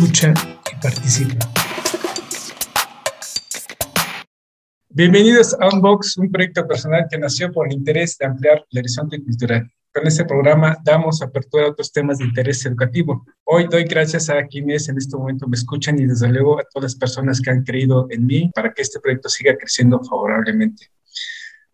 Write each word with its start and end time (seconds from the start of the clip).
Escucha 0.00 0.32
y 0.72 0.82
participa. 0.82 1.52
Bienvenidos 4.88 5.54
a 5.60 5.68
Unbox, 5.68 6.16
un 6.16 6.30
proyecto 6.30 6.66
personal 6.66 7.06
que 7.10 7.18
nació 7.18 7.52
por 7.52 7.66
el 7.66 7.74
interés 7.74 8.16
de 8.16 8.24
ampliar 8.24 8.64
el 8.70 8.78
horizonte 8.78 9.22
cultural. 9.22 9.70
Con 9.92 10.06
este 10.06 10.24
programa 10.24 10.78
damos 10.82 11.20
apertura 11.20 11.66
a 11.66 11.70
otros 11.70 11.92
temas 11.92 12.16
de 12.16 12.24
interés 12.24 12.64
educativo. 12.64 13.26
Hoy 13.44 13.66
doy 13.70 13.84
gracias 13.84 14.30
a 14.30 14.42
quienes 14.46 14.88
en 14.88 14.96
este 14.96 15.18
momento 15.18 15.46
me 15.46 15.56
escuchan 15.56 16.00
y 16.00 16.06
desde 16.06 16.28
luego 16.28 16.58
a 16.58 16.64
todas 16.72 16.92
las 16.92 16.94
personas 16.94 17.38
que 17.38 17.50
han 17.50 17.62
creído 17.62 18.06
en 18.08 18.24
mí 18.24 18.50
para 18.54 18.72
que 18.72 18.80
este 18.80 19.00
proyecto 19.00 19.28
siga 19.28 19.54
creciendo 19.58 20.02
favorablemente. 20.02 20.86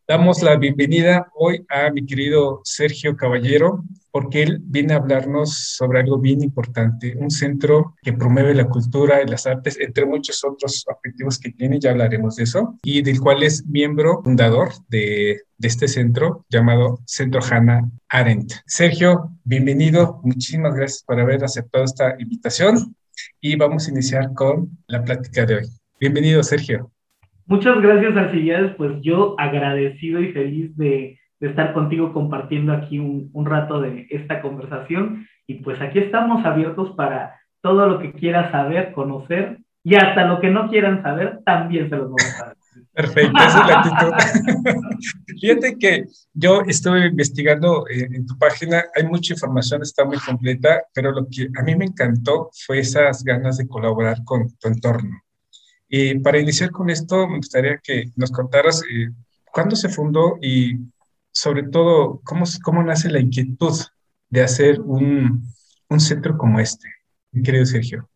Damos 0.09 0.43
la 0.43 0.57
bienvenida 0.57 1.29
hoy 1.35 1.65
a 1.69 1.91
mi 1.91 2.05
querido 2.05 2.61
Sergio 2.65 3.17
Caballero, 3.17 3.85
porque 4.17 4.43
él 4.43 4.61
viene 4.65 4.95
a 4.95 4.97
hablarnos 4.97 5.75
sobre 5.77 6.01
algo 6.01 6.19
bien 6.19 6.41
importante, 6.41 7.15
un 7.19 7.31
centro 7.31 7.97
que 8.01 8.15
promueve 8.15 8.55
la 8.55 8.67
cultura 8.67 9.23
y 9.23 9.27
las 9.29 9.47
artes, 9.47 9.79
entre 9.79 10.07
muchos 10.07 10.43
otros 10.43 10.87
objetivos 10.89 11.39
que 11.39 11.53
tiene, 11.53 11.79
ya 11.79 11.91
hablaremos 11.91 12.37
de 12.37 12.45
eso, 12.45 12.79
y 12.83 13.03
del 13.03 13.21
cual 13.21 13.43
es 13.43 13.67
miembro 13.67 14.23
fundador 14.25 14.71
de, 14.89 15.43
de 15.59 15.69
este 15.69 15.87
centro 15.87 16.47
llamado 16.49 17.01
Centro 17.05 17.43
Hannah 17.43 17.91
Arendt. 18.09 18.55
Sergio, 18.65 19.33
bienvenido, 19.45 20.19
muchísimas 20.25 20.75
gracias 20.75 21.05
por 21.07 21.21
haber 21.21 21.45
aceptado 21.45 21.85
esta 21.85 22.17
invitación 22.19 22.97
y 23.39 23.55
vamos 23.57 23.87
a 23.87 23.91
iniciar 23.91 24.33
con 24.33 24.79
la 24.87 25.05
plática 25.05 25.45
de 25.45 25.57
hoy. 25.57 25.67
Bienvenido, 26.01 26.43
Sergio. 26.43 26.91
Muchas 27.45 27.83
gracias, 27.83 28.17
Alcibiades. 28.17 28.75
Pues 28.77 28.93
yo 29.03 29.39
agradecido 29.39 30.23
y 30.23 30.33
feliz 30.33 30.75
de, 30.75 31.19
estar 31.41 31.73
contigo 31.73 32.13
compartiendo 32.13 32.73
aquí 32.73 32.99
un, 32.99 33.47
rato 33.47 33.81
de 33.81 34.07
esta 34.11 34.41
conversación. 34.41 35.27
Y 35.47 35.55
pues 35.57 35.81
aquí 35.81 35.99
estamos 35.99 36.45
abiertos 36.45 36.93
para 36.97 37.41
todo 37.61 37.87
lo 37.89 37.99
que 37.99 38.13
quieras 38.13 38.51
saber, 38.51 38.93
conocer 38.93 39.59
y 39.85 39.95
hasta 39.95 40.27
lo 40.27 40.41
que 40.41 40.51
no 40.51 40.69
quieran 40.69 41.03
saber, 41.03 41.41
también 41.45 41.89
se 41.89 41.97
los 41.97 42.07
vamos 42.07 42.43
a 42.43 42.49
decir. 42.49 42.87
Perfecto, 42.93 43.39
esa 43.39 43.61
es 43.61 43.69
la 43.69 43.81
actitud. 43.81 44.83
Fíjate 45.41 45.79
que 45.79 46.05
yo 46.35 46.63
estuve 46.67 47.07
investigando 47.07 47.85
en, 47.89 48.15
en 48.15 48.27
tu 48.27 48.37
página, 48.37 48.85
hay 48.95 49.05
mucha 49.05 49.35
información, 49.35 49.83
está 49.83 50.05
muy 50.05 50.19
completa, 50.19 50.83
pero 50.93 51.13
lo 51.13 51.27
que 51.31 51.49
a 51.57 51.63
mí 51.63 51.77
me 51.77 51.85
encantó 51.85 52.51
fue 52.67 52.81
esas 52.81 53.23
ganas 53.23 53.59
de 53.59 53.69
colaborar 53.69 54.25
con 54.25 54.49
tu 54.59 54.69
entorno. 54.69 55.21
Y 55.89 56.19
para 56.19 56.39
iniciar 56.39 56.71
con 56.71 56.91
esto, 56.91 57.29
me 57.29 57.37
gustaría 57.37 57.79
que 57.79 58.11
nos 58.17 58.31
contaras 58.33 58.83
eh, 58.83 59.11
cuándo 59.53 59.77
se 59.77 59.89
fundó 59.89 60.37
y 60.43 60.75
sobre 61.37 61.65
todo 61.65 62.23
cómo, 62.25 62.45
cómo 62.63 62.83
nace 62.83 63.11
la 63.11 63.21
inquietud 63.21 63.75
de 64.31 64.43
hacer 64.43 64.81
un, 64.81 65.43
un 65.91 66.01
centro 66.01 66.39
como 66.39 66.59
este, 66.59 66.89
mi 67.31 67.43
querido 67.43 67.67
Sergio. 67.67 68.09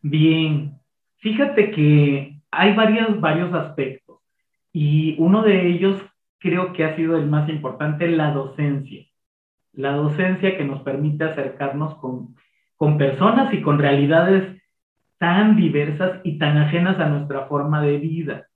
Bien, 0.00 0.72
fíjate 1.18 1.70
que 1.72 2.40
hay 2.50 2.74
varios, 2.74 3.20
varios 3.20 3.52
aspectos 3.52 4.20
y 4.72 5.14
uno 5.18 5.42
de 5.42 5.68
ellos 5.68 6.02
creo 6.38 6.72
que 6.72 6.84
ha 6.84 6.96
sido 6.96 7.18
el 7.18 7.26
más 7.26 7.50
importante, 7.50 8.08
la 8.08 8.32
docencia. 8.32 9.04
La 9.74 9.92
docencia 9.92 10.56
que 10.56 10.64
nos 10.64 10.80
permite 10.80 11.24
acercarnos 11.24 11.96
con, 11.96 12.34
con 12.76 12.96
personas 12.96 13.52
y 13.52 13.60
con 13.60 13.78
realidades 13.78 14.58
tan 15.18 15.54
diversas 15.54 16.22
y 16.24 16.38
tan 16.38 16.56
ajenas 16.56 16.98
a 16.98 17.10
nuestra 17.10 17.46
forma 17.46 17.82
de 17.82 17.98
vida. 17.98 18.46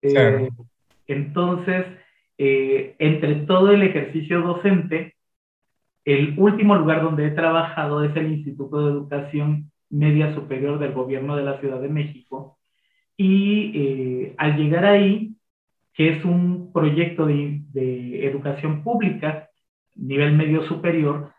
Eh, 0.00 0.48
entonces, 1.06 1.84
eh, 2.44 2.96
entre 2.98 3.34
todo 3.46 3.70
el 3.72 3.82
ejercicio 3.82 4.40
docente, 4.40 5.14
el 6.04 6.34
último 6.38 6.74
lugar 6.74 7.02
donde 7.02 7.26
he 7.26 7.30
trabajado 7.30 8.02
es 8.04 8.16
el 8.16 8.32
Instituto 8.32 8.84
de 8.84 8.92
Educación 8.92 9.70
Media 9.90 10.34
Superior 10.34 10.78
del 10.78 10.92
Gobierno 10.92 11.36
de 11.36 11.44
la 11.44 11.60
Ciudad 11.60 11.80
de 11.80 11.88
México. 11.88 12.58
Y 13.16 13.72
eh, 13.74 14.34
al 14.38 14.56
llegar 14.56 14.84
ahí, 14.84 15.36
que 15.94 16.08
es 16.08 16.24
un 16.24 16.72
proyecto 16.72 17.26
de, 17.26 17.60
de 17.72 18.26
educación 18.26 18.82
pública, 18.82 19.48
nivel 19.94 20.32
medio 20.32 20.64
superior, 20.64 21.32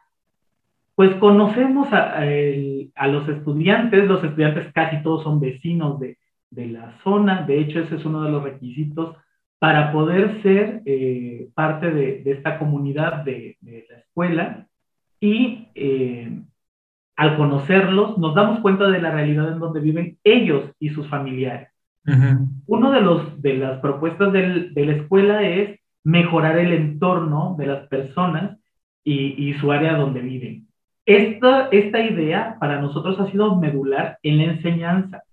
pues 0.96 1.16
conocemos 1.16 1.88
a, 1.92 3.08
los 3.08 3.28
estudiantes, 3.28 4.08
los 4.08 4.24
estudiantes 4.24 4.72
casi 4.74 5.02
todos 5.02 5.24
son 5.24 5.40
vecinos 5.40 6.00
de, 6.00 6.18
la 6.52 7.00
zona, 7.04 7.42
de 7.48 7.60
hecho 7.60 7.80
ese 7.80 7.96
es 7.96 8.06
uno 8.06 8.22
de 8.22 8.30
los 8.30 8.44
requisitos 8.44 9.18
para 9.64 9.94
poder 9.94 10.42
ser 10.42 10.82
eh, 10.86 11.48
parte 11.56 11.90
de, 11.90 12.22
esta 12.26 12.60
comunidad 12.60 13.24
de, 13.24 13.56
la 13.62 13.98
escuela 13.98 14.68
y 15.22 15.70
eh, 15.74 16.38
al 17.16 17.38
conocerlos 17.38 18.18
nos 18.18 18.36
damos 18.36 18.60
cuenta 18.60 18.90
de 18.90 19.02
la 19.02 19.12
realidad 19.12 19.54
en 19.54 19.60
donde 19.60 19.80
viven 19.80 20.18
ellos 20.26 20.70
y 20.80 20.90
sus 20.90 21.08
familiares. 21.08 21.70
Uno 22.68 22.92
de, 22.92 23.00
los, 23.00 23.42
de 23.42 23.54
las 23.54 23.80
propuestas 23.80 24.34
de 24.34 24.74
la 24.76 24.92
escuela 24.92 25.44
es 25.44 25.80
mejorar 26.04 26.58
el 26.58 26.74
entorno 26.74 27.56
de 27.58 27.68
las 27.68 27.88
personas 27.88 28.60
y, 29.02 29.48
y 29.48 29.54
su 29.60 29.72
área 29.72 29.96
donde 29.96 30.20
viven. 30.20 30.68
Esta, 31.06 31.70
esta 31.72 32.02
idea 32.02 32.58
para 32.60 32.82
nosotros 32.82 33.18
ha 33.18 33.32
sido 33.32 33.56
medular 33.56 34.18
en 34.24 34.40
la 34.40 34.44
enseñanza. 34.44 35.24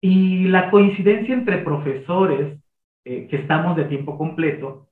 Y 0.00 0.44
la 0.44 0.70
coincidencia 0.70 1.34
entre 1.34 1.58
profesores, 1.58 2.59
eh, 3.04 3.26
que 3.28 3.36
estamos 3.36 3.76
de 3.76 3.84
tiempo 3.84 4.16
completo, 4.16 4.88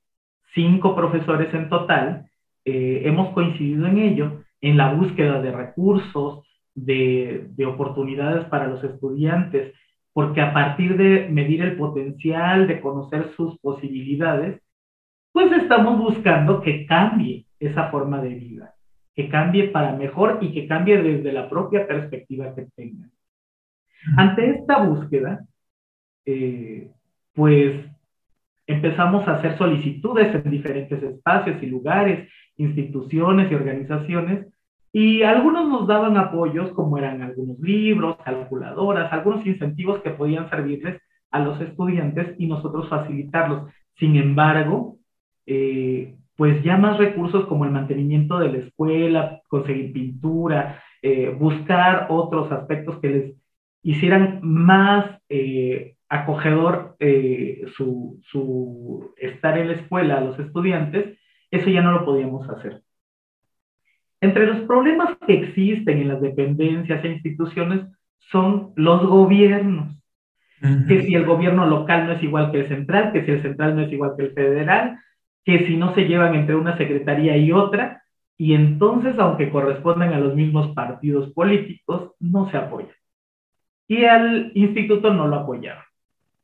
cinco 0.54 0.94
profesores 0.94 1.52
en 1.54 1.68
total, 1.68 2.30
eh, 2.64 3.02
hemos 3.04 3.32
coincidido 3.32 3.86
en 3.86 3.98
ello, 3.98 4.44
en 4.60 4.76
la 4.76 4.92
búsqueda 4.92 5.40
de 5.40 5.52
recursos, 5.52 6.44
de, 6.74 7.46
de 7.50 7.66
oportunidades 7.66 8.44
para 8.46 8.68
los 8.68 8.82
estudiantes, 8.84 9.74
porque 10.12 10.40
a 10.40 10.52
partir 10.52 10.96
de 10.96 11.28
medir 11.28 11.62
el 11.62 11.76
potencial, 11.76 12.66
de 12.66 12.80
conocer 12.80 13.32
sus 13.36 13.58
posibilidades, 13.58 14.60
pues 15.32 15.52
estamos 15.52 15.98
buscando 15.98 16.60
que 16.60 16.86
cambie 16.86 17.46
esa 17.60 17.90
forma 17.90 18.20
de 18.20 18.30
vida 18.30 18.74
que 19.18 19.28
cambie 19.28 19.70
para 19.70 19.96
mejor 19.96 20.38
y 20.40 20.54
que 20.54 20.68
cambie 20.68 21.02
desde 21.02 21.32
la 21.32 21.50
propia 21.50 21.88
perspectiva 21.88 22.54
que 22.54 22.68
tengan. 22.76 23.10
Ante 24.16 24.50
esta 24.50 24.84
búsqueda, 24.84 25.44
eh, 26.24 26.88
pues 27.34 27.84
empezamos 28.68 29.26
a 29.26 29.32
hacer 29.36 29.56
solicitudes 29.56 30.32
en 30.34 30.50
diferentes 30.50 31.02
espacios 31.02 31.60
y 31.62 31.66
lugares, 31.66 32.28
instituciones 32.56 33.50
y 33.50 33.54
organizaciones, 33.54 34.46
y 34.92 35.22
algunos 35.22 35.68
nos 35.68 35.86
daban 35.86 36.16
apoyos, 36.16 36.70
como 36.72 36.98
eran 36.98 37.22
algunos 37.22 37.58
libros, 37.60 38.16
calculadoras, 38.24 39.12
algunos 39.12 39.44
incentivos 39.46 40.00
que 40.02 40.10
podían 40.10 40.48
servirles 40.50 41.00
a 41.30 41.40
los 41.40 41.60
estudiantes 41.60 42.34
y 42.38 42.46
nosotros 42.46 42.88
facilitarlos. 42.88 43.70
Sin 43.98 44.16
embargo, 44.16 44.96
eh, 45.46 46.16
pues 46.36 46.62
ya 46.62 46.76
más 46.76 46.98
recursos 46.98 47.46
como 47.46 47.64
el 47.64 47.70
mantenimiento 47.70 48.38
de 48.38 48.52
la 48.52 48.58
escuela, 48.58 49.40
conseguir 49.48 49.92
pintura, 49.92 50.82
eh, 51.02 51.34
buscar 51.38 52.06
otros 52.10 52.52
aspectos 52.52 52.98
que 53.00 53.08
les 53.08 53.34
hicieran 53.82 54.40
más 54.42 55.20
eh, 55.28 55.96
acogedor 56.08 56.96
eh, 57.00 57.64
su, 57.76 58.20
su, 58.24 59.14
estar 59.16 59.58
en 59.58 59.68
la 59.68 59.74
escuela 59.74 60.18
a 60.18 60.20
los 60.20 60.38
estudiantes, 60.38 61.18
eso 61.50 61.70
ya 61.70 61.82
no 61.82 61.92
lo 61.92 62.04
podíamos 62.04 62.48
hacer. 62.48 62.82
Entre 64.20 64.46
los 64.46 64.60
problemas 64.66 65.16
que 65.26 65.34
existen 65.34 66.00
en 66.00 66.08
las 66.08 66.20
dependencias 66.20 67.04
e 67.04 67.08
instituciones 67.08 67.86
son 68.30 68.72
los 68.76 69.06
gobiernos. 69.06 69.94
Que 70.88 71.04
si 71.04 71.14
el 71.14 71.24
gobierno 71.24 71.66
local 71.66 72.06
no 72.06 72.12
es 72.14 72.22
igual 72.22 72.50
que 72.50 72.60
el 72.60 72.68
central, 72.68 73.12
que 73.12 73.24
si 73.24 73.30
el 73.30 73.42
central 73.42 73.76
no 73.76 73.82
es 73.82 73.92
igual 73.92 74.14
que 74.16 74.24
el 74.24 74.32
federal, 74.32 74.98
que 75.44 75.66
si 75.66 75.76
no 75.76 75.94
se 75.94 76.06
llevan 76.08 76.34
entre 76.34 76.56
una 76.56 76.76
secretaría 76.76 77.36
y 77.36 77.52
otra, 77.52 78.02
y 78.36 78.54
entonces, 78.54 79.16
aunque 79.18 79.50
correspondan 79.50 80.12
a 80.12 80.18
los 80.18 80.34
mismos 80.34 80.74
partidos 80.74 81.32
políticos, 81.32 82.12
no 82.18 82.50
se 82.50 82.56
apoyan. 82.56 82.94
Y 83.86 84.04
al 84.04 84.50
instituto 84.54 85.12
no 85.12 85.28
lo 85.28 85.36
apoyaron. 85.36 85.82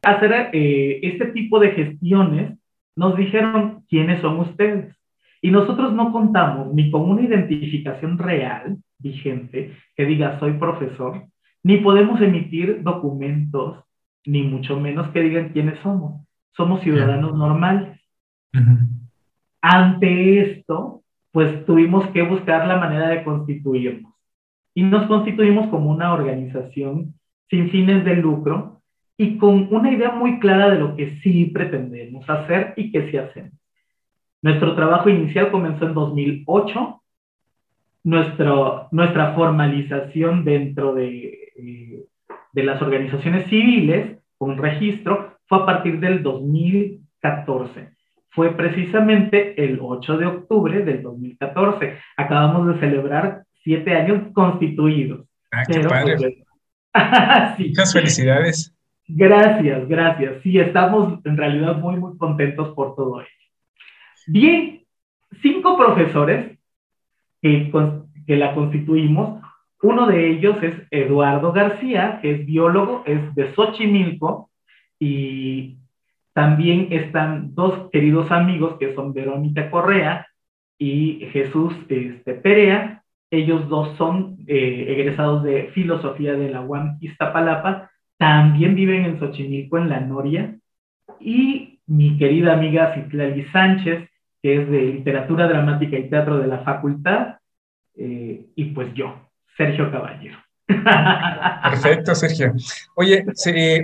Hacer 0.04 0.50
eh, 0.52 1.00
este 1.02 1.26
tipo 1.26 1.58
de 1.58 1.72
gestiones, 1.72 2.58
nos 2.96 3.16
dijeron 3.16 3.84
quiénes 3.88 4.20
son 4.20 4.40
ustedes. 4.40 4.94
Y 5.42 5.50
nosotros 5.50 5.92
no 5.92 6.12
contamos 6.12 6.72
ni 6.74 6.90
con 6.90 7.02
una 7.02 7.22
identificación 7.22 8.18
real, 8.18 8.78
vigente, 8.98 9.76
que 9.94 10.06
diga 10.06 10.38
soy 10.38 10.54
profesor, 10.54 11.24
ni 11.62 11.78
podemos 11.78 12.20
emitir 12.20 12.82
documentos, 12.82 13.84
ni 14.24 14.42
mucho 14.42 14.80
menos 14.80 15.08
que 15.08 15.20
digan 15.20 15.50
quiénes 15.50 15.78
somos. 15.80 16.26
Somos 16.56 16.82
ciudadanos 16.82 17.36
normales. 17.36 18.00
Ante 19.60 20.40
esto, 20.40 21.02
pues 21.32 21.66
tuvimos 21.66 22.06
que 22.08 22.22
buscar 22.22 22.66
la 22.66 22.76
manera 22.76 23.08
de 23.08 23.24
constituirnos. 23.24 24.14
Y 24.74 24.82
nos 24.82 25.06
constituimos 25.06 25.68
como 25.68 25.90
una 25.90 26.12
organización 26.12 27.14
sin 27.50 27.70
fines 27.70 28.04
de 28.04 28.16
lucro 28.16 28.82
y 29.16 29.38
con 29.38 29.68
una 29.72 29.92
idea 29.92 30.12
muy 30.12 30.38
clara 30.40 30.70
de 30.70 30.78
lo 30.78 30.96
que 30.96 31.18
sí 31.22 31.46
pretendemos 31.46 32.28
hacer 32.28 32.74
y 32.76 32.90
que 32.90 33.10
sí 33.10 33.16
hacemos. 33.16 33.52
Nuestro 34.42 34.74
trabajo 34.74 35.08
inicial 35.08 35.50
comenzó 35.50 35.86
en 35.86 35.94
2008. 35.94 37.00
Nuestro, 38.04 38.88
nuestra 38.90 39.34
formalización 39.34 40.44
dentro 40.44 40.94
de, 40.94 41.52
eh, 41.56 42.04
de 42.52 42.62
las 42.62 42.82
organizaciones 42.82 43.48
civiles 43.48 44.18
con 44.36 44.58
registro 44.58 45.38
fue 45.46 45.58
a 45.58 45.66
partir 45.66 46.00
del 46.00 46.22
2014 46.22 47.94
fue 48.34 48.56
precisamente 48.56 49.64
el 49.64 49.78
8 49.80 50.18
de 50.18 50.26
octubre 50.26 50.84
del 50.84 51.02
2014. 51.02 51.98
Acabamos 52.16 52.66
de 52.66 52.80
celebrar 52.80 53.44
siete 53.62 53.94
años 53.94 54.32
constituidos. 54.32 55.26
Ah, 55.52 55.62
qué 55.66 55.80
padre. 55.80 56.16
Pues, 56.16 56.34
Muchas 57.68 57.92
felicidades. 57.92 58.74
Gracias, 59.06 59.86
gracias. 59.88 60.42
Sí, 60.42 60.58
estamos 60.58 61.20
en 61.24 61.36
realidad 61.36 61.76
muy, 61.76 61.96
muy 61.96 62.16
contentos 62.16 62.74
por 62.74 62.94
todo 62.94 63.20
ello. 63.20 63.28
Bien, 64.26 64.82
cinco 65.42 65.76
profesores 65.76 66.58
que, 67.42 67.70
que 68.26 68.36
la 68.36 68.54
constituimos. 68.54 69.42
Uno 69.82 70.06
de 70.06 70.30
ellos 70.30 70.56
es 70.62 70.74
Eduardo 70.90 71.52
García, 71.52 72.18
que 72.22 72.30
es 72.30 72.46
biólogo, 72.46 73.02
es 73.04 73.34
de 73.34 73.52
Xochimilco 73.52 74.50
y 74.98 75.76
también 76.32 76.88
están 76.90 77.54
dos 77.54 77.90
queridos 77.90 78.30
amigos 78.30 78.76
que 78.78 78.94
son 78.94 79.12
Verónica 79.12 79.70
Correa 79.70 80.26
y 80.78 81.28
Jesús 81.32 81.74
este, 81.88 82.34
Perea. 82.34 83.02
Ellos 83.30 83.68
dos 83.68 83.96
son 83.96 84.38
eh, 84.46 84.86
egresados 84.88 85.42
de 85.42 85.70
filosofía 85.74 86.32
de 86.34 86.50
la 86.50 86.62
UAM 86.62 86.98
Iztapalapa. 87.00 87.90
También 88.18 88.74
viven 88.74 89.04
en 89.04 89.18
Xochimilco, 89.18 89.78
en 89.78 89.88
La 89.88 90.00
Noria. 90.00 90.56
Y 91.20 91.80
mi 91.86 92.16
querida 92.18 92.54
amiga 92.54 92.94
Citlali 92.94 93.44
Sánchez, 93.46 94.08
que 94.42 94.62
es 94.62 94.70
de 94.70 94.82
literatura 94.82 95.48
dramática 95.48 95.98
y 95.98 96.08
teatro 96.08 96.38
de 96.38 96.46
la 96.46 96.58
facultad. 96.60 97.36
Eh, 97.96 98.46
y 98.54 98.64
pues 98.66 98.92
yo, 98.94 99.30
Sergio 99.56 99.90
Caballero. 99.90 100.38
Perfecto, 100.66 102.14
Sergio. 102.14 102.54
Oye, 102.94 103.24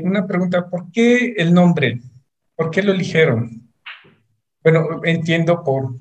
una 0.02 0.26
pregunta, 0.26 0.68
¿por 0.68 0.90
qué 0.90 1.34
el 1.36 1.52
nombre? 1.52 2.00
¿Por 2.56 2.70
qué 2.70 2.82
lo 2.82 2.92
eligieron? 2.92 3.70
Bueno, 4.62 5.00
entiendo 5.04 5.62
por 5.64 5.94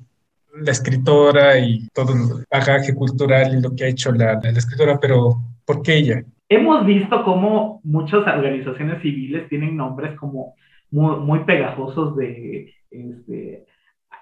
la 0.54 0.72
escritora 0.72 1.58
y 1.58 1.88
todo 1.88 2.12
el 2.12 2.44
bagaje 2.50 2.94
cultural 2.94 3.54
y 3.56 3.60
lo 3.60 3.74
que 3.74 3.84
ha 3.84 3.88
hecho 3.88 4.12
la, 4.12 4.34
escritora, 4.34 4.98
pero 5.00 5.40
¿por 5.64 5.82
qué 5.82 5.96
ella? 5.96 6.22
Hemos 6.52 6.84
visto 6.84 7.22
cómo 7.22 7.80
muchas 7.84 8.26
organizaciones 8.26 9.00
civiles 9.02 9.48
tienen 9.48 9.76
nombres 9.76 10.18
como 10.18 10.54
muy, 10.90 11.44
pegajosos 11.44 12.16
de 12.16 12.74
este, 12.90 13.66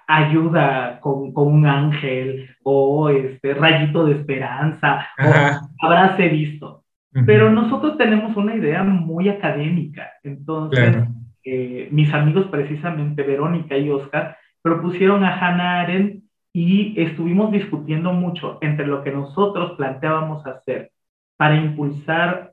ayuda 0.07 0.99
con, 0.99 1.31
un 1.33 1.65
ángel 1.65 2.47
o 2.61 3.09
este 3.09 3.55
rayito 3.55 4.05
de 4.05 4.13
esperanza 4.13 5.07
o 5.17 5.85
habráse 5.87 6.27
visto. 6.29 6.83
Pero 7.25 7.49
nosotros 7.49 7.97
tenemos 7.97 8.37
una 8.37 8.55
idea 8.55 8.83
muy 8.83 9.27
académica. 9.27 10.11
Entonces, 10.23 10.97
eh, 11.43 11.89
mis 11.91 12.13
amigos 12.13 12.45
precisamente, 12.51 13.23
Verónica 13.23 13.75
y 13.75 13.89
Oscar, 13.89 14.37
propusieron 14.61 15.23
a 15.23 15.35
Hannah 15.35 15.81
Arendt 15.81 16.23
y 16.53 16.93
estuvimos 17.01 17.51
discutiendo 17.51 18.13
mucho 18.13 18.59
entre 18.61 18.85
lo 18.85 19.03
que 19.03 19.11
nosotros 19.11 19.71
planteábamos 19.77 20.45
hacer 20.45 20.91
para 21.39 21.55
impulsar 21.55 22.51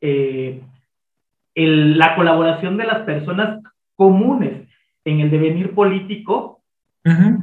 eh, 0.00 0.62
la 1.56 2.14
colaboración 2.14 2.76
de 2.76 2.84
las 2.84 3.00
personas 3.00 3.60
comunes 3.96 4.68
en 5.04 5.18
el 5.18 5.32
devenir 5.32 5.74
político 5.74 6.62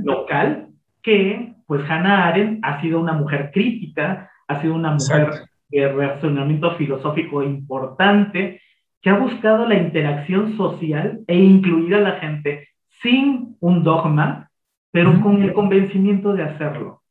local, 0.06 0.70
que 1.02 1.56
pues 1.66 1.84
Hannah 1.90 2.28
Arendt 2.28 2.64
ha 2.64 2.80
sido 2.80 3.02
una 3.02 3.12
mujer 3.12 3.52
crítica, 3.54 4.32
ha 4.48 4.62
sido 4.62 4.76
una 4.76 4.92
mujer 4.92 5.50
de 5.68 5.92
razonamiento 5.92 6.78
filosófico 6.78 7.44
importante, 7.44 8.62
que 9.02 9.10
ha 9.10 9.20
buscado 9.20 9.68
la 9.68 9.76
interacción 9.76 10.56
social 10.56 11.20
e 11.28 11.36
incluir 11.36 11.96
a 11.96 12.00
la 12.00 12.14
gente 12.14 12.70
sin 13.02 13.58
un 13.60 13.84
dogma, 13.84 14.50
pero 14.92 15.20
con 15.20 15.44
el 15.44 15.52
convencimiento 15.52 16.32
de 16.32 16.44
hacerlo. 16.44 17.02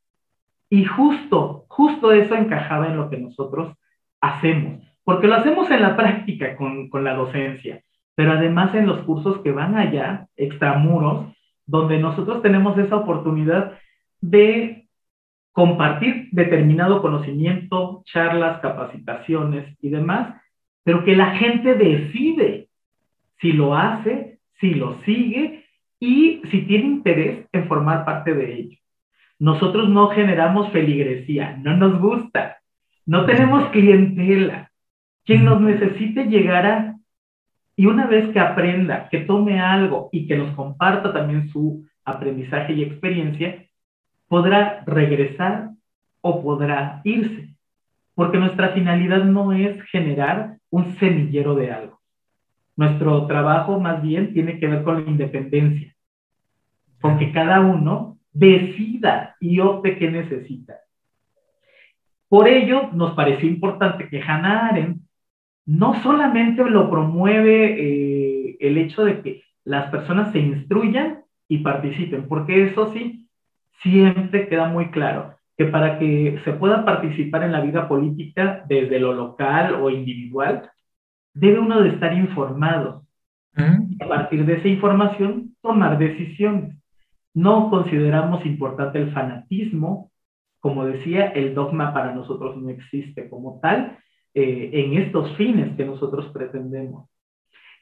Y 0.68 0.84
justo, 0.84 1.64
justo 1.68 2.12
eso 2.12 2.34
encajaba 2.34 2.88
en 2.88 2.96
lo 2.96 3.08
que 3.08 3.18
nosotros 3.18 3.76
hacemos, 4.20 4.82
porque 5.04 5.28
lo 5.28 5.36
hacemos 5.36 5.70
en 5.70 5.82
la 5.82 5.96
práctica 5.96 6.56
con, 6.56 6.88
con 6.88 7.04
la 7.04 7.14
docencia, 7.14 7.82
pero 8.14 8.32
además 8.32 8.74
en 8.74 8.86
los 8.86 9.02
cursos 9.02 9.40
que 9.42 9.52
van 9.52 9.76
allá, 9.76 10.26
extramuros, 10.36 11.32
donde 11.66 11.98
nosotros 11.98 12.42
tenemos 12.42 12.76
esa 12.78 12.96
oportunidad 12.96 13.78
de 14.20 14.86
compartir 15.52 16.28
determinado 16.32 17.00
conocimiento, 17.00 18.02
charlas, 18.04 18.60
capacitaciones 18.60 19.76
y 19.80 19.88
demás, 19.88 20.40
pero 20.82 21.04
que 21.04 21.16
la 21.16 21.34
gente 21.36 21.74
decide 21.74 22.68
si 23.40 23.52
lo 23.52 23.74
hace, 23.74 24.38
si 24.60 24.74
lo 24.74 24.98
sigue 25.04 25.64
y 25.98 26.42
si 26.50 26.62
tiene 26.62 26.86
interés 26.86 27.46
en 27.52 27.66
formar 27.68 28.04
parte 28.04 28.34
de 28.34 28.54
ello. 28.54 28.78
Nosotros 29.38 29.88
no 29.88 30.08
generamos 30.08 30.70
feligresía, 30.70 31.56
no 31.62 31.76
nos 31.76 32.00
gusta, 32.00 32.58
no 33.04 33.26
tenemos 33.26 33.68
clientela. 33.70 34.70
Quien 35.24 35.44
nos 35.44 35.60
necesite 35.60 36.24
llegará 36.24 36.96
y 37.74 37.86
una 37.86 38.06
vez 38.06 38.30
que 38.32 38.40
aprenda, 38.40 39.08
que 39.10 39.20
tome 39.20 39.60
algo 39.60 40.08
y 40.12 40.26
que 40.26 40.36
nos 40.36 40.54
comparta 40.54 41.12
también 41.12 41.48
su 41.48 41.86
aprendizaje 42.04 42.72
y 42.72 42.82
experiencia, 42.82 43.66
podrá 44.28 44.82
regresar 44.86 45.70
o 46.22 46.42
podrá 46.42 47.00
irse 47.04 47.56
porque 48.16 48.38
nuestra 48.38 48.70
finalidad 48.70 49.24
no 49.24 49.52
es 49.52 49.80
generar 49.84 50.56
un 50.70 50.96
semillero 50.96 51.54
de 51.54 51.70
algo. 51.70 52.00
Nuestro 52.74 53.26
trabajo 53.26 53.78
más 53.78 54.02
bien 54.02 54.32
tiene 54.32 54.58
que 54.58 54.66
ver 54.66 54.82
con 54.82 55.04
la 55.04 55.10
independencia, 55.10 55.94
con 57.00 57.18
que 57.18 57.30
cada 57.30 57.60
uno 57.60 58.15
decida 58.36 59.36
y 59.40 59.60
opte 59.60 59.96
qué 59.98 60.10
necesita. 60.10 60.80
Por 62.28 62.48
ello, 62.48 62.90
nos 62.92 63.14
pareció 63.14 63.48
importante 63.48 64.08
que 64.08 64.20
Hannah 64.20 64.68
Arendt 64.68 65.00
no 65.64 66.00
solamente 66.02 66.62
lo 66.64 66.90
promueve 66.90 67.76
eh, 67.78 68.56
el 68.60 68.78
hecho 68.78 69.04
de 69.04 69.22
que 69.22 69.42
las 69.64 69.90
personas 69.90 70.32
se 70.32 70.38
instruyan 70.38 71.22
y 71.48 71.58
participen, 71.58 72.28
porque 72.28 72.64
eso 72.64 72.92
sí, 72.92 73.28
siempre 73.82 74.48
queda 74.48 74.68
muy 74.68 74.90
claro 74.90 75.34
que 75.56 75.64
para 75.66 75.98
que 75.98 76.38
se 76.44 76.52
pueda 76.52 76.84
participar 76.84 77.42
en 77.42 77.52
la 77.52 77.62
vida 77.62 77.88
política 77.88 78.64
desde 78.68 79.00
lo 79.00 79.14
local 79.14 79.76
o 79.76 79.88
individual, 79.88 80.70
debe 81.32 81.58
uno 81.58 81.80
de 81.80 81.90
estar 81.90 82.12
informado. 82.12 83.04
Y 83.56 84.02
a 84.04 84.08
partir 84.08 84.44
de 84.44 84.54
esa 84.54 84.68
información, 84.68 85.56
tomar 85.62 85.96
decisiones. 85.96 86.76
No 87.36 87.68
consideramos 87.68 88.46
importante 88.46 88.98
el 88.98 89.12
fanatismo. 89.12 90.10
Como 90.58 90.86
decía, 90.86 91.26
el 91.26 91.54
dogma 91.54 91.92
para 91.92 92.14
nosotros 92.14 92.56
no 92.56 92.70
existe 92.70 93.28
como 93.28 93.60
tal 93.60 93.98
eh, 94.32 94.70
en 94.72 94.94
estos 94.94 95.36
fines 95.36 95.76
que 95.76 95.84
nosotros 95.84 96.28
pretendemos. 96.32 97.10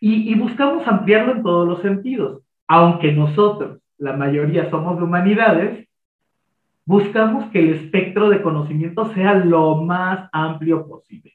Y, 0.00 0.32
y 0.32 0.34
buscamos 0.34 0.86
ampliarlo 0.88 1.36
en 1.36 1.42
todos 1.44 1.68
los 1.68 1.80
sentidos. 1.82 2.42
Aunque 2.66 3.12
nosotros, 3.12 3.78
la 3.96 4.14
mayoría 4.14 4.68
somos 4.70 4.96
de 4.96 5.04
humanidades, 5.04 5.88
buscamos 6.84 7.48
que 7.52 7.60
el 7.60 7.74
espectro 7.74 8.30
de 8.30 8.42
conocimiento 8.42 9.14
sea 9.14 9.34
lo 9.34 9.76
más 9.82 10.28
amplio 10.32 10.88
posible, 10.88 11.32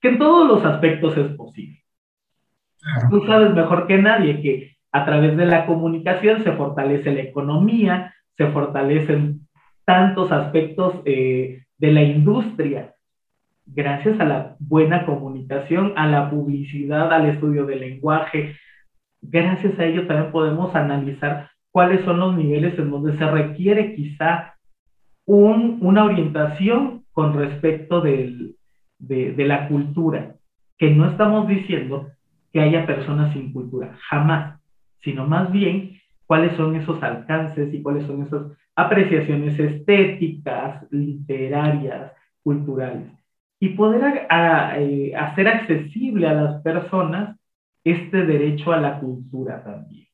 que 0.00 0.10
en 0.10 0.18
todos 0.18 0.46
los 0.46 0.64
aspectos 0.64 1.16
es 1.16 1.32
posible. 1.32 1.82
Tú 3.10 3.26
sabes 3.26 3.52
mejor 3.52 3.88
que 3.88 3.98
nadie 3.98 4.40
que 4.40 4.76
a 4.92 5.04
través 5.04 5.36
de 5.36 5.46
la 5.46 5.66
comunicación 5.66 6.42
se 6.42 6.52
fortalece 6.52 7.12
la 7.12 7.22
economía, 7.22 8.14
se 8.36 8.46
fortalecen 8.48 9.40
tantos 9.84 10.32
aspectos 10.32 10.94
eh, 11.04 11.64
de 11.78 11.92
la 11.92 12.02
industria, 12.02 12.94
gracias 13.66 14.18
a 14.20 14.24
la 14.24 14.56
buena 14.58 15.06
comunicación, 15.06 15.92
a 15.96 16.06
la 16.06 16.30
publicidad, 16.30 17.12
al 17.12 17.26
estudio 17.26 17.66
del 17.66 17.80
lenguaje. 17.80 18.56
Gracias 19.22 19.78
a 19.78 19.84
ello 19.84 20.06
también 20.06 20.32
podemos 20.32 20.74
analizar 20.74 21.50
cuáles 21.70 22.04
son 22.04 22.18
los 22.20 22.36
niveles 22.36 22.78
en 22.78 22.90
donde 22.90 23.16
se 23.16 23.30
requiere 23.30 23.94
quizá 23.94 24.54
un, 25.26 25.78
una 25.82 26.04
orientación 26.04 27.04
con 27.12 27.34
respecto 27.34 28.00
del, 28.00 28.56
de, 28.98 29.32
de 29.32 29.44
la 29.44 29.68
cultura, 29.68 30.34
que 30.78 30.90
no 30.90 31.08
estamos 31.08 31.46
diciendo 31.46 32.08
que 32.52 32.60
haya 32.60 32.86
personas 32.86 33.32
sin 33.32 33.52
cultura, 33.52 33.96
jamás, 34.08 34.59
sino 35.02 35.26
más 35.26 35.50
bien 35.50 36.00
cuáles 36.26 36.56
son 36.56 36.76
esos 36.76 37.02
alcances 37.02 37.72
y 37.74 37.82
cuáles 37.82 38.06
son 38.06 38.22
esas 38.22 38.42
apreciaciones 38.76 39.58
estéticas, 39.58 40.84
literarias, 40.90 42.12
culturales. 42.42 43.10
Y 43.58 43.70
poder 43.70 44.26
eh, 44.30 45.12
hacer 45.16 45.48
accesible 45.48 46.28
a 46.28 46.34
las 46.34 46.62
personas 46.62 47.36
este 47.84 48.24
derecho 48.24 48.72
a 48.72 48.80
la 48.80 49.00
cultura 49.00 49.62
también. 49.62 50.06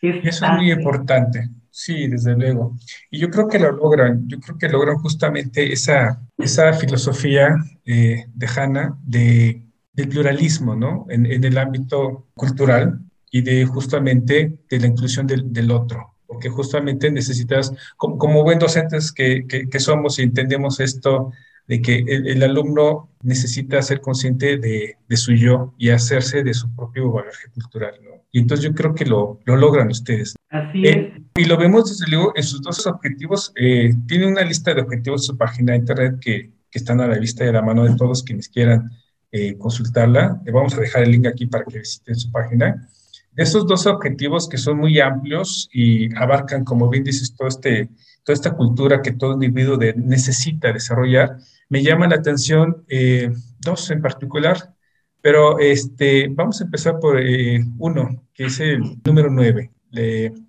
Eso 0.00 0.46
es 0.46 0.52
muy 0.52 0.70
importante, 0.70 1.48
sí, 1.70 2.06
desde 2.06 2.36
luego. 2.36 2.76
Y 3.10 3.18
yo 3.18 3.28
creo 3.28 3.48
que 3.48 3.58
lo 3.58 3.72
logran, 3.72 4.28
yo 4.28 4.38
creo 4.38 4.56
que 4.56 4.68
logran 4.68 4.98
justamente 4.98 5.72
esa, 5.72 6.20
esa 6.36 6.72
filosofía 6.72 7.56
eh, 7.84 8.26
de 8.32 8.46
Hanna 8.46 8.96
de, 9.02 9.62
del 9.92 10.08
pluralismo, 10.08 10.76
¿no? 10.76 11.06
En, 11.08 11.26
en, 11.26 11.42
el 11.42 11.58
ámbito 11.58 12.28
cultural 12.34 13.00
y 13.30 13.42
de 13.42 13.64
justamente 13.66 14.58
de 14.68 14.80
la 14.80 14.86
inclusión 14.86 15.26
del, 15.26 15.52
del 15.52 15.70
otro, 15.70 16.14
porque 16.26 16.48
justamente 16.48 17.10
necesitas, 17.10 17.72
como, 17.96 18.18
como 18.18 18.42
buen 18.42 18.58
docentes 18.58 19.12
que, 19.12 19.46
que, 19.46 19.68
que, 19.68 19.80
somos 19.80 20.18
y 20.18 20.22
entendemos 20.22 20.80
esto, 20.80 21.32
de 21.66 21.82
que 21.82 21.98
el, 21.98 22.26
el 22.28 22.42
alumno 22.42 23.10
necesita 23.22 23.82
ser 23.82 24.00
consciente 24.00 24.56
de, 24.56 24.96
de, 25.06 25.16
su 25.16 25.34
yo 25.34 25.74
y 25.78 25.90
hacerse 25.90 26.42
de 26.42 26.54
su 26.54 26.74
propio 26.74 27.12
bagaje 27.12 27.50
cultural, 27.52 27.94
¿no? 28.02 28.18
Y 28.32 28.40
entonces 28.40 28.64
yo 28.64 28.74
creo 28.74 28.94
que 28.94 29.04
lo, 29.04 29.40
lo 29.44 29.56
logran 29.56 29.88
ustedes. 29.88 30.34
Así 30.50 30.86
eh, 30.86 31.12
es. 31.14 31.22
Y 31.36 31.44
lo 31.46 31.56
vemos 31.56 31.88
desde 31.88 32.10
luego 32.10 32.32
en 32.36 32.42
sus 32.42 32.60
dos 32.62 32.86
objetivos. 32.86 33.52
Eh, 33.56 33.94
tiene 34.06 34.26
una 34.26 34.42
lista 34.42 34.74
de 34.74 34.82
objetivos 34.82 35.22
en 35.22 35.26
su 35.26 35.38
página 35.38 35.72
de 35.72 35.78
internet 35.78 36.18
que, 36.20 36.50
que 36.70 36.78
están 36.78 37.00
a 37.00 37.06
la 37.06 37.18
vista 37.18 37.44
y 37.44 37.48
a 37.48 37.52
la 37.52 37.62
mano 37.62 37.84
de 37.84 37.96
todos 37.96 38.22
quienes 38.22 38.48
quieran 38.48 38.90
eh, 39.32 39.56
consultarla. 39.56 40.40
Le 40.44 40.52
vamos 40.52 40.74
a 40.74 40.80
dejar 40.80 41.04
el 41.04 41.12
link 41.12 41.26
aquí 41.26 41.46
para 41.46 41.64
que 41.64 41.78
visiten 41.78 42.16
su 42.16 42.30
página. 42.30 42.88
Estos 43.38 43.68
dos 43.68 43.86
objetivos 43.86 44.48
que 44.48 44.58
son 44.58 44.78
muy 44.78 44.98
amplios 44.98 45.68
y 45.72 46.12
abarcan, 46.16 46.64
como 46.64 46.88
bien 46.90 47.04
dices, 47.04 47.36
todo 47.36 47.46
este, 47.46 47.88
toda 48.24 48.34
esta 48.34 48.56
cultura 48.56 49.00
que 49.00 49.12
todo 49.12 49.34
individuo 49.34 49.76
de, 49.76 49.94
necesita 49.94 50.72
desarrollar, 50.72 51.36
me 51.68 51.84
llama 51.84 52.08
la 52.08 52.16
atención 52.16 52.84
eh, 52.88 53.30
dos 53.60 53.92
en 53.92 54.02
particular. 54.02 54.74
Pero 55.20 55.60
este, 55.60 56.26
vamos 56.28 56.60
a 56.60 56.64
empezar 56.64 56.98
por 56.98 57.20
eh, 57.20 57.64
uno, 57.78 58.24
que 58.34 58.46
es 58.46 58.58
el 58.58 58.80
número 59.04 59.30
nueve, 59.30 59.70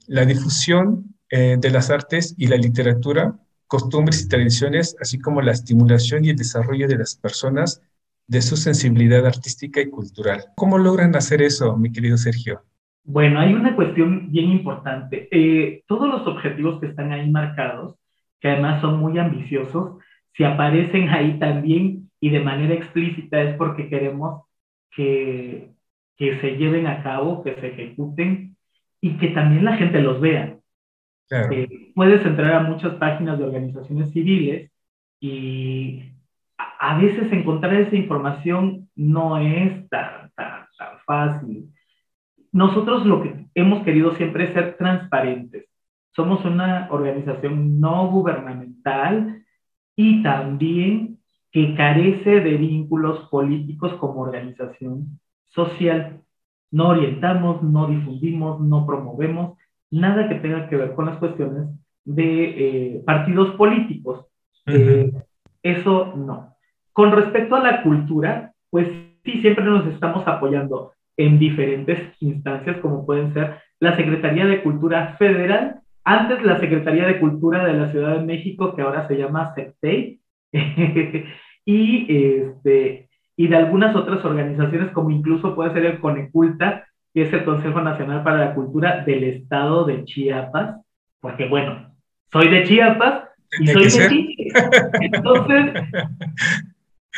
la 0.07 0.25
difusión 0.25 1.15
eh, 1.29 1.57
de 1.59 1.69
las 1.69 1.91
artes 1.91 2.33
y 2.39 2.47
la 2.47 2.57
literatura, 2.57 3.37
costumbres 3.67 4.23
y 4.23 4.27
tradiciones, 4.29 4.95
así 4.99 5.19
como 5.19 5.43
la 5.43 5.51
estimulación 5.51 6.25
y 6.25 6.31
el 6.31 6.37
desarrollo 6.37 6.87
de 6.87 6.97
las 6.97 7.15
personas 7.15 7.83
de 8.25 8.41
su 8.41 8.57
sensibilidad 8.57 9.27
artística 9.27 9.79
y 9.79 9.91
cultural. 9.91 10.45
¿Cómo 10.55 10.79
logran 10.79 11.15
hacer 11.15 11.43
eso, 11.43 11.77
mi 11.77 11.91
querido 11.91 12.17
Sergio? 12.17 12.63
Bueno, 13.03 13.39
hay 13.39 13.53
una 13.53 13.75
cuestión 13.75 14.31
bien 14.31 14.51
importante. 14.51 15.27
Eh, 15.31 15.83
todos 15.87 16.07
los 16.07 16.27
objetivos 16.27 16.79
que 16.79 16.87
están 16.87 17.11
ahí 17.11 17.29
marcados, 17.29 17.95
que 18.39 18.49
además 18.49 18.81
son 18.81 18.99
muy 18.99 19.17
ambiciosos, 19.17 19.97
si 20.33 20.43
aparecen 20.43 21.09
ahí 21.09 21.39
también 21.39 22.09
y 22.19 22.29
de 22.29 22.39
manera 22.39 22.73
explícita 22.73 23.41
es 23.41 23.55
porque 23.55 23.89
queremos 23.89 24.43
que, 24.91 25.71
que 26.17 26.39
se 26.39 26.57
lleven 26.57 26.87
a 26.87 27.03
cabo, 27.03 27.43
que 27.43 27.55
se 27.55 27.67
ejecuten 27.67 28.55
y 29.01 29.17
que 29.17 29.29
también 29.29 29.65
la 29.65 29.77
gente 29.77 30.01
los 30.01 30.19
vea. 30.21 30.57
Claro. 31.27 31.53
Eh, 31.53 31.91
puedes 31.95 32.25
entrar 32.25 32.53
a 32.53 32.63
muchas 32.63 32.95
páginas 32.95 33.37
de 33.37 33.45
organizaciones 33.45 34.11
civiles 34.11 34.71
y 35.19 36.03
a, 36.57 36.93
a, 36.93 36.97
veces 36.97 37.31
encontrar 37.31 37.73
esa 37.75 37.95
información 37.95 38.89
no 38.95 39.37
es 39.37 39.87
tan, 39.89 40.31
tan, 40.35 40.65
tan 40.77 40.99
fácil. 41.05 41.69
Nosotros 42.51 43.05
lo 43.05 43.21
que 43.21 43.45
hemos 43.55 43.83
querido 43.83 44.11
siempre 44.15 44.45
es 44.45 44.53
ser 44.53 44.75
transparentes. 44.77 45.67
Somos 46.11 46.43
una 46.45 46.87
organización 46.91 47.79
no 47.79 48.09
gubernamental 48.09 49.43
y 49.95 50.23
también 50.23 51.19
que 51.51 51.75
carece 51.75 52.41
de 52.41 52.57
vínculos 52.57 53.27
políticos 53.29 53.93
como 53.95 54.21
organización 54.21 55.19
social. 55.47 56.21
No 56.71 56.89
orientamos, 56.89 57.63
no 57.63 57.87
difundimos, 57.87 58.59
no 58.59 58.85
promovemos 58.85 59.57
nada 59.91 60.29
que 60.29 60.35
tenga 60.35 60.67
que 60.69 60.77
ver 60.77 60.93
con 60.93 61.07
las 61.07 61.17
cuestiones 61.17 61.67
de 62.05 62.95
eh, 62.97 63.03
partidos 63.05 63.51
políticos. 63.55 64.25
Uh 64.67 64.71
-huh. 64.71 64.75
eh, 64.75 65.23
eso 65.63 66.13
no. 66.15 66.55
Con 66.93 67.11
respecto 67.11 67.55
a 67.55 67.63
la 67.63 67.83
cultura, 67.83 68.53
pues 68.69 68.87
sí, 69.23 69.41
siempre 69.41 69.63
nos 69.63 69.85
estamos 69.87 70.27
apoyando 70.27 70.93
en 71.19 71.37
diferentes 71.37 71.99
instancias, 72.21 72.77
como 72.77 73.05
pueden 73.05 73.33
ser 73.33 73.57
la 73.81 73.93
Secretaría 73.97 74.45
de 74.45 74.63
Cultura 74.63 75.17
Federal, 75.19 75.81
antes 76.05 76.41
la 76.43 76.57
Secretaría 76.61 77.05
de 77.05 77.19
Cultura 77.19 77.65
de 77.65 77.73
la 77.73 77.89
Ciudad 77.89 78.17
de 78.17 78.25
México, 78.25 78.73
que 78.73 78.81
ahora 78.81 79.05
se 79.05 79.17
llama 79.17 79.53
SECTEI, 79.53 80.21
y, 81.65 82.05
este, 82.07 83.09
y 83.35 83.47
de 83.47 83.55
algunas 83.57 83.97
otras 83.97 84.23
organizaciones, 84.23 84.91
como 84.91 85.11
incluso 85.11 85.55
puede 85.55 85.73
ser 85.73 85.85
el 85.87 85.99
CONECULTA, 85.99 86.87
que 87.13 87.23
es 87.23 87.33
el 87.33 87.43
Consejo 87.43 87.81
Nacional 87.81 88.23
para 88.23 88.37
la 88.37 88.55
Cultura 88.55 89.03
del 89.03 89.25
Estado 89.25 89.83
de 89.83 90.05
Chiapas, 90.05 90.77
porque 91.19 91.49
bueno, 91.49 91.93
soy 92.31 92.47
de 92.47 92.63
Chiapas 92.63 93.25
y 93.59 93.67
soy 93.67 93.83
de 93.83 94.07
Chile. 94.07 94.47
Entonces, 95.01 95.73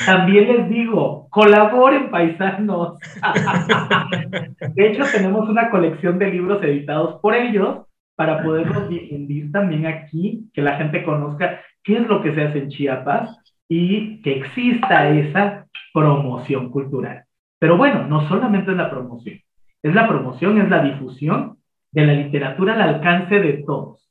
también 0.05 0.47
les 0.47 0.69
digo, 0.69 1.27
colaboren 1.29 2.09
paisanos. 2.09 2.97
De 4.75 4.87
hecho, 4.87 5.03
tenemos 5.11 5.49
una 5.49 5.69
colección 5.69 6.17
de 6.17 6.31
libros 6.31 6.63
editados 6.63 7.19
por 7.21 7.35
ellos 7.35 7.85
para 8.15 8.43
poderlos 8.43 8.87
difundir 8.89 9.51
también 9.51 9.85
aquí, 9.87 10.49
que 10.53 10.61
la 10.61 10.77
gente 10.77 11.03
conozca 11.03 11.61
qué 11.83 11.97
es 11.97 12.07
lo 12.07 12.21
que 12.21 12.33
se 12.33 12.43
hace 12.43 12.59
en 12.59 12.69
Chiapas 12.69 13.37
y 13.67 14.21
que 14.21 14.37
exista 14.37 15.09
esa 15.09 15.67
promoción 15.93 16.69
cultural. 16.69 17.23
Pero 17.59 17.77
bueno, 17.77 18.07
no 18.07 18.27
solamente 18.27 18.71
es 18.71 18.77
la 18.77 18.89
promoción, 18.89 19.39
es 19.83 19.93
la 19.95 20.07
promoción, 20.07 20.61
es 20.61 20.69
la 20.69 20.83
difusión 20.83 21.57
de 21.91 22.05
la 22.05 22.13
literatura 22.13 22.73
al 22.73 22.81
alcance 22.81 23.39
de 23.39 23.63
todos. 23.65 24.09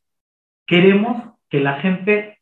Queremos 0.66 1.22
que 1.48 1.60
la 1.60 1.74
gente 1.80 2.38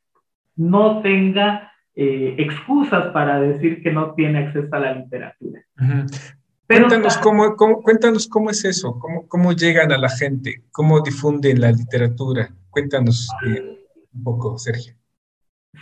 no 0.56 1.00
tenga 1.02 1.72
eh, 2.00 2.36
excusas 2.38 3.08
para 3.12 3.40
decir 3.40 3.82
que 3.82 3.90
no 3.90 4.14
tiene 4.14 4.38
acceso 4.38 4.68
a 4.70 4.78
la 4.78 4.94
literatura. 4.94 5.64
Uh 5.80 5.84
-huh. 5.84 6.34
Pero 6.68 6.86
cuéntanos, 6.86 7.18
cómo, 7.18 7.56
cómo, 7.56 7.82
cuéntanos 7.82 8.28
cómo 8.28 8.50
es 8.50 8.64
eso, 8.64 8.96
cómo, 9.00 9.26
cómo 9.26 9.52
llegan 9.52 9.90
a 9.90 9.98
la 9.98 10.08
gente, 10.08 10.62
cómo 10.70 11.00
difunden 11.00 11.60
la 11.60 11.72
literatura. 11.72 12.50
Cuéntanos 12.70 13.26
eh, 13.44 13.80
un 14.14 14.22
poco, 14.22 14.56
Sergio. 14.58 14.94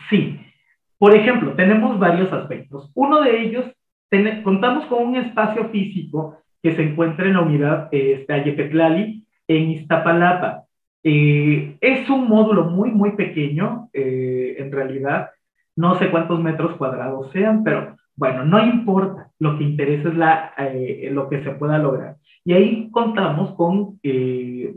Sí, 0.09 0.41
por 0.97 1.15
ejemplo, 1.15 1.53
tenemos 1.55 1.99
varios 1.99 2.33
aspectos. 2.33 2.91
Uno 2.95 3.21
de 3.21 3.43
ellos, 3.43 3.67
ten, 4.09 4.43
contamos 4.43 4.87
con 4.87 5.09
un 5.09 5.17
espacio 5.17 5.69
físico 5.69 6.39
que 6.63 6.75
se 6.75 6.83
encuentra 6.83 7.27
en 7.27 7.35
la 7.35 7.43
unidad 7.43 7.89
este, 7.93 8.33
Ayepetlali, 8.33 9.27
en 9.49 9.71
Iztapalapa. 9.73 10.65
Eh, 11.05 11.77
es 11.79 12.09
un 12.09 12.27
módulo 12.27 12.71
muy, 12.71 12.91
muy 12.91 13.13
pequeño, 13.17 13.91
eh, 13.93 14.57
en 14.59 14.73
realidad. 14.73 15.31
No 15.77 15.99
sé 15.99 16.11
cuántos 16.11 16.41
metros 16.41 16.77
cuadrados 16.77 17.31
sean, 17.33 17.63
pero 17.63 17.97
bueno, 18.17 18.45
no 18.45 18.65
importa, 18.65 19.31
lo 19.39 19.59
que 19.59 19.65
interesa 19.65 20.09
es 20.09 20.17
la, 20.17 20.53
eh, 20.59 21.11
lo 21.13 21.29
que 21.29 21.45
se 21.45 21.51
pueda 21.53 21.79
lograr. 21.79 22.17
Y 22.45 22.55
ahí 22.55 22.91
contamos 22.91 23.55
con, 23.55 24.01
eh, 24.03 24.75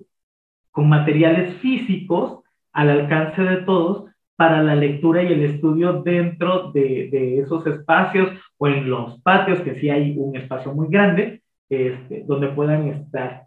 con 0.71 0.89
materiales 0.89 1.55
físicos 1.57 2.41
al 2.73 2.89
alcance 2.89 3.41
de 3.41 3.57
todos 3.57 4.05
para 4.35 4.61
la 4.61 4.75
lectura 4.75 5.23
y 5.23 5.33
el 5.33 5.43
estudio 5.43 6.01
dentro 6.01 6.71
de, 6.71 7.09
de 7.11 7.39
esos 7.39 7.65
espacios 7.67 8.29
o 8.57 8.67
en 8.67 8.89
los 8.89 9.21
patios, 9.21 9.61
que 9.61 9.75
sí 9.75 9.89
hay 9.89 10.15
un 10.17 10.35
espacio 10.35 10.73
muy 10.73 10.87
grande, 10.89 11.41
este, 11.69 12.23
donde 12.25 12.47
puedan 12.49 12.87
estar. 12.87 13.43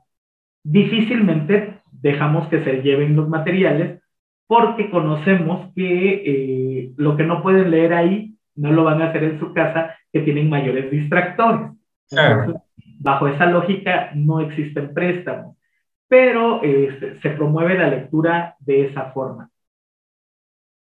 Difícilmente 0.62 1.80
dejamos 1.90 2.48
que 2.48 2.62
se 2.62 2.82
lleven 2.82 3.16
los 3.16 3.28
materiales 3.28 4.01
porque 4.52 4.90
conocemos 4.90 5.72
que 5.74 6.22
eh, 6.26 6.92
lo 6.98 7.16
que 7.16 7.24
no 7.24 7.42
pueden 7.42 7.70
leer 7.70 7.94
ahí 7.94 8.34
no 8.54 8.70
lo 8.70 8.84
van 8.84 9.00
a 9.00 9.06
hacer 9.06 9.24
en 9.24 9.40
su 9.40 9.54
casa, 9.54 9.96
que 10.12 10.20
tienen 10.20 10.50
mayores 10.50 10.90
distractores. 10.90 11.70
Entonces, 12.10 12.60
bajo 12.98 13.28
esa 13.28 13.46
lógica 13.46 14.10
no 14.14 14.40
existen 14.40 14.92
préstamos, 14.92 15.56
pero 16.06 16.62
eh, 16.62 17.18
se 17.22 17.30
promueve 17.30 17.78
la 17.78 17.88
lectura 17.88 18.54
de 18.58 18.88
esa 18.88 19.04
forma. 19.12 19.48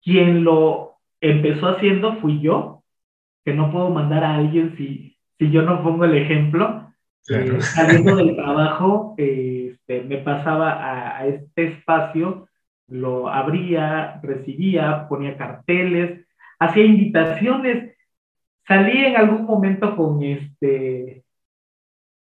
Quien 0.02 0.42
lo 0.42 0.96
empezó 1.20 1.68
haciendo 1.68 2.16
fui 2.16 2.40
yo, 2.40 2.82
que 3.44 3.54
no 3.54 3.70
puedo 3.70 3.90
mandar 3.90 4.24
a 4.24 4.34
alguien 4.34 4.74
si, 4.78 5.16
si 5.38 5.48
yo 5.52 5.62
no 5.62 5.80
pongo 5.84 6.06
el 6.06 6.16
ejemplo, 6.16 6.88
Eh, 7.28 7.60
saliendo 7.60 8.16
del 8.16 8.34
trabajo, 8.34 9.14
este, 9.16 10.02
me 10.02 10.16
pasaba 10.16 11.18
a, 11.18 11.26
este 11.26 11.68
espacio, 11.68 12.48
lo 12.90 13.28
abría, 13.28 14.20
recibía, 14.22 15.06
ponía 15.08 15.36
carteles, 15.36 16.26
hacía 16.58 16.84
invitaciones. 16.84 17.96
Salí 18.66 19.04
en 19.04 19.16
algún 19.16 19.44
momento 19.44 19.96
con, 19.96 20.22
este, 20.22 21.24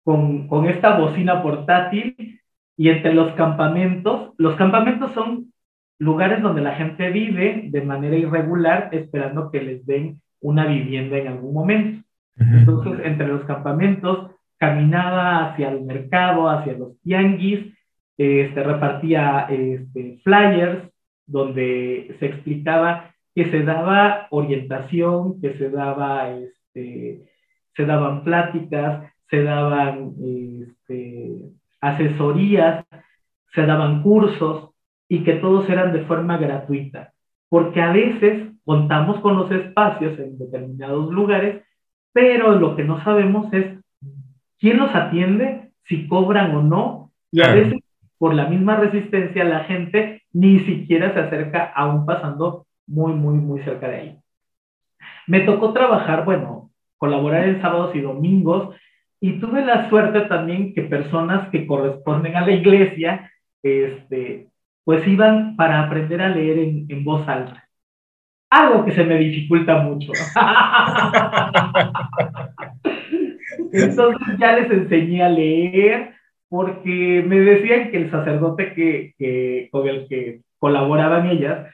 con, 0.04 0.48
con 0.48 0.66
esta 0.68 0.98
bocina 0.98 1.42
portátil 1.44 2.40
y 2.78 2.90
entre 2.90 3.14
los 3.14 3.34
campamentos, 3.34 4.34
los 4.38 4.56
campamentos 4.56 5.12
son 5.12 5.52
lugares 6.00 6.42
donde 6.42 6.62
la 6.62 6.76
gente 6.76 7.12
vive 7.12 7.66
de 7.70 7.82
manera 7.82 8.16
irregular 8.16 8.90
esperando 8.92 9.52
que 9.52 9.62
les 9.62 9.86
den 9.86 10.20
una 10.40 10.66
vivienda 10.66 11.18
en 11.18 11.28
algún 11.28 11.54
momento. 11.54 12.04
Entonces, 12.38 13.06
entre 13.06 13.28
los 13.28 13.44
campamentos, 13.44 14.32
caminaba 14.58 15.46
hacia 15.46 15.70
el 15.70 15.82
mercado, 15.82 16.50
hacia 16.50 16.74
los 16.74 17.00
tianguis, 17.02 17.72
este, 18.22 18.64
repartía 18.64 19.48
este, 19.50 20.20
flyers 20.24 20.88
donde 21.26 22.16
se 22.20 22.26
explicaba 22.28 23.12
que 23.34 23.50
se 23.50 23.64
daba 23.64 24.28
orientación, 24.30 25.42
que 25.42 25.58
se 25.58 25.70
daba, 25.70 26.30
este, 26.30 27.24
se 27.76 27.86
daban 27.86 28.24
pláticas, 28.24 29.12
se 29.30 29.44
daban 29.44 30.14
este, 30.22 31.50
asesorías, 31.80 32.86
se 33.56 33.66
daban 33.66 34.04
cursos 34.04 34.70
y 35.08 35.24
que 35.24 35.34
todos 35.34 35.68
eran 35.70 35.92
de 35.92 36.06
forma 36.06 36.38
gratuita, 36.38 37.14
porque 37.50 37.82
a 37.82 37.92
veces 37.92 38.50
contamos 38.64 39.20
con 39.22 39.36
los 39.36 39.52
espacios 39.52 40.20
en 40.20 40.38
determinados 40.38 41.12
lugares, 41.12 41.64
pero 42.14 42.54
lo 42.60 42.76
que 42.76 42.84
no 42.84 43.04
sabemos 43.04 43.52
es 43.52 43.80
quién 44.60 44.78
los 44.78 44.94
atiende, 44.94 45.72
si 45.88 46.08
cobran 46.08 46.56
o 46.56 46.62
no, 46.62 47.12
y 47.32 47.42
a 47.42 47.54
veces 47.54 47.81
por 48.22 48.36
la 48.36 48.46
misma 48.46 48.76
resistencia 48.76 49.44
la 49.44 49.64
gente 49.64 50.22
ni 50.32 50.60
siquiera 50.60 51.12
se 51.12 51.22
acerca 51.22 51.74
aún 51.76 52.06
pasando 52.06 52.68
muy, 52.86 53.14
muy, 53.14 53.34
muy 53.34 53.64
cerca 53.64 53.88
de 53.88 53.96
ahí. 53.96 54.16
Me 55.26 55.40
tocó 55.40 55.74
trabajar, 55.74 56.24
bueno, 56.24 56.70
colaborar 56.98 57.50
en 57.50 57.60
sábados 57.64 57.96
y 57.96 58.02
domingos 58.02 58.76
y 59.20 59.40
tuve 59.40 59.66
la 59.66 59.90
suerte 59.90 60.22
también 60.22 60.76
que 60.76 60.84
personas 60.84 61.50
que 61.50 61.66
corresponden 61.66 62.36
a 62.36 62.46
la 62.46 62.52
iglesia, 62.52 63.32
este, 63.64 64.50
pues 64.84 65.08
iban 65.08 65.56
para 65.56 65.82
aprender 65.82 66.22
a 66.22 66.30
leer 66.30 66.60
en, 66.60 66.86
en 66.90 67.04
voz 67.04 67.28
alta 67.28 67.68
algo 68.52 68.86
que 68.86 68.92
se 68.92 69.04
me 69.04 69.18
dificulta 69.18 69.78
mucho. 69.78 70.12
Entonces 73.72 74.38
ya 74.38 74.58
les 74.58 74.70
enseñé 74.70 75.24
a 75.24 75.30
leer 75.30 76.21
porque 76.52 77.24
me 77.26 77.40
decían 77.40 77.92
que 77.92 77.98
el 77.98 78.12
sacerdote 78.12 78.74
que, 78.74 79.14
que, 79.18 79.70
con 79.72 79.88
el 79.88 80.06
que 80.10 80.42
colaboraban 80.60 81.30
ellas 81.30 81.74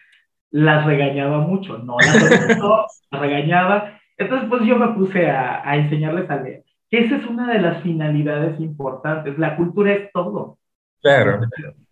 las 0.51 0.85
regañaba 0.85 1.39
mucho, 1.39 1.79
no 1.79 1.97
las, 1.97 2.61
regañaba. 3.11 3.99
Entonces 4.19 4.47
pues 4.47 4.61
yo 4.67 4.77
me 4.77 4.89
puse 4.89 5.31
a, 5.31 5.67
a 5.67 5.77
enseñarles 5.77 6.29
a 6.29 6.43
leer. 6.43 6.63
Esa 6.91 7.15
es 7.15 7.25
una 7.25 7.51
de 7.51 7.59
las 7.59 7.81
finalidades 7.81 8.59
importantes. 8.59 9.39
La 9.39 9.55
cultura 9.55 9.93
es 9.93 10.11
todo. 10.11 10.59
Claro. 11.01 11.39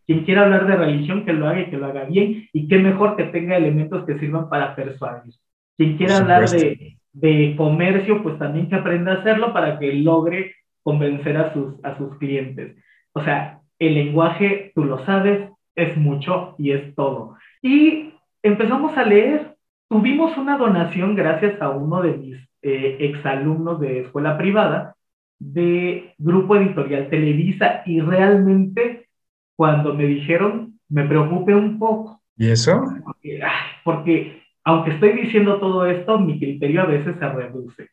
Quien 0.05 0.23
quiera 0.23 0.43
hablar 0.43 0.67
de 0.67 0.75
religión, 0.75 1.25
que 1.25 1.33
lo 1.33 1.47
haga 1.47 1.61
y 1.61 1.71
que 1.71 1.77
lo 1.77 1.87
haga 1.87 2.03
bien, 2.03 2.47
y 2.53 2.67
qué 2.67 2.77
mejor 2.77 3.15
que 3.15 3.23
tenga 3.23 3.57
elementos 3.57 4.05
que 4.05 4.19
sirvan 4.19 4.47
para 4.47 4.75
persuadir. 4.75 5.33
Quien 5.75 5.97
quiera 5.97 6.17
hablar 6.17 6.47
de, 6.47 6.97
de, 7.13 7.55
comercio, 7.57 8.21
pues 8.21 8.37
también 8.37 8.69
que 8.69 8.75
aprenda 8.75 9.13
a 9.13 9.15
hacerlo 9.21 9.51
para 9.53 9.79
que 9.79 9.91
logre 9.91 10.53
convencer 10.85 11.35
a 11.35 11.51
sus, 11.51 11.83
a 11.83 11.97
sus 11.97 12.15
clientes. 12.19 12.77
O 13.13 13.23
sea, 13.23 13.59
el 13.79 13.95
lenguaje, 13.95 14.71
tú 14.75 14.85
lo 14.85 15.03
sabes, 15.03 15.49
es 15.75 15.97
mucho 15.97 16.53
y 16.59 16.71
es 16.71 16.93
todo. 16.93 17.35
Y 17.63 18.13
empezamos 18.43 18.95
a 18.95 19.03
leer. 19.03 19.55
Tuvimos 19.89 20.37
una 20.37 20.57
donación 20.57 21.15
gracias 21.15 21.59
a 21.59 21.69
uno 21.69 22.03
de 22.03 22.17
mis 22.17 22.37
eh, 22.61 22.97
exalumnos 22.99 23.79
de 23.79 24.01
escuela 24.01 24.37
privada 24.37 24.95
de 25.39 26.13
Grupo 26.19 26.55
Editorial 26.55 27.09
Televisa 27.09 27.81
y 27.85 28.01
realmente 28.01 29.07
cuando 29.55 29.93
me 29.93 30.05
dijeron, 30.05 30.79
me 30.87 31.05
preocupé 31.05 31.55
un 31.55 31.79
poco. 31.79 32.21
¿Y 32.37 32.49
eso? 32.49 32.83
Porque, 33.83 34.43
aunque 34.63 34.91
estoy 34.91 35.13
diciendo 35.13 35.59
todo 35.59 35.85
esto, 35.87 36.19
mi 36.19 36.37
criterio 36.37 36.81
a 36.81 36.85
veces 36.85 37.15
se 37.17 37.29
reduce. 37.29 37.89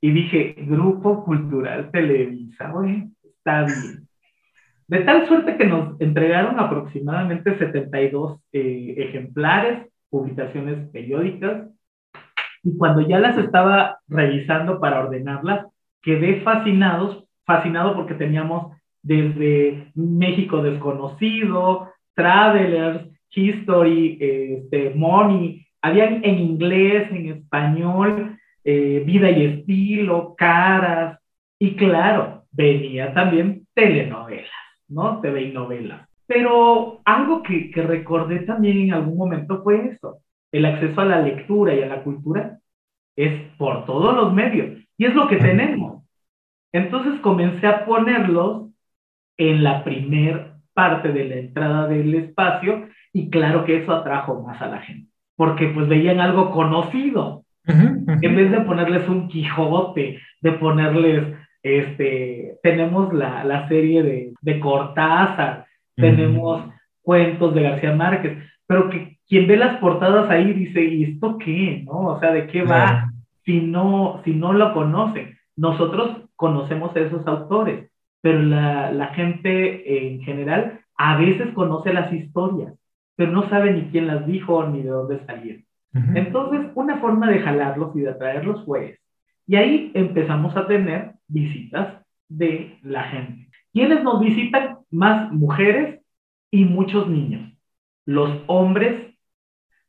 Y 0.00 0.10
dije, 0.12 0.54
Grupo 0.58 1.24
Cultural 1.24 1.90
Televisa, 1.90 2.70
güey, 2.70 3.08
está 3.22 3.64
bien. 3.64 4.08
De 4.86 5.00
tal 5.00 5.26
suerte 5.26 5.56
que 5.56 5.66
nos 5.66 6.00
entregaron 6.00 6.58
aproximadamente 6.58 7.58
72 7.58 8.40
eh, 8.52 8.94
ejemplares, 8.96 9.88
publicaciones 10.08 10.88
periódicas, 10.90 11.68
y 12.62 12.76
cuando 12.76 13.02
ya 13.02 13.18
las 13.18 13.36
estaba 13.38 13.98
revisando 14.08 14.80
para 14.80 15.00
ordenarlas, 15.00 15.66
quedé 16.02 16.40
fascinados, 16.40 17.24
fascinado 17.44 17.94
porque 17.94 18.14
teníamos 18.14 18.76
desde 19.02 19.90
México 19.94 20.62
desconocido, 20.62 21.88
Travelers, 22.14 23.08
History, 23.30 24.18
este, 24.20 24.94
Money, 24.94 25.66
habían 25.82 26.24
en 26.24 26.38
inglés, 26.38 27.10
en 27.10 27.28
español, 27.28 28.38
eh, 28.64 29.02
Vida 29.04 29.30
y 29.30 29.44
Estilo, 29.44 30.34
Caras, 30.36 31.18
y 31.58 31.74
claro, 31.74 32.44
venía 32.50 33.12
también 33.12 33.66
telenovelas, 33.74 34.50
¿no? 34.88 35.20
TV 35.20 35.42
y 35.42 35.52
novelas. 35.52 36.08
Pero 36.26 37.00
algo 37.04 37.42
que, 37.42 37.70
que 37.70 37.82
recordé 37.82 38.40
también 38.40 38.80
en 38.80 38.92
algún 38.92 39.16
momento 39.16 39.62
fue 39.62 39.86
eso, 39.86 40.18
el 40.52 40.66
acceso 40.66 41.00
a 41.00 41.06
la 41.06 41.20
lectura 41.20 41.74
y 41.74 41.82
a 41.82 41.86
la 41.86 42.02
cultura 42.02 42.58
es 43.16 43.32
por 43.56 43.84
todos 43.86 44.14
los 44.14 44.32
medios, 44.32 44.78
y 44.96 45.06
es 45.06 45.14
lo 45.14 45.28
que 45.28 45.36
tenemos. 45.36 46.04
Entonces 46.72 47.20
comencé 47.20 47.66
a 47.66 47.84
ponerlos 47.84 48.68
en 49.36 49.64
la 49.64 49.84
primer 49.84 50.52
parte 50.74 51.12
de 51.12 51.24
la 51.24 51.36
entrada 51.36 51.88
del 51.88 52.14
espacio 52.14 52.88
y 53.12 53.30
claro 53.30 53.64
que 53.64 53.78
eso 53.78 53.92
atrajo 53.92 54.42
más 54.42 54.60
a 54.60 54.68
la 54.68 54.80
gente, 54.80 55.10
porque 55.36 55.68
pues 55.68 55.88
veían 55.88 56.20
algo 56.20 56.50
conocido. 56.50 57.44
En 57.68 58.36
vez 58.36 58.50
de 58.50 58.60
ponerles 58.62 59.08
un 59.08 59.28
Quijote, 59.28 60.18
de 60.40 60.52
ponerles, 60.52 61.36
este, 61.62 62.56
tenemos 62.62 63.12
la, 63.12 63.44
la 63.44 63.68
serie 63.68 64.02
de, 64.02 64.32
de 64.40 64.60
Cortázar, 64.60 65.66
tenemos 65.94 66.64
cuentos 67.02 67.54
de 67.54 67.62
García 67.62 67.94
Márquez, 67.94 68.38
pero 68.66 68.88
que 68.88 69.18
quien 69.28 69.46
ve 69.46 69.56
las 69.56 69.78
portadas 69.78 70.30
ahí 70.30 70.52
dice, 70.52 70.82
¿y 70.82 71.04
esto 71.04 71.36
qué? 71.38 71.82
¿No? 71.84 72.06
O 72.06 72.20
sea, 72.20 72.32
¿de 72.32 72.46
qué 72.46 72.62
va 72.62 73.10
si 73.44 73.60
no, 73.60 74.22
si 74.24 74.34
no 74.34 74.52
lo 74.52 74.72
conocen? 74.72 75.36
Nosotros 75.56 76.22
conocemos 76.36 76.94
a 76.96 77.00
esos 77.00 77.26
autores, 77.26 77.90
pero 78.22 78.40
la, 78.42 78.90
la 78.92 79.08
gente 79.08 80.08
en 80.08 80.22
general 80.22 80.80
a 80.96 81.16
veces 81.18 81.52
conoce 81.54 81.92
las 81.92 82.12
historias, 82.12 82.74
pero 83.16 83.32
no 83.32 83.48
sabe 83.48 83.72
ni 83.72 83.82
quién 83.90 84.06
las 84.06 84.26
dijo 84.26 84.66
ni 84.66 84.82
de 84.82 84.90
dónde 84.90 85.20
salieron. 85.26 85.64
Entonces, 85.92 86.70
una 86.74 86.98
forma 86.98 87.28
de 87.30 87.40
jalarlos 87.40 87.96
y 87.96 88.00
de 88.00 88.10
atraerlos 88.10 88.64
fue 88.64 88.98
Y 89.46 89.56
ahí 89.56 89.90
empezamos 89.94 90.56
a 90.56 90.66
tener 90.66 91.12
visitas 91.26 92.02
de 92.28 92.78
la 92.82 93.04
gente. 93.04 93.48
¿Quiénes 93.72 94.02
nos 94.02 94.20
visitan? 94.20 94.78
Más 94.90 95.32
mujeres 95.32 96.00
y 96.50 96.64
muchos 96.64 97.08
niños. 97.08 97.52
Los 98.06 98.30
hombres, 98.46 99.14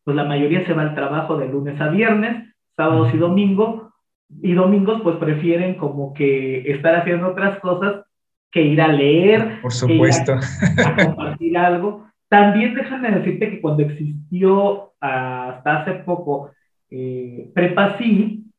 pues 0.04 0.16
la 0.16 0.26
mayoría 0.26 0.66
se 0.66 0.74
va 0.74 0.84
al 0.84 0.96
trabajo 0.96 1.38
de 1.38 1.48
lunes 1.48 1.80
a 1.80 1.90
viernes, 1.90 2.54
sábados 2.76 3.14
y 3.14 3.18
domingos, 3.18 3.90
y 4.42 4.54
domingos 4.54 5.02
pues 5.02 5.18
prefieren 5.18 5.76
como 5.76 6.14
que 6.14 6.72
estar 6.72 6.96
haciendo 6.96 7.30
otras 7.30 7.60
cosas 7.60 8.06
que 8.52 8.64
ir 8.64 8.82
a 8.82 8.88
leer, 8.88 9.62
por 9.62 9.72
supuesto, 9.72 10.34
a, 10.34 11.06
compartir 11.06 11.58
algo. 11.58 12.09
También 12.30 12.76
déjame 12.76 13.12
decirte 13.12 13.50
que 13.50 13.62
cuando 13.62 13.84
existió 13.84 14.92
hasta 15.02 15.82
hace 15.82 15.94
poco 16.04 16.52
eh, 16.92 17.50
Prepa 17.54 17.98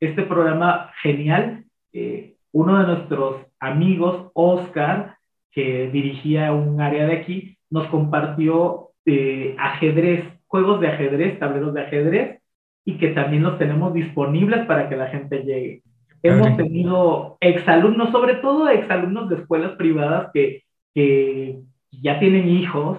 este 0.00 0.22
programa 0.22 0.90
genial, 1.02 1.64
eh, 1.92 2.34
uno 2.52 2.78
de 2.78 2.86
nuestros 2.86 3.46
amigos, 3.60 4.30
Oscar, 4.34 5.16
que 5.52 5.88
dirigía 5.90 6.52
un 6.52 6.80
área 6.80 7.06
de 7.06 7.16
aquí, 7.16 7.56
nos 7.70 7.86
compartió 7.88 8.88
eh, 9.06 9.54
ajedrez, 9.58 10.24
juegos 10.46 10.80
de 10.80 10.88
ajedrez, 10.88 11.38
tableros 11.38 11.72
de 11.72 11.82
ajedrez, 11.82 12.40
y 12.84 12.98
que 12.98 13.08
también 13.08 13.44
los 13.44 13.58
tenemos 13.58 13.94
disponibles 13.94 14.66
para 14.66 14.88
que 14.88 14.96
la 14.96 15.08
gente 15.08 15.44
llegue. 15.44 15.82
Hemos 16.22 16.56
tenido 16.56 17.36
exalumnos, 17.40 18.10
sobre 18.10 18.34
todo 18.36 18.68
exalumnos 18.68 19.28
de 19.28 19.36
escuelas 19.36 19.72
privadas 19.72 20.30
que, 20.34 20.64
que 20.94 21.60
ya 21.90 22.18
tienen 22.18 22.48
hijos 22.48 22.98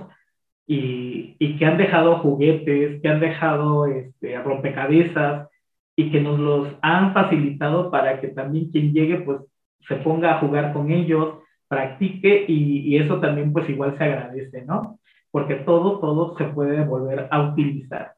y, 0.73 1.35
y, 1.37 1.57
que 1.57 1.65
han 1.65 1.77
dejado 1.77 2.19
juguetes, 2.19 3.01
que 3.01 3.07
han 3.09 3.19
dejado 3.19 3.87
este, 3.87 4.41
rompecabezas 4.41 5.49
y 5.97 6.09
que 6.11 6.21
nos 6.21 6.39
los 6.39 6.69
han 6.81 7.13
facilitado 7.13 7.91
para 7.91 8.21
que 8.21 8.29
también 8.29 8.71
quien 8.71 8.93
llegue 8.93 9.17
pues 9.17 9.41
se 9.85 9.97
ponga 9.97 10.31
a 10.31 10.39
jugar 10.39 10.71
con 10.71 10.89
ellos, 10.89 11.39
practique 11.67 12.45
y, 12.47 12.95
eso 12.95 13.19
también 13.19 13.51
pues 13.51 13.67
igual 13.69 13.97
se 13.97 14.05
agradece, 14.05 14.63
¿no? 14.63 14.97
Porque 15.29 15.55
todo, 15.55 15.99
todo 15.99 16.37
se 16.37 16.45
puede 16.45 16.85
volver 16.85 17.27
a 17.29 17.41
utilizar. 17.41 18.13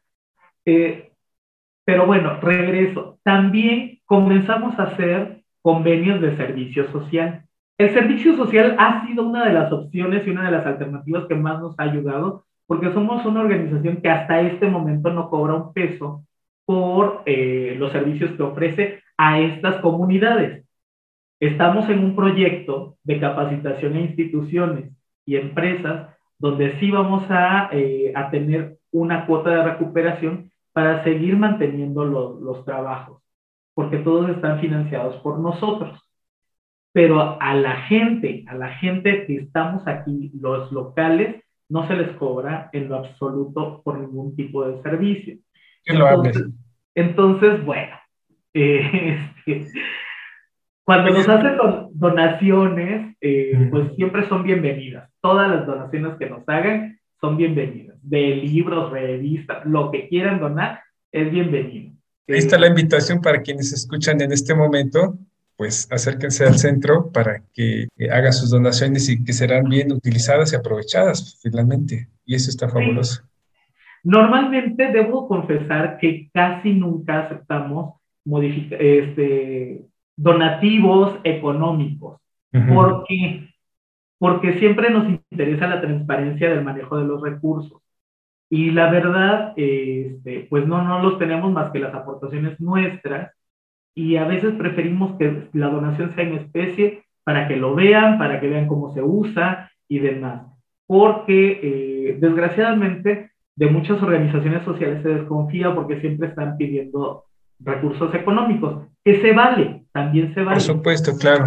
Eh, 0.63 1.11
pero 1.83 2.05
bueno, 2.05 2.39
regreso. 2.39 3.17
También 3.23 3.99
comenzamos 4.05 4.77
a 4.77 4.83
hacer 4.83 5.41
convenios 5.63 6.21
de 6.21 6.37
servicio 6.37 6.91
social. 6.91 7.45
El 7.77 7.91
servicio 7.93 8.35
social 8.35 8.75
ha 8.77 9.05
sido 9.05 9.25
una 9.25 9.45
de 9.45 9.53
las 9.53 9.71
opciones 9.71 10.25
y 10.25 10.29
una 10.29 10.45
de 10.45 10.51
las 10.51 10.65
alternativas 10.65 11.25
que 11.25 11.35
más 11.35 11.59
nos 11.59 11.79
ha 11.79 11.83
ayudado, 11.83 12.45
porque 12.67 12.93
somos 12.93 13.25
una 13.25 13.41
organización 13.41 13.97
que 13.97 14.09
hasta 14.09 14.41
este 14.41 14.67
momento 14.67 15.11
no 15.11 15.29
cobra 15.29 15.55
un 15.55 15.73
peso 15.73 16.23
por 16.65 17.23
eh, 17.25 17.75
los 17.77 17.91
servicios 17.91 18.31
que 18.31 18.43
ofrece 18.43 19.01
a 19.17 19.39
estas 19.39 19.77
comunidades. 19.81 20.65
Estamos 21.39 21.89
en 21.89 21.99
un 21.99 22.15
proyecto 22.15 22.95
de 23.03 23.19
capacitación 23.19 23.95
a 23.95 24.01
instituciones 24.01 24.91
y 25.25 25.35
empresas 25.35 26.09
donde 26.37 26.79
sí 26.79 26.91
vamos 26.91 27.25
a, 27.29 27.69
eh, 27.71 28.13
a 28.15 28.29
tener 28.29 28.77
una 28.91 29.25
cuota 29.25 29.49
de 29.49 29.63
recuperación 29.63 30.51
para 30.73 31.03
seguir 31.03 31.37
manteniendo 31.37 32.05
los, 32.05 32.39
los 32.39 32.65
trabajos, 32.65 33.21
porque 33.73 33.97
todos 33.97 34.29
están 34.29 34.59
financiados 34.59 35.15
por 35.17 35.39
nosotros. 35.39 36.02
Pero 36.93 37.41
a 37.41 37.55
la 37.55 37.81
gente, 37.81 38.45
a 38.47 38.55
la 38.55 38.69
gente 38.75 39.25
que 39.25 39.37
estamos 39.37 39.85
aquí, 39.87 40.31
los 40.39 40.71
locales, 40.71 41.43
no 41.69 41.87
se 41.87 41.95
les 41.95 42.11
cobra 42.17 42.69
en 42.71 42.87
lo 42.87 42.97
absoluto 42.97 43.81
por 43.83 43.99
ningún 43.99 44.35
tipo 44.35 44.65
de 44.67 44.81
servicio. 44.83 45.37
Entonces, 45.85 46.47
entonces, 46.95 47.65
bueno, 47.65 47.95
eh, 48.53 49.19
este, 49.45 49.81
cuando 50.83 51.11
nos 51.11 51.27
hacen 51.27 51.57
donaciones, 51.93 53.15
eh, 53.21 53.67
pues 53.71 53.95
siempre 53.95 54.27
son 54.27 54.43
bienvenidas. 54.43 55.09
Todas 55.21 55.49
las 55.49 55.65
donaciones 55.65 56.17
que 56.17 56.29
nos 56.29 56.47
hagan 56.47 56.99
son 57.21 57.37
bienvenidas. 57.37 57.97
De 58.01 58.35
libros, 58.35 58.91
revistas, 58.91 59.65
lo 59.65 59.91
que 59.91 60.09
quieran 60.09 60.39
donar, 60.39 60.81
es 61.11 61.31
bienvenido. 61.31 61.93
Ahí 62.27 62.37
está 62.37 62.57
la 62.57 62.67
invitación 62.67 63.21
para 63.21 63.41
quienes 63.41 63.71
escuchan 63.71 64.19
en 64.21 64.31
este 64.31 64.53
momento, 64.53 65.17
pues 65.63 65.87
acérquense 65.89 66.45
al 66.45 66.55
centro 66.55 67.09
para 67.13 67.41
que 67.53 67.87
hagan 68.11 68.33
sus 68.33 68.49
donaciones 68.49 69.07
y 69.07 69.23
que 69.23 69.31
serán 69.31 69.69
bien 69.69 69.93
utilizadas 69.93 70.51
y 70.51 70.57
aprovechadas 70.57 71.39
finalmente. 71.41 72.09
Y 72.25 72.35
eso 72.35 72.49
está 72.49 72.67
fabuloso. 72.67 73.23
Normalmente 74.03 74.91
debo 74.91 75.25
confesar 75.25 75.99
que 75.99 76.29
casi 76.33 76.73
nunca 76.73 77.21
aceptamos 77.21 77.93
este, 78.77 79.85
donativos 80.17 81.17
económicos, 81.23 82.19
porque, 82.51 83.47
porque 84.17 84.59
siempre 84.59 84.89
nos 84.89 85.07
interesa 85.31 85.67
la 85.67 85.79
transparencia 85.79 86.49
del 86.49 86.65
manejo 86.65 86.97
de 86.97 87.05
los 87.05 87.21
recursos. 87.21 87.81
Y 88.49 88.71
la 88.71 88.91
verdad, 88.91 89.53
este, 89.55 90.45
pues 90.49 90.67
no, 90.67 90.81
no 90.81 91.01
los 91.01 91.17
tenemos 91.17 91.53
más 91.53 91.71
que 91.71 91.79
las 91.79 91.93
aportaciones 91.93 92.59
nuestras 92.59 93.31
y 93.95 94.15
a 94.17 94.25
veces 94.25 94.53
preferimos 94.53 95.17
que 95.17 95.49
la 95.53 95.69
donación 95.69 96.13
sea 96.13 96.23
en 96.23 96.33
especie 96.33 97.03
para 97.23 97.47
que 97.47 97.55
lo 97.55 97.75
vean, 97.75 98.17
para 98.17 98.39
que 98.39 98.49
vean 98.49 98.67
cómo 98.67 98.93
se 98.93 99.01
usa 99.01 99.71
y 99.87 99.99
demás. 99.99 100.47
Porque 100.87 101.59
eh, 101.63 102.17
desgraciadamente 102.19 103.31
de 103.55 103.69
muchas 103.69 104.01
organizaciones 104.01 104.63
sociales 104.63 105.03
se 105.03 105.09
desconfía 105.09 105.73
porque 105.73 106.01
siempre 106.01 106.27
están 106.27 106.57
pidiendo 106.57 107.25
recursos 107.59 108.13
económicos, 108.13 108.87
que 109.03 109.21
se 109.21 109.31
vale, 109.31 109.85
también 109.91 110.33
se 110.33 110.41
vale. 110.43 110.55
Por 110.55 110.61
supuesto, 110.61 111.15
claro. 111.17 111.45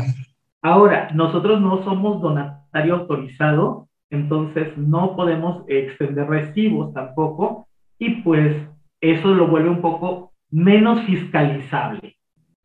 Ahora, 0.63 1.11
nosotros 1.15 1.61
no 1.61 1.85
somos 1.85 2.23
donatario 2.23 2.95
autorizado, 2.95 3.89
entonces 4.11 4.77
no 4.79 5.17
podemos 5.17 5.65
extender 5.69 6.27
recibos 6.29 6.95
tampoco, 6.95 7.67
y 7.99 8.23
pues 8.23 8.57
eso 9.01 9.35
lo 9.35 9.49
vuelve 9.49 9.69
un 9.69 9.81
poco 9.81 10.33
menos 10.51 11.03
fiscalizable. 11.03 12.16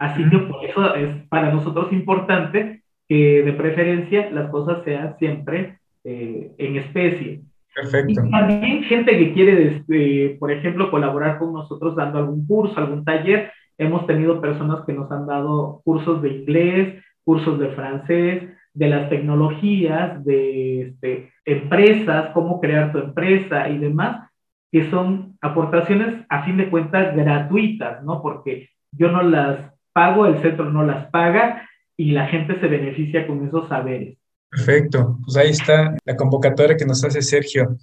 Así 0.02 0.28
que 0.32 0.40
por 0.40 0.66
eso 0.66 0.96
es 0.96 1.10
para 1.30 1.52
nosotros 1.52 1.94
importante 1.94 2.82
que 3.08 3.44
de 3.44 3.54
preferencia 3.54 4.32
las 4.32 4.50
cosas 4.50 4.84
sean 4.84 5.16
siempre 5.20 5.78
eh, 6.04 6.52
en 6.58 6.76
especie. 6.78 7.42
Perfecto. 7.76 8.10
Y 8.26 8.32
también 8.32 8.82
gente 8.86 9.16
que 9.16 9.32
quiere, 9.32 9.68
este, 9.68 10.38
por 10.40 10.52
ejemplo, 10.52 10.90
colaborar 10.90 11.38
con 11.38 11.54
nosotros 11.54 11.96
dando 11.96 12.18
algún 12.18 12.48
curso, 12.48 12.80
algún 12.80 13.06
taller. 13.06 13.52
Hemos 13.78 14.08
tenido 14.08 14.42
personas 14.42 14.84
que 14.88 14.94
nos 14.94 15.12
han 15.12 15.28
dado 15.28 15.82
cursos 15.86 16.20
de 16.24 16.30
inglés, 16.30 17.04
cursos 17.24 17.60
de 17.60 17.70
francés, 17.70 18.44
de 18.74 18.88
las 18.88 19.08
tecnologías, 19.08 20.26
de 20.26 20.82
este, 20.82 21.32
empresas, 21.46 22.32
cómo 22.34 22.60
crear 22.60 22.92
tu 22.92 22.98
empresa 22.98 23.70
y 23.70 23.78
demás, 23.78 24.32
que 24.72 24.90
son 24.90 25.38
aportaciones 25.42 26.26
a 26.28 26.42
fin 26.42 26.58
de 26.58 26.72
cuentas 26.72 27.16
gratuitas, 27.16 28.04
¿no? 28.04 28.24
Porque 28.24 28.70
yo 28.92 29.12
no 29.12 29.22
las 29.22 29.71
pago, 29.94 30.26
el 30.26 30.42
centro 30.42 30.70
no 30.70 30.84
las 30.84 31.10
paga 31.10 31.68
y 31.98 32.12
la 32.12 32.28
gente 32.28 32.60
se 32.60 32.68
beneficia 32.68 33.28
con 33.28 33.48
esos 33.48 33.68
saberes. 33.68 34.18
Perfecto, 34.50 35.18
pues 35.24 35.38
ahí 35.38 35.50
está 35.50 35.96
la 36.04 36.16
convocatoria 36.18 36.76
que 36.76 36.86
nos 36.86 37.04
hace 37.04 37.22
Sergio. 37.22 37.78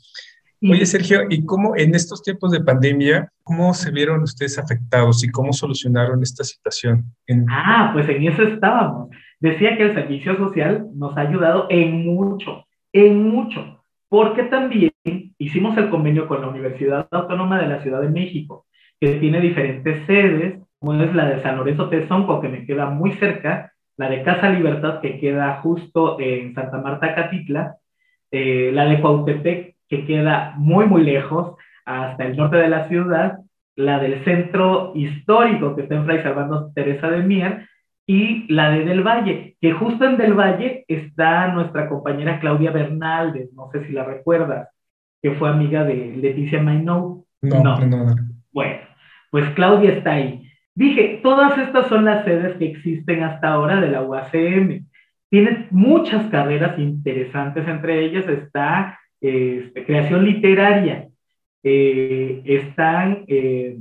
Oye, 0.60 0.84
Sergio, 0.86 1.20
¿y 1.30 1.44
cómo 1.44 1.76
en 1.76 1.94
estos 1.94 2.22
tiempos 2.22 2.50
de 2.50 2.60
pandemia, 2.60 3.30
cómo 3.44 3.72
se 3.74 3.92
vieron 3.92 4.22
ustedes 4.22 4.58
afectados 4.58 5.22
y 5.22 5.30
cómo 5.30 5.52
solucionaron 5.52 6.20
esta 6.20 6.42
situación? 6.42 7.04
Ah, 7.48 7.90
pues 7.92 8.08
en 8.08 8.26
eso 8.26 8.42
estábamos. 8.42 9.08
Decía 9.38 9.76
que 9.76 9.84
el 9.84 9.94
servicio 9.94 10.36
social 10.36 10.88
nos 10.94 11.16
ha 11.16 11.20
ayudado 11.20 11.68
en 11.70 12.04
mucho, 12.04 12.66
en 12.92 13.28
mucho, 13.28 13.84
porque 14.08 14.42
también 14.44 14.90
hicimos 15.38 15.78
el 15.78 15.90
convenio 15.90 16.26
con 16.26 16.40
la 16.40 16.48
Universidad 16.48 17.06
Autónoma 17.12 17.60
de 17.60 17.68
la 17.68 17.80
Ciudad 17.82 18.00
de 18.00 18.08
México, 18.08 18.66
que 19.00 19.14
tiene 19.20 19.40
diferentes 19.40 20.04
sedes, 20.06 20.60
como 20.78 20.94
es 20.94 21.14
la 21.14 21.26
de 21.26 21.42
San 21.42 21.56
Lorenzo 21.56 21.88
Tezonco, 21.88 22.40
que 22.40 22.48
me 22.48 22.64
queda 22.64 22.86
muy 22.86 23.12
cerca, 23.12 23.72
la 23.96 24.08
de 24.08 24.22
Casa 24.22 24.50
Libertad, 24.50 25.00
que 25.00 25.18
queda 25.18 25.60
justo 25.60 26.20
en 26.20 26.54
Santa 26.54 26.78
Marta, 26.78 27.14
Catitla, 27.14 27.76
eh, 28.30 28.70
la 28.72 28.84
de 28.84 29.00
Cuautepec, 29.00 29.74
que 29.88 30.06
queda 30.06 30.54
muy, 30.56 30.86
muy 30.86 31.02
lejos, 31.02 31.56
hasta 31.84 32.24
el 32.24 32.36
norte 32.36 32.58
de 32.58 32.68
la 32.68 32.86
ciudad, 32.88 33.38
la 33.74 33.98
del 33.98 34.22
centro 34.24 34.92
histórico, 34.94 35.74
que 35.74 35.82
está 35.82 35.96
en 35.96 36.04
Fray 36.04 36.22
Salvador 36.22 36.70
Teresa 36.74 37.10
de 37.10 37.22
Mier, 37.22 37.68
y 38.06 38.50
la 38.52 38.70
de 38.70 38.84
Del 38.84 39.02
Valle, 39.02 39.56
que 39.60 39.72
justo 39.72 40.04
en 40.04 40.16
Del 40.16 40.34
Valle 40.34 40.84
está 40.88 41.48
nuestra 41.48 41.88
compañera 41.88 42.40
Claudia 42.40 42.70
Bernaldez, 42.70 43.50
no 43.54 43.70
sé 43.70 43.84
si 43.86 43.92
la 43.92 44.04
recuerdas, 44.04 44.68
que 45.20 45.32
fue 45.32 45.48
amiga 45.48 45.84
de 45.84 46.16
Leticia 46.16 46.62
Mainou. 46.62 47.26
no, 47.42 47.62
no. 47.62 47.78
no. 47.78 48.16
Bueno, 48.52 48.78
pues 49.30 49.48
Claudia 49.50 49.92
está 49.92 50.12
ahí. 50.12 50.47
Dije, 50.78 51.18
todas 51.24 51.58
estas 51.58 51.88
son 51.88 52.04
las 52.04 52.24
sedes 52.24 52.56
que 52.56 52.66
existen 52.66 53.24
hasta 53.24 53.48
ahora 53.48 53.80
de 53.80 53.88
la 53.88 54.02
UACM. 54.02 54.86
Tienen 55.28 55.66
muchas 55.72 56.30
carreras 56.30 56.78
interesantes, 56.78 57.66
entre 57.66 58.04
ellas 58.04 58.28
está 58.28 58.96
este, 59.20 59.84
creación 59.84 60.24
literaria, 60.24 61.08
eh, 61.64 62.42
están 62.44 63.24
eh, 63.26 63.76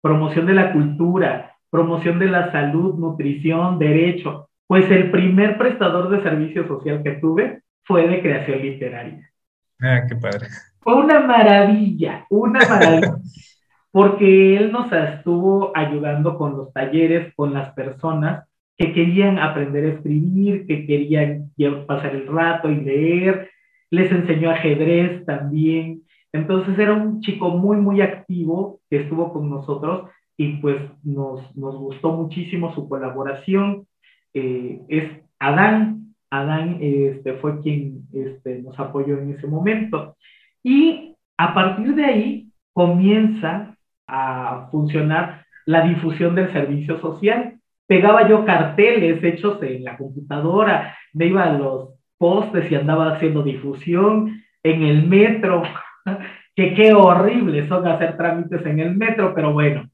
promoción 0.00 0.46
de 0.46 0.54
la 0.54 0.72
cultura, 0.72 1.56
promoción 1.68 2.18
de 2.18 2.28
la 2.28 2.50
salud, 2.50 2.94
nutrición, 2.94 3.78
derecho. 3.78 4.48
Pues 4.66 4.90
el 4.90 5.10
primer 5.10 5.58
prestador 5.58 6.08
de 6.08 6.22
servicio 6.22 6.66
social 6.66 7.02
que 7.02 7.12
tuve 7.20 7.60
fue 7.82 8.08
de 8.08 8.22
creación 8.22 8.62
literaria. 8.62 9.30
Ah, 9.78 10.00
qué 10.08 10.16
padre. 10.16 10.46
Fue 10.80 10.94
una 10.94 11.20
maravilla, 11.20 12.24
una 12.30 12.60
maravilla. 12.66 13.16
porque 13.94 14.56
él 14.56 14.72
nos 14.72 14.90
estuvo 14.90 15.70
ayudando 15.72 16.36
con 16.36 16.56
los 16.56 16.72
talleres, 16.72 17.32
con 17.36 17.54
las 17.54 17.72
personas 17.74 18.44
que 18.76 18.92
querían 18.92 19.38
aprender 19.38 19.84
a 19.84 19.94
escribir, 19.94 20.66
que 20.66 20.84
querían 20.84 21.52
pasar 21.86 22.16
el 22.16 22.26
rato 22.26 22.68
y 22.68 22.80
leer, 22.80 23.50
les 23.90 24.10
enseñó 24.10 24.50
ajedrez 24.50 25.24
también. 25.26 26.02
Entonces 26.32 26.76
era 26.76 26.92
un 26.92 27.20
chico 27.20 27.50
muy, 27.50 27.76
muy 27.76 28.00
activo 28.00 28.80
que 28.90 28.96
estuvo 29.02 29.32
con 29.32 29.48
nosotros 29.48 30.10
y 30.36 30.56
pues 30.56 30.82
nos, 31.04 31.56
nos 31.56 31.76
gustó 31.76 32.14
muchísimo 32.14 32.74
su 32.74 32.88
colaboración. 32.88 33.86
Eh, 34.32 34.80
es 34.88 35.04
Adán, 35.38 36.16
Adán 36.30 36.78
este, 36.80 37.34
fue 37.34 37.60
quien 37.60 38.08
este, 38.12 38.60
nos 38.60 38.76
apoyó 38.76 39.20
en 39.20 39.34
ese 39.34 39.46
momento. 39.46 40.16
Y 40.64 41.14
a 41.36 41.54
partir 41.54 41.94
de 41.94 42.04
ahí 42.04 42.48
comienza 42.72 43.73
a 44.06 44.68
funcionar 44.70 45.44
la 45.66 45.82
difusión 45.82 46.34
del 46.34 46.52
servicio 46.52 46.98
social. 47.00 47.54
Pegaba 47.86 48.28
yo 48.28 48.44
carteles 48.44 49.22
hechos 49.22 49.62
en 49.62 49.84
la 49.84 49.96
computadora, 49.96 50.96
me 51.12 51.26
iba 51.26 51.44
a 51.44 51.52
los 51.52 51.90
postes 52.18 52.70
y 52.70 52.74
andaba 52.74 53.14
haciendo 53.14 53.42
difusión 53.42 54.42
en 54.62 54.82
el 54.82 55.06
metro, 55.06 55.62
que 56.56 56.74
qué 56.74 56.94
horrible 56.94 57.66
son 57.68 57.86
hacer 57.86 58.16
trámites 58.16 58.64
en 58.64 58.80
el 58.80 58.96
metro, 58.96 59.34
pero 59.34 59.52
bueno, 59.52 59.88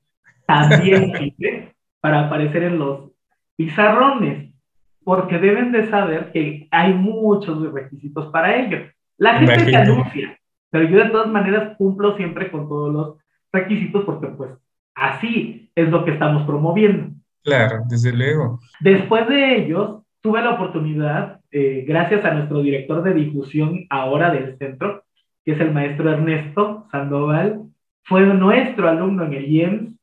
también 0.46 1.12
para 2.00 2.26
aparecer 2.26 2.62
en 2.64 2.78
los 2.78 3.10
pizarrones. 3.56 4.50
porque 5.02 5.38
deben 5.38 5.72
de 5.72 5.88
saber 5.88 6.30
que 6.30 6.68
hay 6.70 6.92
muchos 6.94 7.72
requisitos 7.72 8.26
para 8.26 8.56
ello. 8.56 8.78
La 9.18 9.38
gente 9.38 9.64
se 9.64 9.76
anuncia, 9.76 10.38
pero 10.70 10.88
yo 10.88 10.98
de 10.98 11.10
todas 11.10 11.28
maneras 11.28 11.76
cumplo 11.76 12.16
siempre 12.16 12.50
con 12.50 12.68
todos 12.68 12.92
los 12.92 13.16
requisitos 13.52 14.04
porque 14.04 14.28
pues 14.28 14.50
así 14.94 15.70
es 15.74 15.88
lo 15.88 16.04
que 16.04 16.12
estamos 16.12 16.46
promoviendo. 16.46 17.14
Claro, 17.42 17.84
desde 17.88 18.12
luego. 18.12 18.60
Después 18.80 19.28
de 19.28 19.56
ellos, 19.56 20.02
tuve 20.20 20.42
la 20.42 20.54
oportunidad, 20.54 21.40
eh, 21.50 21.84
gracias 21.86 22.24
a 22.24 22.34
nuestro 22.34 22.62
director 22.62 23.02
de 23.02 23.14
difusión 23.14 23.86
ahora 23.88 24.30
del 24.30 24.56
centro, 24.58 25.04
que 25.44 25.52
es 25.52 25.60
el 25.60 25.72
maestro 25.72 26.10
Ernesto 26.10 26.86
Sandoval, 26.90 27.62
fue 28.04 28.22
nuestro 28.22 28.88
alumno 28.88 29.24
en 29.24 29.32
el 29.32 29.46
IEMS 29.46 29.94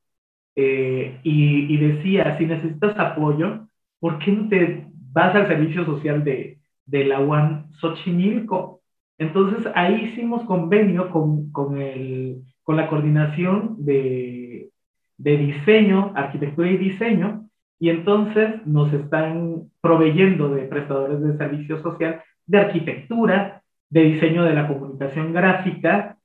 eh, 0.55 1.19
y, 1.23 1.73
y, 1.73 1.77
decía, 1.77 2.37
si 2.37 2.45
necesitas 2.45 2.97
apoyo, 2.97 3.67
¿por 3.99 4.17
qué 4.19 4.31
no 4.31 4.49
te 4.49 4.87
vas 5.11 5.35
al 5.35 5.47
servicio 5.47 5.85
social 5.85 6.23
de, 6.23 6.57
de 6.85 7.05
la 7.05 7.19
UAN 7.19 7.71
Xochimilco? 7.73 8.81
Entonces 9.19 9.71
ahí 9.75 10.05
hicimos 10.05 10.43
convenio 10.45 11.09
con, 11.11 11.51
con, 11.51 11.79
el, 11.79 12.43
con 12.67 12.75
la 12.75 12.89
coordinación 12.89 13.77
de, 13.85 14.69
diseño, 15.17 16.11
arquitectura 16.15 16.69
y 16.69 16.75
diseño, 16.75 17.47
y 17.79 17.89
entonces 17.89 18.67
nos 18.67 18.91
están 18.91 19.69
proveyendo 19.79 20.49
de 20.49 20.63
prestadores 20.63 21.21
de 21.21 21.37
servicio 21.37 21.81
social 21.81 22.21
de 22.45 22.57
arquitectura, 22.57 23.61
de 23.89 24.03
diseño 24.03 24.43
de 24.43 24.53
la 24.53 24.67
comunicación 24.67 25.31
gráfica, 25.31 26.17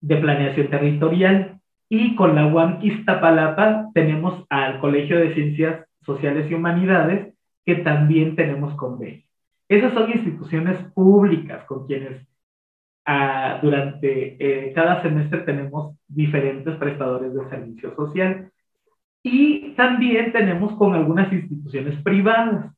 de 0.00 0.16
planeación 0.16 0.70
territorial, 0.70 1.60
y 1.88 2.16
con 2.16 2.34
la 2.34 2.48
UAM 2.48 2.80
Iztapalapa 2.82 3.90
tenemos 3.94 4.44
al 4.50 4.80
Colegio 4.80 5.20
de 5.20 5.34
Ciencias 5.34 5.86
Sociales 6.04 6.50
y 6.50 6.54
Humanidades, 6.54 7.32
que 7.64 7.76
también 7.76 8.34
tenemos 8.34 8.74
convenio. 8.74 9.22
Esas 9.68 9.94
son 9.94 10.10
instituciones 10.10 10.78
públicas 10.94 11.62
con 11.66 11.86
quienes 11.86 12.26
durante 13.62 14.36
eh, 14.40 14.72
cada 14.74 15.00
semestre 15.02 15.40
tenemos 15.42 15.96
diferentes 16.08 16.74
prestadores 16.76 17.32
de 17.34 17.48
servicio 17.48 17.94
social. 17.94 18.50
Y 19.22 19.74
también 19.74 20.32
tenemos 20.32 20.72
con 20.74 20.94
algunas 20.94 21.32
instituciones 21.32 22.00
privadas, 22.02 22.72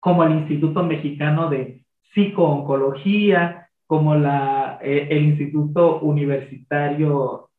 como 0.00 0.24
el 0.24 0.32
Instituto 0.40 0.82
Mexicano 0.82 1.50
de 1.50 1.84
Psicooncología, 2.12 3.68
como 3.86 4.14
la, 4.14 4.78
eh, 4.82 5.08
el 5.10 5.24
Instituto 5.24 6.00
Universitario 6.00 7.50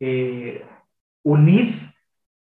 eh, 0.00 0.64
UNIF, 1.22 1.76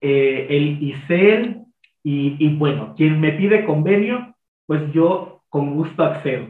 eh, 0.00 0.46
el 0.48 0.82
ICEL, 0.82 1.64
y, 2.02 2.36
y, 2.38 2.56
bueno, 2.56 2.94
quien 2.96 3.20
me 3.20 3.32
pide 3.32 3.66
convenio, 3.66 4.34
pues 4.66 4.90
yo 4.92 5.42
con 5.50 5.74
gusto 5.74 6.02
accedo. 6.02 6.48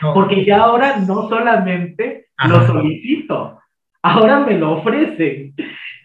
Porque 0.00 0.44
ya 0.44 0.62
ahora 0.62 0.98
no 0.98 1.28
solamente 1.28 2.26
lo 2.48 2.66
solicito, 2.66 3.58
ahora 4.02 4.40
me 4.40 4.58
lo 4.58 4.78
ofrecen. 4.78 5.54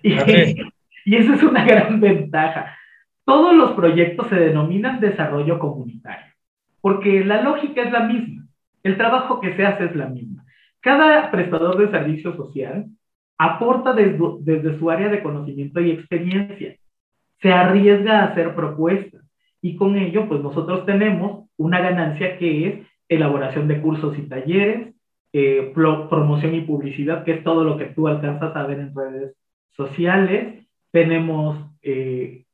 Y, 0.04 0.14
y 1.06 1.16
esa 1.16 1.36
es 1.36 1.44
una 1.44 1.64
gran 1.66 2.00
ventaja. 2.00 2.78
Todos 3.26 3.56
los 3.56 3.72
proyectos 3.72 4.28
se 4.28 4.36
denominan 4.36 5.00
desarrollo 5.00 5.60
comunitario, 5.60 6.34
porque 6.82 7.26
la 7.26 7.42
lógica 7.42 7.82
es 7.82 7.92
la 7.92 8.02
misma, 8.02 8.48
el 8.84 8.98
trabajo 8.98 9.42
que 9.42 9.54
se 9.56 9.66
hace 9.66 9.86
es 9.86 9.96
la 9.96 10.08
misma. 10.08 10.46
Cada 10.80 11.30
prestador 11.32 11.78
de 11.78 11.92
servicio 11.92 12.36
social 12.36 12.86
aporta 13.38 13.94
desde, 13.94 14.18
desde 14.42 14.80
su 14.80 14.90
área 14.90 15.10
de 15.10 15.22
conocimiento 15.22 15.82
y 15.82 15.92
experiencia, 15.92 16.76
se 17.42 17.52
arriesga 17.52 18.20
a 18.20 18.26
hacer 18.28 18.56
propuestas 18.56 19.22
y 19.62 19.76
con 19.76 19.96
ello 19.98 20.28
pues 20.28 20.42
nosotros 20.42 20.86
tenemos 20.86 21.50
una 21.58 21.82
ganancia 21.82 22.38
que 22.38 22.68
es 22.68 22.88
elaboración 23.10 23.68
de 23.68 23.82
cursos 23.82 24.18
y 24.18 24.24
talleres, 24.24 24.94
eh, 25.34 25.72
promoción 25.74 26.56
y 26.56 26.62
publicidad, 26.62 27.24
que 27.24 27.34
es 27.34 27.44
todo 27.44 27.64
lo 27.64 27.78
que 27.78 27.86
tú 27.86 28.08
alcanzas 28.08 28.56
a 28.56 28.66
ver 28.66 28.80
en 28.80 28.96
redes 28.96 29.36
sociales. 29.76 30.66
Tenemos 30.92 31.58
eh, 31.82 32.46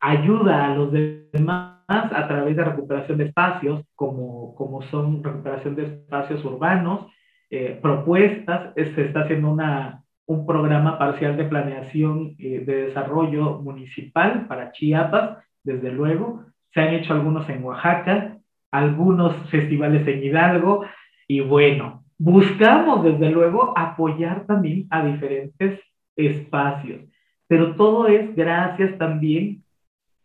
ayuda 0.00 0.66
a 0.66 0.74
los 0.74 0.92
demás 0.92 1.76
a 1.88 2.26
través 2.26 2.56
de 2.56 2.64
recuperación 2.64 3.18
de 3.18 3.26
espacios, 3.26 3.84
como, 3.94 4.54
como 4.54 4.82
son 4.82 5.22
recuperación 5.22 5.76
de 5.76 5.84
espacios 5.84 6.44
urbanos, 6.44 7.06
eh, 7.50 7.78
propuestas, 7.80 8.74
se 8.74 9.04
está 9.04 9.20
haciendo 9.20 9.52
una, 9.52 10.02
un 10.26 10.46
programa 10.46 10.98
parcial 10.98 11.36
de 11.36 11.44
planeación 11.44 12.34
de 12.36 12.86
desarrollo 12.86 13.60
municipal 13.60 14.46
para 14.48 14.72
Chiapas, 14.72 15.38
desde 15.62 15.92
luego. 15.92 16.44
Se 16.74 16.80
han 16.80 16.94
hecho 16.94 17.12
algunos 17.12 17.48
en 17.48 17.62
Oaxaca, 17.62 18.35
algunos 18.78 19.34
festivales 19.50 20.06
en 20.06 20.22
Hidalgo, 20.22 20.84
y 21.28 21.40
bueno, 21.40 22.04
Buscamos, 22.18 23.04
desde 23.04 23.30
luego, 23.30 23.74
apoyar 23.76 24.46
también 24.46 24.86
a 24.90 25.04
diferentes 25.04 25.80
espacios, 26.16 27.02
pero 27.46 27.76
todo 27.76 28.08
es 28.08 28.34
gracias 28.34 28.96
también 28.96 29.62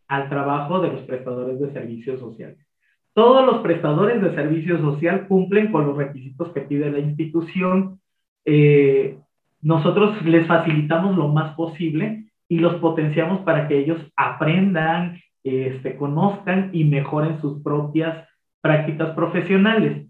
al 0.07 0.29
trabajo 0.29 0.79
de 0.79 0.89
los 0.89 1.01
prestadores 1.01 1.59
de 1.59 1.71
servicios 1.71 2.19
sociales. 2.19 2.65
Todos 3.13 3.45
los 3.45 3.61
prestadores 3.61 4.21
de 4.21 4.33
servicio 4.33 4.79
social 4.79 5.27
cumplen 5.27 5.69
con 5.69 5.85
los 5.85 5.97
requisitos 5.97 6.53
que 6.53 6.61
pide 6.61 6.89
la 6.89 6.99
institución. 6.99 7.99
Eh, 8.45 9.17
nosotros 9.61 10.21
les 10.23 10.47
facilitamos 10.47 11.17
lo 11.17 11.27
más 11.27 11.55
posible 11.55 12.31
y 12.47 12.59
los 12.59 12.75
potenciamos 12.75 13.41
para 13.41 13.67
que 13.67 13.77
ellos 13.77 13.99
aprendan, 14.15 15.19
este, 15.43 15.97
conozcan 15.97 16.69
y 16.71 16.85
mejoren 16.85 17.41
sus 17.41 17.61
propias 17.61 18.25
prácticas 18.61 19.11
profesionales 19.11 20.07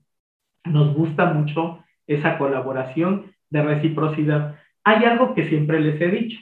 nos 0.66 0.94
gusta 0.94 1.26
mucho 1.34 1.84
esa 2.08 2.38
colaboración 2.38 3.32
de 3.50 3.64
reciprocidad. 3.64 4.56
Hay 4.84 5.06
algo 5.06 5.34
que 5.34 5.48
siempre 5.48 5.80
les 5.80 6.00
he 6.02 6.08
dicho. 6.08 6.40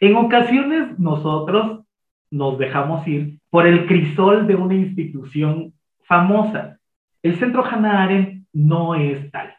En 0.00 0.16
ocasiones 0.16 0.98
nosotros 0.98 1.84
nos 2.30 2.58
dejamos 2.58 3.06
ir 3.06 3.38
por 3.50 3.66
el 3.66 3.86
crisol 3.86 4.46
de 4.46 4.56
una 4.56 4.74
institución 4.74 5.72
famosa. 6.04 6.78
El 7.22 7.36
Centro 7.36 7.64
Hannah 7.64 8.02
Arendt 8.02 8.46
no 8.52 8.94
es 8.94 9.30
tal. 9.30 9.54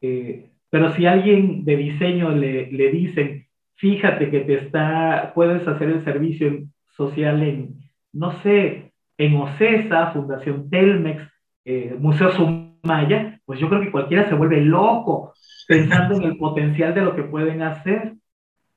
Eh, 0.00 0.50
pero 0.70 0.92
si 0.92 1.06
alguien 1.06 1.64
de 1.64 1.76
diseño 1.76 2.30
le, 2.30 2.70
le 2.70 2.90
dicen, 2.90 3.46
fíjate 3.76 4.30
que 4.30 4.40
te 4.40 4.54
está, 4.54 5.32
puedes 5.34 5.66
hacer 5.66 5.88
el 5.88 6.04
servicio 6.04 6.64
social 6.96 7.42
en, 7.42 7.80
no 8.12 8.32
sé, 8.42 8.92
en 9.18 9.36
OCESA, 9.36 10.12
Fundación 10.12 10.68
Telmex, 10.70 11.22
eh, 11.64 11.96
Museo 11.98 12.30
Maya, 12.82 13.40
pues 13.44 13.58
yo 13.58 13.68
creo 13.68 13.80
que 13.80 13.90
cualquiera 13.90 14.28
se 14.28 14.34
vuelve 14.34 14.60
loco 14.60 15.32
pensando 15.66 16.16
en 16.16 16.24
el 16.24 16.36
potencial 16.36 16.94
de 16.94 17.02
lo 17.02 17.16
que 17.16 17.22
pueden 17.22 17.62
hacer. 17.62 18.14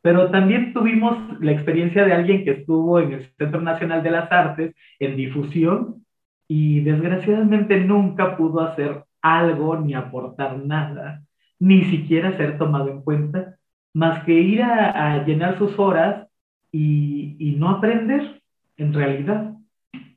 Pero 0.02 0.32
también 0.32 0.74
tuvimos 0.74 1.18
la 1.42 1.52
experiencia 1.52 2.06
de 2.06 2.14
alguien 2.14 2.46
que 2.46 2.52
estuvo 2.52 3.00
en 3.00 3.14
el 3.14 3.26
Centro 3.38 3.60
Nacional 3.62 4.04
de 4.04 4.12
las 4.12 4.32
Artes 4.32 4.76
en 5.00 5.18
difusión 5.18 6.06
y 6.48 6.80
desgraciadamente 6.82 7.80
nunca 7.82 8.38
pudo 8.38 8.62
hacer 8.62 9.04
algo 9.22 9.76
ni 9.78 9.94
aportar 9.94 10.60
nada, 10.60 11.24
ni 11.60 11.84
siquiera 11.86 12.38
ser 12.38 12.58
tomado 12.58 12.90
en 12.90 13.02
cuenta, 13.02 13.58
más 13.94 14.24
que 14.24 14.34
ir 14.34 14.62
a, 14.62 15.26
llenar 15.26 15.58
sus 15.58 15.78
horas 15.78 16.28
y, 16.72 17.36
y 17.40 17.56
no 17.58 17.70
aprender 17.70 18.42
en 18.78 18.94
realidad. 18.94 19.58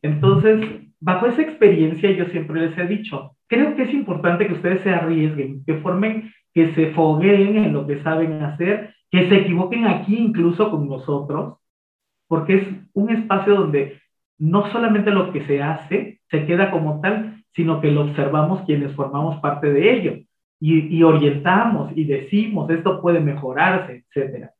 Entonces, 0.03 0.89
bajo 1.01 1.27
esa 1.27 1.43
experiencia 1.43 2.11
yo 2.13 2.27
siempre 2.27 2.69
les 2.69 2.79
he 2.79 2.87
dicho, 2.87 3.37
creo 3.47 3.75
que 3.77 3.83
es 3.83 3.95
importante 3.95 4.47
que 4.47 4.55
ustedes 4.55 4.83
se 4.83 4.91
arriesguen, 4.91 5.65
que 5.65 5.75
formen, 5.75 6.33
que 6.55 6.73
se 6.75 6.93
fogueen 6.93 7.57
en 7.57 7.73
lo 7.73 7.87
que 7.87 8.03
saben 8.03 8.43
hacer, 8.43 8.95
que 9.11 9.29
se 9.29 9.37
equivoquen 9.37 9.87
aquí 9.87 10.17
incluso 10.17 10.71
con 10.71 10.89
nosotros, 10.89 11.59
porque 12.29 12.55
es 12.55 12.69
un 12.93 13.11
espacio 13.11 13.57
donde 13.57 14.01
no 14.39 14.71
solamente 14.71 15.11
lo 15.11 15.33
que 15.33 15.45
se 15.47 15.63
hace 15.63 16.21
se 16.31 16.47
queda 16.47 16.71
como 16.71 17.01
tal, 17.01 17.45
sino 17.53 17.81
que 17.81 17.91
lo 17.91 18.03
observamos 18.03 18.65
quienes 18.65 18.95
formamos 18.95 19.41
parte 19.41 19.73
de 19.73 19.93
ello 19.93 20.19
y, 20.61 21.03
orientamos 21.03 21.91
y 21.97 22.05
decimos 22.05 22.71
esto 22.71 23.01
puede 23.01 23.21
mejorarse, 23.21 24.05
etcétera. 24.09 24.53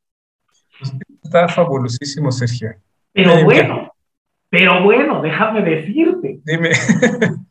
Está 1.23 1.47
fabulosísimo, 1.49 2.33
Sergio. 2.33 2.71
Pero 3.13 3.45
bueno, 3.45 3.90
pero 4.51 4.83
bueno, 4.83 5.23
déjame 5.23 5.63
decirte. 5.63 6.41
Dime. 6.45 6.71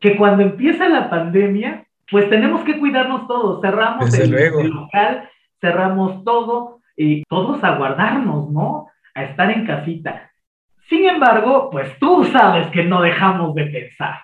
que 0.00 0.16
cuando 0.16 0.42
empieza 0.42 0.88
la 0.88 1.08
pandemia, 1.08 1.86
pues 2.10 2.28
tenemos 2.28 2.62
que 2.64 2.78
cuidarnos 2.78 3.28
todos. 3.28 3.62
Cerramos 3.62 4.12
el, 4.18 4.30
local, 4.68 5.30
cerramos 5.60 6.24
todo 6.24 6.80
y 6.96 7.22
todos 7.24 7.62
a 7.62 7.76
guardarnos, 7.76 8.50
¿no? 8.50 8.88
A 9.14 9.24
estar 9.24 9.50
en 9.52 9.64
casita. 9.64 10.30
Sin 10.88 11.08
embargo, 11.08 11.70
pues 11.70 11.96
tú 12.00 12.24
sabes 12.24 12.66
que 12.68 12.84
no 12.84 13.00
dejamos 13.00 13.54
de 13.54 13.66
pensar. 13.66 14.16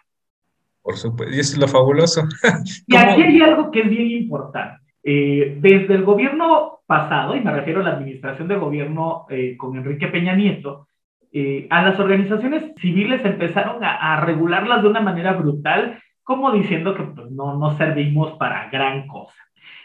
Por 0.82 0.96
supuesto, 0.96 1.34
y 1.34 1.38
eso 1.38 1.52
es 1.54 1.58
lo 1.58 1.68
fabuloso. 1.68 2.22
y 2.86 2.96
aquí 2.96 3.22
hay 3.22 3.40
algo 3.40 3.70
que 3.70 3.80
es 3.80 3.88
bien 3.88 4.10
importante. 4.10 4.80
Eh, 5.04 5.56
desde 5.60 5.94
el 5.94 6.02
gobierno 6.02 6.80
pasado, 6.86 7.36
y 7.36 7.40
me 7.40 7.52
refiero 7.52 7.80
a 7.80 7.84
la 7.84 7.90
administración 7.90 8.48
de 8.48 8.56
gobierno 8.56 9.26
eh, 9.30 9.56
con 9.56 9.76
Enrique 9.76 10.08
Peña 10.08 10.34
Nieto, 10.34 10.87
eh, 11.32 11.66
a 11.70 11.82
las 11.82 11.98
organizaciones 12.00 12.72
civiles 12.78 13.24
empezaron 13.24 13.84
a, 13.84 14.20
regularlas 14.20 14.82
de 14.82 14.88
una 14.88 15.00
manera 15.00 15.34
brutal, 15.34 15.98
como 16.22 16.52
diciendo 16.52 16.94
que 16.94 17.02
pues, 17.02 17.30
no, 17.30 17.58
no 17.58 17.76
servimos 17.76 18.32
para 18.38 18.68
gran 18.70 19.06
cosa. 19.06 19.34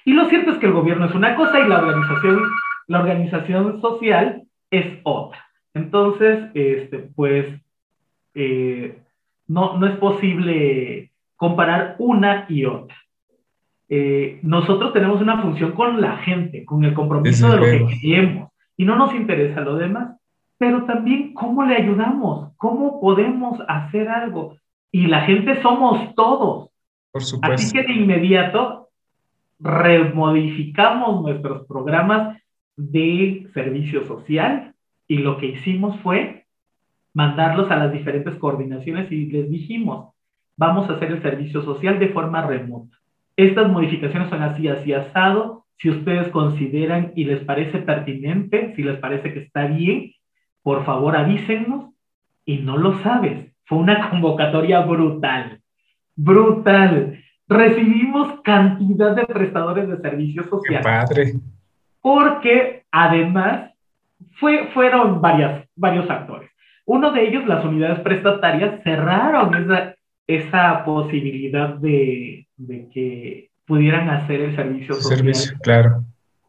Y 0.05 0.13
lo 0.13 0.25
cierto 0.25 0.51
es 0.51 0.57
que 0.57 0.67
el 0.67 0.73
gobierno 0.73 1.05
es 1.05 1.15
una 1.15 1.35
cosa 1.35 1.59
y 1.59 1.67
la 1.67 1.79
organización, 1.79 2.43
la 2.87 2.99
organización 2.99 3.81
social 3.81 4.43
es 4.71 4.99
otra. 5.03 5.39
Entonces, 5.73 6.49
este, 6.53 6.99
pues, 7.15 7.47
eh, 8.35 8.99
no, 9.47 9.77
no 9.77 9.87
es 9.87 9.97
posible 9.97 11.11
comparar 11.35 11.95
una 11.99 12.45
y 12.47 12.65
otra. 12.65 12.95
Eh, 13.89 14.39
nosotros 14.43 14.93
tenemos 14.93 15.21
una 15.21 15.41
función 15.41 15.73
con 15.73 16.01
la 16.01 16.17
gente, 16.17 16.65
con 16.65 16.83
el 16.83 16.93
compromiso 16.93 17.49
de 17.51 17.57
lo 17.57 17.87
que 17.87 17.99
queremos, 18.01 18.49
y 18.77 18.85
no 18.85 18.95
nos 18.95 19.13
interesa 19.13 19.61
lo 19.61 19.75
demás, 19.75 20.17
pero 20.63 20.85
también 20.85 21.33
cómo 21.33 21.65
le 21.65 21.75
ayudamos, 21.75 22.53
cómo 22.55 23.01
podemos 23.01 23.59
hacer 23.67 24.07
algo. 24.07 24.55
Y 24.93 25.07
la 25.07 25.19
gente 25.25 25.61
somos 25.61 26.15
todos. 26.15 26.69
Por 27.11 27.21
supuesto. 27.21 27.53
Así 27.55 27.73
que 27.73 27.83
de 27.83 27.91
inmediato 27.91 28.87
remodificamos 29.59 31.21
nuestros 31.21 31.67
programas 31.67 32.41
de 32.77 33.45
servicio 33.53 34.07
social 34.07 34.73
y 35.05 35.17
lo 35.17 35.37
que 35.37 35.47
hicimos 35.47 35.99
fue 35.99 36.45
mandarlos 37.13 37.69
a 37.69 37.75
las 37.75 37.91
diferentes 37.91 38.35
coordinaciones 38.35 39.11
y 39.11 39.25
les 39.25 39.49
dijimos, 39.49 40.13
vamos 40.55 40.89
a 40.89 40.93
hacer 40.93 41.11
el 41.11 41.21
servicio 41.21 41.61
social 41.63 41.99
de 41.99 42.07
forma 42.07 42.47
remota. 42.47 42.95
Estas 43.35 43.69
modificaciones 43.69 44.29
son 44.29 44.41
así, 44.41 44.69
así 44.69 44.93
asado. 44.93 45.65
Si 45.75 45.89
ustedes 45.89 46.29
consideran 46.29 47.11
y 47.17 47.25
les 47.25 47.43
parece 47.43 47.79
pertinente, 47.79 48.73
si 48.77 48.83
les 48.83 48.97
parece 48.99 49.33
que 49.33 49.39
está 49.39 49.65
bien, 49.65 50.13
por 50.63 50.85
favor 50.85 51.15
avísennos. 51.15 51.91
Y 52.45 52.57
no 52.57 52.77
lo 52.77 52.99
sabes. 53.03 53.53
Fue 53.65 53.77
una 53.77 54.09
convocatoria 54.09 54.81
brutal. 54.81 55.61
Brutal. 56.15 57.19
Recibimos 57.47 58.41
cantidad 58.41 59.15
de 59.15 59.25
prestadores 59.25 59.87
de 59.87 59.97
servicios 59.97 60.47
sociales. 60.49 60.79
Qué 60.79 60.83
padre. 60.83 61.33
Porque 62.01 62.83
además 62.91 63.71
fue, 64.39 64.67
fueron 64.73 65.21
varias, 65.21 65.67
varios 65.75 66.09
actores. 66.09 66.49
Uno 66.85 67.11
de 67.11 67.27
ellos, 67.27 67.45
las 67.47 67.63
unidades 67.63 67.99
prestatarias, 67.99 68.81
cerraron 68.83 69.55
esa, 69.55 69.95
esa 70.27 70.83
posibilidad 70.83 71.75
de, 71.75 72.47
de 72.57 72.89
que 72.89 73.49
pudieran 73.65 74.09
hacer 74.09 74.41
el 74.41 74.55
servicio 74.55 74.95
social. 74.95 75.17
Servicio, 75.17 75.57
claro. 75.61 76.03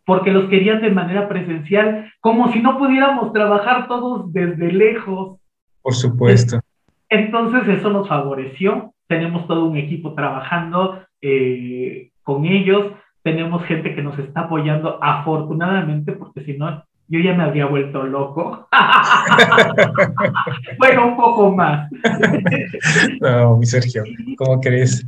Porque 0.05 0.31
los 0.31 0.49
querían 0.51 0.83
de 0.83 0.90
manera 0.90 1.29
presencial, 1.29 2.12
como 2.21 2.53
si 2.53 2.61
no 2.61 2.79
pudiéramos 2.79 3.33
trabajar 3.33 3.88
todos 3.88 4.33
desde 4.33 4.73
lejos. 4.73 5.38
Por 5.83 5.95
supuesto. 5.95 6.61
Entonces 7.09 7.67
eso 7.69 7.90
nos 7.90 8.09
favoreció. 8.09 8.93
Tenemos 9.07 9.47
todo 9.47 9.67
un 9.67 9.77
equipo 9.77 10.14
trabajando 10.14 11.03
eh, 11.21 12.11
con 12.23 12.45
ellos. 12.45 12.93
Tenemos 13.23 13.64
gente 13.64 13.95
que 13.95 14.03
nos 14.03 14.19
está 14.19 14.43
apoyando 14.43 15.03
afortunadamente, 15.03 16.12
porque 16.12 16.45
si 16.45 16.59
no, 16.59 16.85
yo 17.09 17.21
ya 17.21 17.35
me 17.35 17.45
habría 17.45 17.67
vuelto 17.67 18.03
loco. 18.03 18.69
bueno, 20.79 21.09
un 21.09 21.17
poco 21.17 21.55
más. 21.55 21.90
no, 23.21 23.57
mi 23.57 23.67
Sergio, 23.67 24.05
¿cómo 24.37 24.61
crees? 24.61 25.07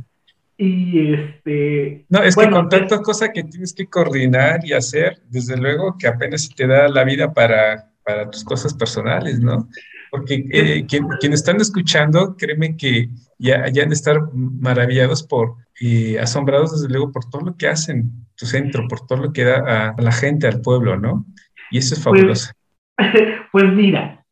Y 0.57 1.13
este. 1.13 2.05
No, 2.09 2.23
es 2.23 2.35
que 2.35 2.49
con 2.49 2.67
tantas 2.67 3.01
cosas 3.01 3.29
que 3.33 3.43
tienes 3.43 3.73
que 3.73 3.87
coordinar 3.87 4.65
y 4.65 4.73
hacer, 4.73 5.21
desde 5.29 5.55
luego 5.55 5.95
que 5.97 6.07
apenas 6.07 6.49
te 6.55 6.65
da 6.65 6.87
la 6.87 7.03
vida 7.03 7.31
para, 7.31 7.91
para 8.03 8.29
tus 8.29 8.43
cosas 8.43 8.73
personales, 8.73 9.39
¿no? 9.39 9.69
Porque 10.09 10.45
eh, 10.51 10.85
quien, 10.87 11.07
quienes 11.19 11.41
están 11.41 11.61
escuchando, 11.61 12.35
créeme 12.37 12.75
que 12.75 13.09
ya, 13.37 13.69
ya 13.69 13.83
han 13.83 13.89
de 13.89 13.95
estar 13.95 14.17
maravillados 14.33 15.21
por, 15.23 15.55
y 15.79 16.17
asombrados 16.17 16.71
desde 16.71 16.91
luego 16.91 17.11
por 17.11 17.25
todo 17.29 17.41
lo 17.41 17.55
que 17.55 17.67
hacen 17.67 18.11
tu 18.35 18.45
centro, 18.45 18.87
por 18.87 19.05
todo 19.05 19.23
lo 19.23 19.33
que 19.33 19.43
da 19.43 19.93
a 19.95 20.01
la 20.01 20.11
gente, 20.11 20.47
al 20.47 20.61
pueblo, 20.61 20.97
¿no? 20.97 21.25
Y 21.69 21.79
eso 21.79 21.93
es 21.93 22.03
pues, 22.03 22.19
fabuloso. 22.19 22.51
Pues, 23.51 23.73
mira, 23.73 24.25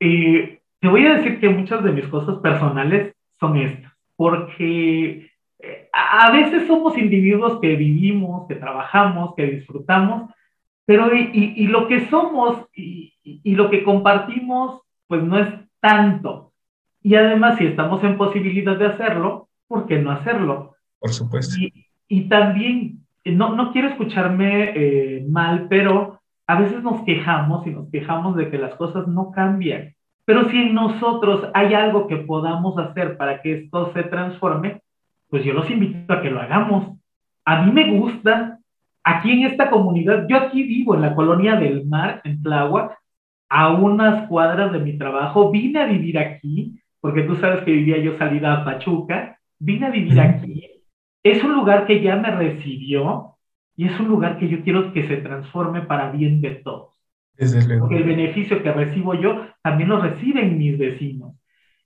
eh, 0.00 0.60
te 0.80 0.88
voy 0.88 1.06
a 1.06 1.14
decir 1.14 1.40
que 1.40 1.48
muchas 1.48 1.82
de 1.84 1.92
mis 1.92 2.06
cosas 2.06 2.38
personales 2.38 3.14
son 3.40 3.56
estas, 3.56 3.92
porque 4.16 5.10
eh, 5.10 5.30
a 5.92 6.30
veces 6.30 6.66
somos 6.66 6.96
individuos 6.96 7.60
que 7.60 7.74
vivimos, 7.74 8.46
que 8.46 8.54
trabajamos, 8.54 9.34
que 9.34 9.46
disfrutamos, 9.46 10.30
pero 10.86 11.14
y, 11.14 11.66
lo 11.66 11.86
que 11.86 12.08
somos 12.08 12.66
y, 12.74 13.12
lo 13.44 13.68
que 13.68 13.82
compartimos, 13.82 14.80
pues 15.06 15.22
no 15.22 15.38
es 15.38 15.48
tanto. 15.80 16.52
Y 17.02 17.14
además, 17.14 17.58
si 17.58 17.66
estamos 17.66 18.02
en 18.04 18.16
posibilidad 18.16 18.76
de 18.76 18.86
hacerlo, 18.86 19.48
¿por 19.66 19.86
qué 19.86 19.98
no 19.98 20.12
hacerlo? 20.12 20.76
Por 20.98 21.10
supuesto. 21.10 21.56
Y, 22.08 22.28
también, 22.28 23.00
no, 23.24 23.54
no 23.54 23.72
quiero 23.72 23.88
escucharme 23.88 24.72
eh, 24.74 25.26
mal, 25.28 25.66
pero 25.68 26.20
a 26.46 26.58
veces 26.58 26.82
nos 26.82 27.02
quejamos 27.02 27.66
y 27.66 27.70
nos 27.70 27.90
quejamos 27.90 28.34
de 28.36 28.50
que 28.50 28.58
las 28.58 28.74
cosas 28.76 29.06
no 29.06 29.30
cambian. 29.30 29.94
Pero 30.24 30.48
si 30.48 30.56
en 30.56 30.74
nosotros 30.74 31.48
hay 31.52 31.74
algo 31.74 32.06
que 32.06 32.16
podamos 32.16 32.78
hacer 32.78 33.16
para 33.16 33.42
que 33.42 33.64
esto 33.64 33.92
se 33.92 34.04
transforme, 34.04 34.80
pues 35.28 35.44
yo 35.44 35.52
los 35.52 35.70
invito 35.70 36.12
a 36.12 36.22
que 36.22 36.30
lo 36.30 36.40
hagamos. 36.40 36.98
A 37.44 37.62
mí 37.62 37.72
me 37.72 37.98
gusta, 37.98 38.58
aquí 39.04 39.32
en 39.32 39.44
esta 39.44 39.70
comunidad, 39.70 40.26
yo 40.28 40.36
aquí 40.36 40.62
vivo 40.62 40.94
en 40.94 41.02
la 41.02 41.14
colonia 41.14 41.56
del 41.56 41.86
mar, 41.86 42.20
en 42.24 42.42
Tláhuac, 42.42 42.98
a 43.48 43.72
unas 43.72 44.28
cuadras 44.28 44.72
de 44.72 44.78
mi 44.80 44.98
trabajo, 44.98 45.50
vine 45.50 45.80
a 45.80 45.86
vivir 45.86 46.18
aquí, 46.18 46.78
porque 47.00 47.22
tú 47.22 47.36
sabes 47.36 47.62
que 47.62 47.72
vivía 47.72 47.98
yo 47.98 48.18
salida 48.18 48.52
a 48.52 48.64
Pachuca, 48.64 49.38
vine 49.58 49.86
a 49.86 49.90
vivir 49.90 50.20
aquí. 50.20 50.82
Es 51.22 51.42
un 51.42 51.54
lugar 51.54 51.86
que 51.86 52.02
ya 52.02 52.16
me 52.16 52.30
recibió, 52.30 53.36
y 53.76 53.86
es 53.86 54.00
un 54.00 54.08
lugar 54.08 54.38
que 54.38 54.48
yo 54.48 54.62
quiero 54.62 54.92
que 54.92 55.06
se 55.06 55.18
transforme 55.18 55.82
para 55.82 56.10
bien 56.10 56.40
de 56.40 56.50
todos. 56.56 57.00
Porque 57.78 57.96
el 57.96 58.04
beneficio 58.04 58.62
que 58.62 58.72
recibo 58.72 59.14
yo 59.14 59.46
también 59.62 59.88
lo 59.88 60.00
reciben 60.00 60.58
mis 60.58 60.76
vecinos. 60.76 61.37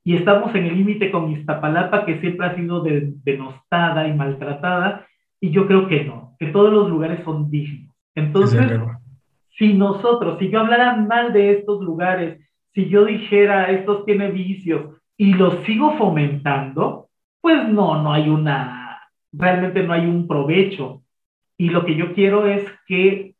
Y 0.04 0.16
estamos 0.16 0.54
en 0.54 0.66
el 0.66 0.76
límite 0.76 1.10
con 1.10 1.30
Iztapalapa, 1.30 2.04
que 2.04 2.20
siempre 2.20 2.46
ha 2.46 2.56
sido 2.56 2.82
denostada 2.82 4.08
y 4.08 4.14
maltratada, 4.14 5.06
y 5.40 5.50
yo 5.50 5.66
creo 5.66 5.88
que 5.88 6.04
no, 6.04 6.36
que 6.38 6.46
todos 6.46 6.72
los 6.72 6.88
lugares 6.88 7.24
son 7.24 7.50
dignos. 7.50 7.94
Entonces, 8.14 8.80
si 9.50 9.74
nosotros, 9.74 10.38
si 10.38 10.50
yo 10.50 10.60
hablara 10.60 10.96
mal 10.96 11.32
de 11.32 11.52
estos 11.52 11.82
lugares, 11.82 12.40
si 12.74 12.88
yo 12.88 13.04
dijera 13.04 13.70
estos 13.70 14.04
tiene 14.04 14.30
vicios 14.30 14.96
y 15.16 15.34
los 15.34 15.62
sigo 15.64 15.96
fomentando, 15.98 17.08
pues 17.40 17.68
no, 17.68 18.02
no 18.02 18.12
hay 18.12 18.28
una, 18.28 19.08
realmente 19.32 19.82
no 19.82 19.92
hay 19.92 20.06
un 20.06 20.26
provecho 20.26 21.02
y 21.56 21.68
lo 21.68 21.84
que 21.84 21.96
yo 21.96 22.14
quiero 22.14 22.46
es 22.46 22.64
que 22.86 23.34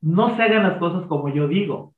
no 0.00 0.36
se 0.36 0.42
hagan 0.42 0.62
las 0.62 0.78
cosas 0.78 1.06
como 1.06 1.28
yo 1.28 1.48
digo, 1.48 1.94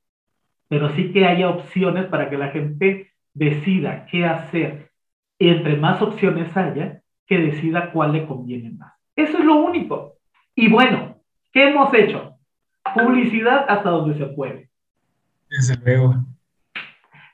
pero 0.68 0.88
sí 0.90 1.12
que 1.12 1.26
haya 1.26 1.50
opciones 1.50 2.07
para 2.07 2.31
que 2.31 2.38
la 2.38 2.48
gente 2.48 3.11
decida 3.38 4.07
qué 4.07 4.24
hacer. 4.24 4.90
Y 5.38 5.48
entre 5.48 5.77
más 5.77 6.03
opciones 6.03 6.55
haya, 6.57 7.01
que 7.27 7.38
decida 7.38 7.92
cuál 7.92 8.12
le 8.12 8.27
conviene 8.27 8.70
más. 8.70 8.92
Eso 9.14 9.38
es 9.38 9.44
lo 9.44 9.57
único. 9.57 10.14
Y 10.55 10.68
bueno, 10.68 11.16
¿qué 11.53 11.68
hemos 11.68 11.92
hecho? 11.94 12.37
Publicidad 12.94 13.66
hasta 13.68 13.90
donde 13.90 14.18
se 14.18 14.27
puede. 14.27 14.70
Desde 15.48 15.77
luego. 15.77 16.16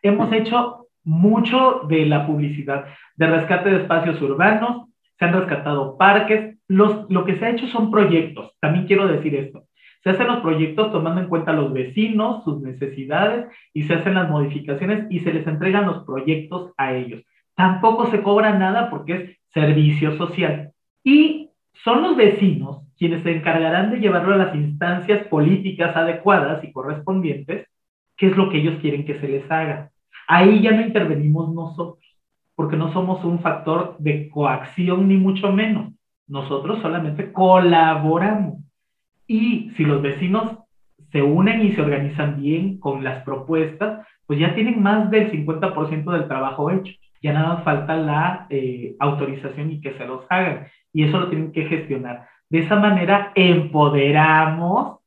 Hemos 0.02 0.32
hecho 0.32 0.88
mucho 1.04 1.82
de 1.88 2.06
la 2.06 2.26
publicidad, 2.26 2.86
de 3.16 3.26
rescate 3.26 3.70
de 3.70 3.82
espacios 3.82 4.20
urbanos, 4.20 4.88
se 5.18 5.24
han 5.24 5.32
rescatado 5.32 5.96
parques, 5.96 6.56
lo 6.66 7.24
que 7.24 7.36
se 7.36 7.46
ha 7.46 7.50
hecho 7.50 7.66
son 7.68 7.90
proyectos, 7.90 8.52
también 8.60 8.86
quiero 8.86 9.06
decir 9.06 9.34
esto. 9.34 9.64
Se 10.04 10.10
hacen 10.10 10.26
los 10.26 10.40
proyectos 10.40 10.92
tomando 10.92 11.22
en 11.22 11.28
cuenta 11.28 11.52
a 11.52 11.54
los 11.54 11.72
vecinos, 11.72 12.44
sus 12.44 12.60
necesidades, 12.60 13.46
y 13.72 13.84
se 13.84 13.94
hacen 13.94 14.14
las 14.14 14.30
modificaciones 14.30 15.06
y 15.10 15.20
se 15.20 15.32
les 15.32 15.46
entregan 15.46 15.86
los 15.86 16.04
proyectos 16.04 16.72
a 16.76 16.92
ellos. 16.92 17.22
Tampoco 17.56 18.10
se 18.10 18.22
cobra 18.22 18.52
nada 18.58 18.90
porque 18.90 19.14
es 19.14 19.38
servicio 19.54 20.16
social. 20.18 20.72
Y 21.02 21.48
son 21.72 22.02
los 22.02 22.16
vecinos 22.16 22.82
quienes 22.98 23.22
se 23.22 23.34
encargarán 23.34 23.90
de 23.90 23.98
llevarlo 23.98 24.34
a 24.34 24.38
las 24.38 24.54
instancias 24.54 25.26
políticas 25.28 25.96
adecuadas 25.96 26.62
y 26.62 26.70
correspondientes, 26.70 27.66
qué 28.16 28.26
es 28.26 28.36
lo 28.36 28.50
que 28.50 28.58
ellos 28.58 28.80
quieren 28.80 29.04
que 29.04 29.18
se 29.18 29.28
les 29.28 29.50
haga. 29.50 29.90
Ahí 30.28 30.60
ya 30.60 30.72
no 30.72 30.82
intervenimos 30.82 31.52
nosotros, 31.54 32.04
porque 32.54 32.76
no 32.76 32.92
somos 32.92 33.24
un 33.24 33.40
factor 33.40 33.96
de 33.98 34.28
coacción 34.28 35.08
ni 35.08 35.16
mucho 35.16 35.50
menos. 35.50 35.94
Nosotros 36.26 36.80
solamente 36.80 37.32
colaboramos. 37.32 38.63
Y 39.26 39.70
si 39.76 39.84
los 39.84 40.02
vecinos 40.02 40.58
se 41.12 41.22
unen 41.22 41.64
y 41.64 41.72
se 41.72 41.82
organizan 41.82 42.40
bien 42.40 42.78
con 42.78 43.04
las 43.04 43.22
propuestas, 43.24 44.06
pues 44.26 44.38
ya 44.38 44.54
tienen 44.54 44.82
más 44.82 45.10
del 45.10 45.30
50% 45.30 46.10
del 46.12 46.28
trabajo 46.28 46.70
hecho. 46.70 46.92
Ya 47.22 47.32
nada 47.32 47.58
falta 47.58 47.96
la 47.96 48.46
eh, 48.50 48.96
autorización 48.98 49.70
y 49.70 49.80
que 49.80 49.94
se 49.94 50.04
los 50.06 50.24
hagan. 50.28 50.66
Y 50.92 51.04
eso 51.04 51.18
lo 51.20 51.28
tienen 51.28 51.52
que 51.52 51.66
gestionar. 51.66 52.28
De 52.50 52.60
esa 52.60 52.76
manera 52.76 53.32
empoderamos 53.34 54.98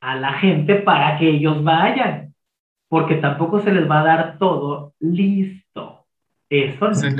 a 0.00 0.16
la 0.16 0.32
gente 0.34 0.76
para 0.76 1.18
que 1.18 1.28
ellos 1.28 1.62
vayan. 1.62 2.34
porque 2.88 3.14
tampoco 3.16 3.60
se 3.60 3.72
les 3.72 3.88
va 3.88 4.00
a 4.00 4.04
dar 4.04 4.38
todo 4.38 4.94
listo. 4.98 6.06
Eso 6.48 6.86
no 6.86 6.90
es 6.90 7.16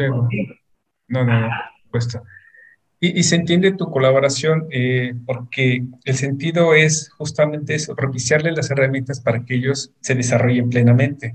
No, 1.06 1.24
no, 1.24 1.40
no, 1.40 1.48
puesto. 1.92 2.20
Y, 3.02 3.22
se 3.22 3.36
entiende 3.36 3.72
tu 3.72 3.90
colaboración 3.90 4.66
eh, 4.70 5.14
porque 5.24 5.84
el 6.04 6.16
sentido 6.16 6.74
es 6.74 7.08
justamente 7.08 7.74
eso, 7.74 7.96
propiciarle 7.96 8.52
las 8.52 8.70
herramientas 8.70 9.20
para 9.20 9.42
que 9.42 9.54
ellos 9.54 9.92
se 10.00 10.14
desarrollen 10.14 10.68
plenamente. 10.68 11.34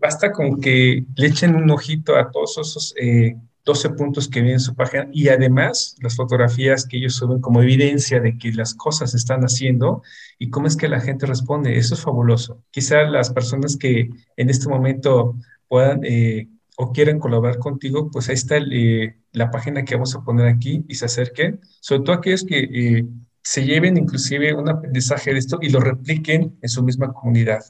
Basta 0.00 0.32
con 0.32 0.60
que 0.60 1.04
le 1.14 1.26
echen 1.28 1.54
un 1.54 1.70
ojito 1.70 2.16
a 2.16 2.32
todos 2.32 2.58
esos 2.58 2.94
eh, 3.00 3.36
12 3.64 3.90
puntos 3.90 4.28
que 4.28 4.40
vienen 4.40 4.54
en 4.54 4.60
su 4.60 4.74
página 4.74 5.08
y 5.12 5.28
además 5.28 5.96
las 6.00 6.16
fotografías 6.16 6.84
que 6.86 6.98
ellos 6.98 7.14
suben 7.14 7.40
como 7.40 7.62
evidencia 7.62 8.20
de 8.20 8.36
que 8.36 8.52
las 8.52 8.74
cosas 8.74 9.12
se 9.12 9.16
están 9.16 9.42
haciendo 9.42 10.02
y 10.38 10.50
cómo 10.50 10.66
es 10.66 10.76
que 10.76 10.88
la 10.88 11.00
gente 11.00 11.26
responde. 11.26 11.76
Eso 11.78 11.94
es 11.94 12.00
fabuloso. 12.00 12.62
Quizá 12.70 13.04
las 13.04 13.30
personas 13.30 13.76
que 13.76 14.10
en 14.36 14.50
este 14.50 14.68
momento 14.68 15.36
puedan 15.68 16.00
eh, 16.04 16.48
o 16.76 16.92
quieran 16.92 17.18
colaborar 17.18 17.58
contigo, 17.58 18.10
pues 18.10 18.28
ahí 18.28 18.34
está 18.34 18.56
eh, 18.58 19.16
la 19.32 19.50
página 19.50 19.84
que 19.84 19.94
vamos 19.94 20.14
a 20.14 20.22
poner 20.22 20.46
aquí 20.46 20.84
y 20.88 20.94
se 20.96 21.04
acerquen, 21.04 21.60
sobre 21.80 22.02
todo 22.02 22.16
aquellos 22.16 22.44
que 22.44 22.58
eh, 22.58 23.06
se 23.42 23.64
lleven 23.64 23.96
inclusive 23.96 24.54
un 24.54 24.68
aprendizaje 24.68 25.32
de 25.32 25.38
esto 25.38 25.58
y 25.60 25.68
lo 25.68 25.80
repliquen 25.80 26.58
en 26.60 26.68
su 26.68 26.82
misma 26.82 27.12
comunidad 27.12 27.64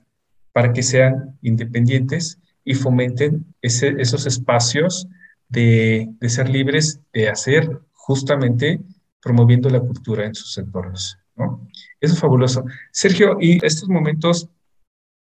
para 0.53 0.73
que 0.73 0.83
sean 0.83 1.37
independientes 1.43 2.39
y 2.65 2.75
fomenten 2.75 3.55
esos 3.61 4.27
espacios 4.27 5.09
de, 5.49 6.09
ser 6.29 6.49
libres 6.49 7.01
de 7.13 7.29
hacer 7.29 7.81
justamente 7.93 8.81
promoviendo 9.21 9.69
la 9.69 9.81
cultura 9.81 10.25
en 10.25 10.35
sus 10.35 10.57
entornos. 10.59 11.19
¿no? 11.37 11.69
Eso 12.01 12.15
es 12.15 12.21
fabuloso. 12.21 12.65
Sergio, 12.93 13.37
y 13.41 13.65
estos 13.65 13.89
momentos, 13.89 14.49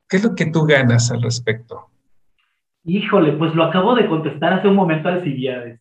¿qué 0.08 0.16
es 0.16 0.24
lo 0.24 0.34
que 0.34 0.46
tú 0.46 0.64
ganas 0.64 1.10
al 1.10 1.22
respecto? 1.22 1.90
Híjole, 2.84 3.32
pues 3.32 3.54
lo 3.54 3.64
acabo 3.64 3.94
de 3.94 4.06
contestar 4.06 4.54
hace 4.54 4.68
un 4.68 4.76
momento 4.76 5.08
al 5.08 5.22
Cibiades. 5.22 5.80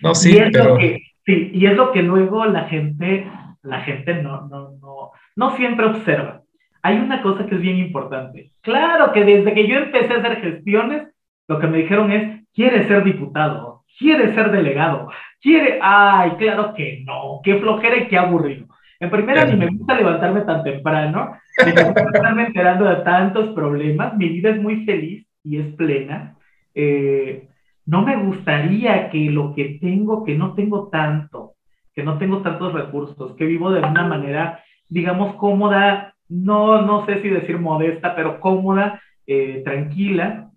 No, 0.00 0.14
sí, 0.14 0.38
pero... 0.52 0.78
sí, 0.78 1.50
y 1.52 1.66
es 1.66 1.76
lo 1.76 1.92
que 1.92 2.02
luego 2.02 2.44
la 2.46 2.64
gente, 2.64 3.30
la 3.62 3.80
gente 3.80 4.22
no, 4.22 4.46
no, 4.48 4.70
no, 4.80 5.10
no 5.34 5.56
siempre 5.56 5.86
observa. 5.86 6.42
Hay 6.82 6.98
una 6.98 7.20
cosa 7.20 7.46
que 7.46 7.56
es 7.56 7.60
bien 7.60 7.78
importante. 7.78 8.52
Claro 8.60 9.12
que 9.12 9.24
desde 9.24 9.54
que 9.54 9.66
yo 9.66 9.76
empecé 9.78 10.14
a 10.14 10.18
hacer 10.18 10.40
gestiones, 10.40 11.08
lo 11.48 11.58
que 11.58 11.66
me 11.66 11.78
dijeron 11.78 12.12
es, 12.12 12.44
¿quieres 12.54 12.86
ser 12.86 13.02
diputado? 13.02 13.82
¿Quiere 13.98 14.34
ser 14.34 14.52
delegado? 14.52 15.08
¿Quiere? 15.40 15.78
Ay, 15.82 16.32
claro 16.38 16.74
que 16.74 17.02
no. 17.04 17.40
Qué 17.42 17.58
flojera 17.58 17.96
y 17.96 18.08
qué 18.08 18.18
aburrido. 18.18 18.66
En 19.00 19.10
primera, 19.10 19.44
ni 19.44 19.56
me 19.56 19.66
gusta 19.66 19.94
levantarme 19.94 20.42
tan 20.42 20.62
temprano, 20.62 21.36
ni 21.66 21.72
me 21.72 21.84
gusta 21.84 22.02
estarme 22.02 22.46
enterando 22.46 22.84
de 22.84 22.96
tantos 22.96 23.54
problemas. 23.54 24.16
Mi 24.16 24.28
vida 24.28 24.50
es 24.50 24.62
muy 24.62 24.84
feliz 24.84 25.26
y 25.42 25.58
es 25.58 25.74
plena. 25.74 26.35
Eh, 26.78 27.48
no 27.86 28.02
me 28.02 28.16
gustaría 28.16 29.08
que 29.08 29.30
lo 29.30 29.54
que 29.54 29.78
tengo, 29.80 30.24
que 30.24 30.36
no 30.36 30.54
tengo 30.54 30.88
tanto, 30.88 31.54
que 31.94 32.02
no 32.02 32.18
tengo 32.18 32.42
tantos 32.42 32.74
recursos, 32.74 33.34
que 33.34 33.46
vivo 33.46 33.72
de 33.72 33.80
una 33.80 34.04
manera, 34.04 34.62
digamos, 34.88 35.36
cómoda, 35.36 36.14
no, 36.28 36.82
no 36.82 37.06
sé 37.06 37.22
si 37.22 37.30
decir 37.30 37.58
modesta, 37.58 38.14
pero 38.14 38.40
cómoda, 38.40 39.00
eh, 39.26 39.62
tranquila, 39.64 40.50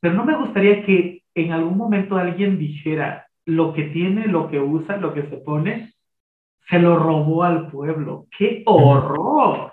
pero 0.00 0.14
no 0.14 0.24
me 0.24 0.36
gustaría 0.36 0.84
que 0.84 1.22
en 1.34 1.52
algún 1.52 1.76
momento 1.76 2.16
alguien 2.16 2.58
dijera 2.58 3.26
lo 3.44 3.74
que 3.74 3.84
tiene, 3.84 4.26
lo 4.26 4.48
que 4.48 4.60
usa, 4.60 4.96
lo 4.96 5.12
que 5.12 5.24
se 5.24 5.36
pone, 5.36 5.92
se 6.68 6.78
lo 6.78 6.98
robó 6.98 7.42
al 7.42 7.68
pueblo. 7.68 8.26
¡Qué 8.36 8.62
horror! 8.64 9.72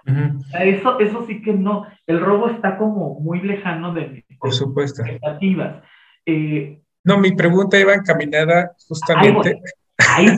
eso, 0.60 1.00
eso 1.00 1.26
sí 1.26 1.42
que 1.42 1.54
no. 1.54 1.86
El 2.06 2.20
robo 2.20 2.50
está 2.50 2.78
como 2.78 3.20
muy 3.22 3.42
lejano 3.42 3.94
de 3.94 4.26
Por 4.42 4.54
supuesto. 4.54 5.04
expectativas. 5.04 5.84
Eh, 6.26 6.82
no, 7.04 7.18
mi 7.18 7.32
pregunta 7.32 7.80
iba 7.80 7.94
encaminada 7.94 8.72
justamente. 8.88 9.62
Ahí 9.98 10.28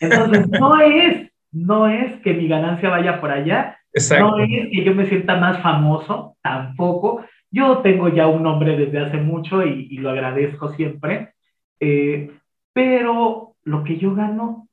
Entonces, 0.00 0.48
no 0.48 0.80
es, 0.80 1.30
no 1.52 1.88
es 1.88 2.20
que 2.20 2.34
mi 2.34 2.48
ganancia 2.48 2.88
vaya 2.88 3.20
por 3.20 3.30
allá. 3.30 3.78
No 4.18 4.38
es 4.38 4.68
que 4.70 4.84
yo 4.84 4.94
me 4.94 5.06
sienta 5.06 5.36
más 5.36 5.62
famoso, 5.62 6.36
tampoco. 6.42 7.24
Yo 7.50 7.78
tengo 7.78 8.08
ya 8.08 8.26
un 8.26 8.42
nombre 8.42 8.76
desde 8.76 8.98
hace 8.98 9.16
mucho 9.16 9.64
y, 9.64 9.96
lo 9.98 10.10
agradezco 10.10 10.68
siempre, 10.74 11.32
eh, 11.80 12.30
pero 12.72 13.54
lo 13.64 13.84
que 13.84 13.96
yo 13.96 14.14
gano 14.14 14.68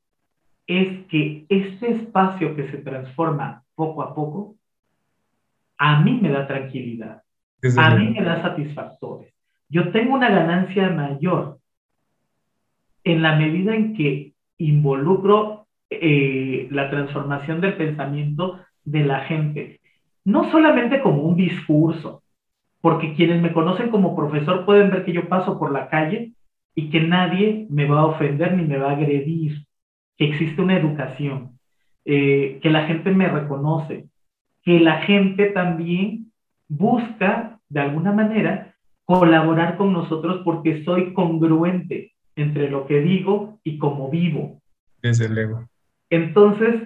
es 0.68 1.06
que 1.08 1.46
este 1.48 1.92
espacio 1.92 2.56
que 2.56 2.70
se 2.70 2.78
transforma 2.80 3.64
poco 3.76 4.02
a 4.04 4.14
poco, 4.14 4.56
a 5.78 6.02
mí 6.02 6.20
me 6.22 6.30
da 6.30 6.48
tranquilidad, 6.48 7.24
a 7.78 7.96
mí 7.96 8.10
me 8.10 8.24
da 8.24 8.42
satisfactores. 8.42 9.34
Yo 9.70 9.92
tengo 9.92 10.14
una 10.14 10.30
ganancia 10.30 10.90
mayor 10.90 11.60
en 13.04 13.22
la 13.22 13.36
medida 13.36 13.76
en 13.76 13.96
que 13.96 14.34
involucro 14.58 15.68
eh, 15.90 16.68
la 16.72 16.90
transformación 16.90 17.62
del 17.62 17.76
pensamiento 17.76 18.60
de 18.84 19.04
la 19.04 19.22
gente, 19.22 19.80
no 20.24 20.50
solamente 20.52 21.02
como 21.02 21.24
un 21.24 21.36
discurso, 21.36 22.24
porque 22.82 23.14
quienes 23.14 23.42
me 23.42 23.54
conocen 23.54 23.90
como 23.90 24.16
profesor 24.16 24.66
pueden 24.66 24.92
ver 24.92 25.06
que 25.06 25.14
yo 25.14 25.28
paso 25.28 25.58
por 25.58 25.72
la 25.72 25.90
calle 25.90 26.34
y 26.76 26.90
que 26.90 27.02
nadie 27.02 27.68
me 27.70 27.86
va 27.86 28.02
a 28.02 28.06
ofender 28.06 28.54
ni 28.54 28.64
me 28.64 28.78
va 28.78 28.92
a 28.92 28.96
agredir, 28.96 29.66
que 30.18 30.26
existe 30.26 30.62
una 30.62 30.78
educación, 30.78 31.58
eh, 32.06 32.60
que 32.62 32.70
la 32.70 32.86
gente 32.86 33.12
me 33.12 33.28
reconoce, 33.28 34.08
que 34.64 34.80
la 34.80 35.02
gente 35.02 35.48
también 35.48 36.32
busca, 36.68 37.60
de 37.70 37.80
alguna 37.80 38.12
manera, 38.12 38.76
colaborar 39.06 39.78
con 39.78 39.94
nosotros 39.94 40.42
porque 40.44 40.84
soy 40.84 41.14
congruente 41.14 42.14
entre 42.36 42.70
lo 42.70 42.86
que 42.88 43.02
digo 43.02 43.60
y 43.64 43.78
cómo 43.78 44.10
vivo. 44.10 44.62
Desde 45.02 45.30
luego. 45.30 45.68
Entonces, 46.10 46.82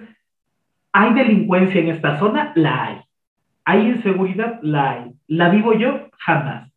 ¿hay 0.92 1.14
delincuencia 1.14 1.80
en 1.80 1.88
esta 1.88 2.18
zona? 2.18 2.52
La 2.54 2.84
hay. 2.84 3.00
¿Hay 3.64 3.88
inseguridad? 3.88 4.60
La 4.62 4.90
hay. 4.92 5.12
¿La 5.26 5.48
vivo 5.48 5.74
yo? 5.74 6.08
Jamás. 6.18 6.70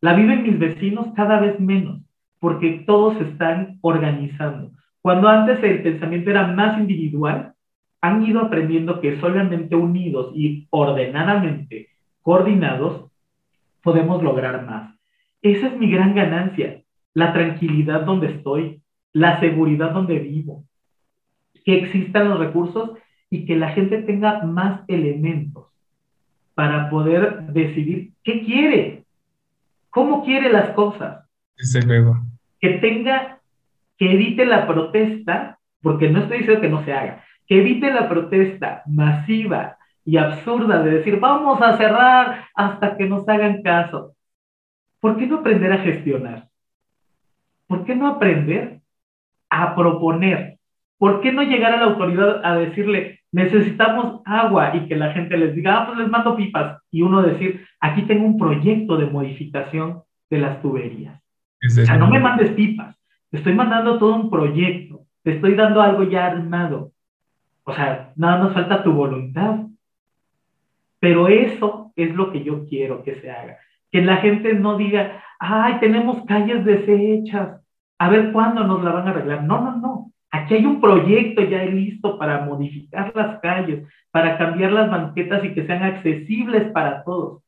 La 0.00 0.14
viven 0.14 0.42
mis 0.42 0.58
vecinos 0.58 1.08
cada 1.14 1.40
vez 1.40 1.60
menos, 1.60 2.00
porque 2.38 2.84
todos 2.86 3.20
están 3.20 3.78
organizando. 3.82 4.72
Cuando 5.02 5.28
antes 5.28 5.62
el 5.62 5.82
pensamiento 5.82 6.30
era 6.30 6.46
más 6.46 6.78
individual, 6.78 7.54
han 8.00 8.24
ido 8.24 8.40
aprendiendo 8.40 9.00
que 9.00 9.20
solamente 9.20 9.76
unidos 9.76 10.32
y 10.34 10.66
ordenadamente 10.70 11.89
coordinados 12.22 13.10
podemos 13.82 14.22
lograr 14.22 14.64
más. 14.66 14.94
Esa 15.42 15.68
es 15.68 15.76
mi 15.76 15.90
gran 15.90 16.14
ganancia, 16.14 16.82
la 17.14 17.32
tranquilidad 17.32 18.02
donde 18.02 18.32
estoy, 18.32 18.82
la 19.12 19.40
seguridad 19.40 19.92
donde 19.92 20.18
vivo, 20.18 20.64
que 21.64 21.78
existan 21.78 22.28
los 22.28 22.38
recursos 22.38 22.92
y 23.30 23.46
que 23.46 23.56
la 23.56 23.70
gente 23.70 24.02
tenga 24.02 24.44
más 24.44 24.82
elementos 24.88 25.66
para 26.54 26.90
poder 26.90 27.46
decidir 27.52 28.12
qué 28.22 28.44
quiere, 28.44 29.04
cómo 29.88 30.24
quiere 30.24 30.52
las 30.52 30.70
cosas. 30.70 31.26
Desde 31.56 31.82
luego. 31.86 32.18
Que 32.60 32.74
tenga, 32.80 33.38
que 33.96 34.12
evite 34.12 34.44
la 34.44 34.66
protesta, 34.66 35.58
porque 35.80 36.10
no 36.10 36.20
estoy 36.20 36.38
diciendo 36.38 36.60
que 36.60 36.68
no 36.68 36.84
se 36.84 36.92
haga, 36.92 37.24
que 37.46 37.60
evite 37.60 37.92
la 37.92 38.08
protesta 38.08 38.82
masiva 38.86 39.78
y 40.04 40.16
absurda 40.16 40.82
de 40.82 40.90
decir, 40.98 41.18
vamos 41.20 41.60
a 41.60 41.76
cerrar 41.76 42.46
hasta 42.54 42.96
que 42.96 43.06
nos 43.06 43.28
hagan 43.28 43.62
caso. 43.62 44.14
¿Por 45.00 45.16
qué 45.16 45.26
no 45.26 45.36
aprender 45.36 45.72
a 45.72 45.78
gestionar? 45.78 46.48
¿Por 47.66 47.84
qué 47.84 47.94
no 47.94 48.08
aprender 48.08 48.80
a 49.48 49.74
proponer? 49.74 50.58
¿Por 50.98 51.20
qué 51.20 51.32
no 51.32 51.42
llegar 51.42 51.72
a 51.72 51.78
la 51.78 51.84
autoridad 51.84 52.44
a 52.44 52.56
decirle, 52.56 53.20
necesitamos 53.32 54.20
agua 54.24 54.76
y 54.76 54.86
que 54.86 54.96
la 54.96 55.12
gente 55.12 55.36
les 55.36 55.54
diga, 55.54 55.78
ah, 55.78 55.86
pues 55.86 55.98
les 55.98 56.08
mando 56.08 56.36
pipas. 56.36 56.82
Y 56.90 57.02
uno 57.02 57.22
decir, 57.22 57.64
aquí 57.80 58.02
tengo 58.02 58.26
un 58.26 58.38
proyecto 58.38 58.96
de 58.96 59.06
modificación 59.06 60.02
de 60.28 60.38
las 60.38 60.60
tuberías. 60.60 61.20
o 61.64 61.70
sea, 61.70 61.96
no 61.96 62.08
me 62.08 62.18
mandes 62.18 62.50
pipas, 62.50 62.96
te 63.30 63.38
estoy 63.38 63.54
mandando 63.54 63.98
todo 63.98 64.14
un 64.14 64.30
proyecto, 64.30 65.06
te 65.22 65.32
estoy 65.34 65.54
dando 65.54 65.80
algo 65.80 66.04
ya 66.04 66.26
armado. 66.26 66.92
O 67.64 67.72
sea, 67.72 68.12
nada 68.16 68.44
más 68.44 68.54
falta 68.54 68.82
tu 68.82 68.92
voluntad. 68.92 69.60
Pero 71.00 71.28
eso 71.28 71.92
es 71.96 72.14
lo 72.14 72.30
que 72.30 72.44
yo 72.44 72.66
quiero 72.66 73.02
que 73.02 73.16
se 73.16 73.30
haga. 73.30 73.58
Que 73.90 74.02
la 74.02 74.18
gente 74.18 74.54
no 74.54 74.76
diga, 74.76 75.24
ay, 75.38 75.78
tenemos 75.80 76.24
calles 76.26 76.64
deshechas, 76.64 77.60
a 77.98 78.08
ver 78.08 78.32
cuándo 78.32 78.64
nos 78.64 78.84
la 78.84 78.92
van 78.92 79.08
a 79.08 79.10
arreglar. 79.10 79.42
No, 79.42 79.60
no, 79.60 79.76
no. 79.76 80.12
Aquí 80.30 80.54
hay 80.54 80.64
un 80.64 80.80
proyecto 80.80 81.42
ya 81.42 81.64
listo 81.64 82.18
para 82.18 82.44
modificar 82.44 83.12
las 83.16 83.40
calles, 83.40 83.88
para 84.12 84.38
cambiar 84.38 84.72
las 84.72 84.90
banquetas 84.90 85.44
y 85.44 85.54
que 85.54 85.66
sean 85.66 85.82
accesibles 85.82 86.70
para 86.70 87.02
todos. 87.02 87.42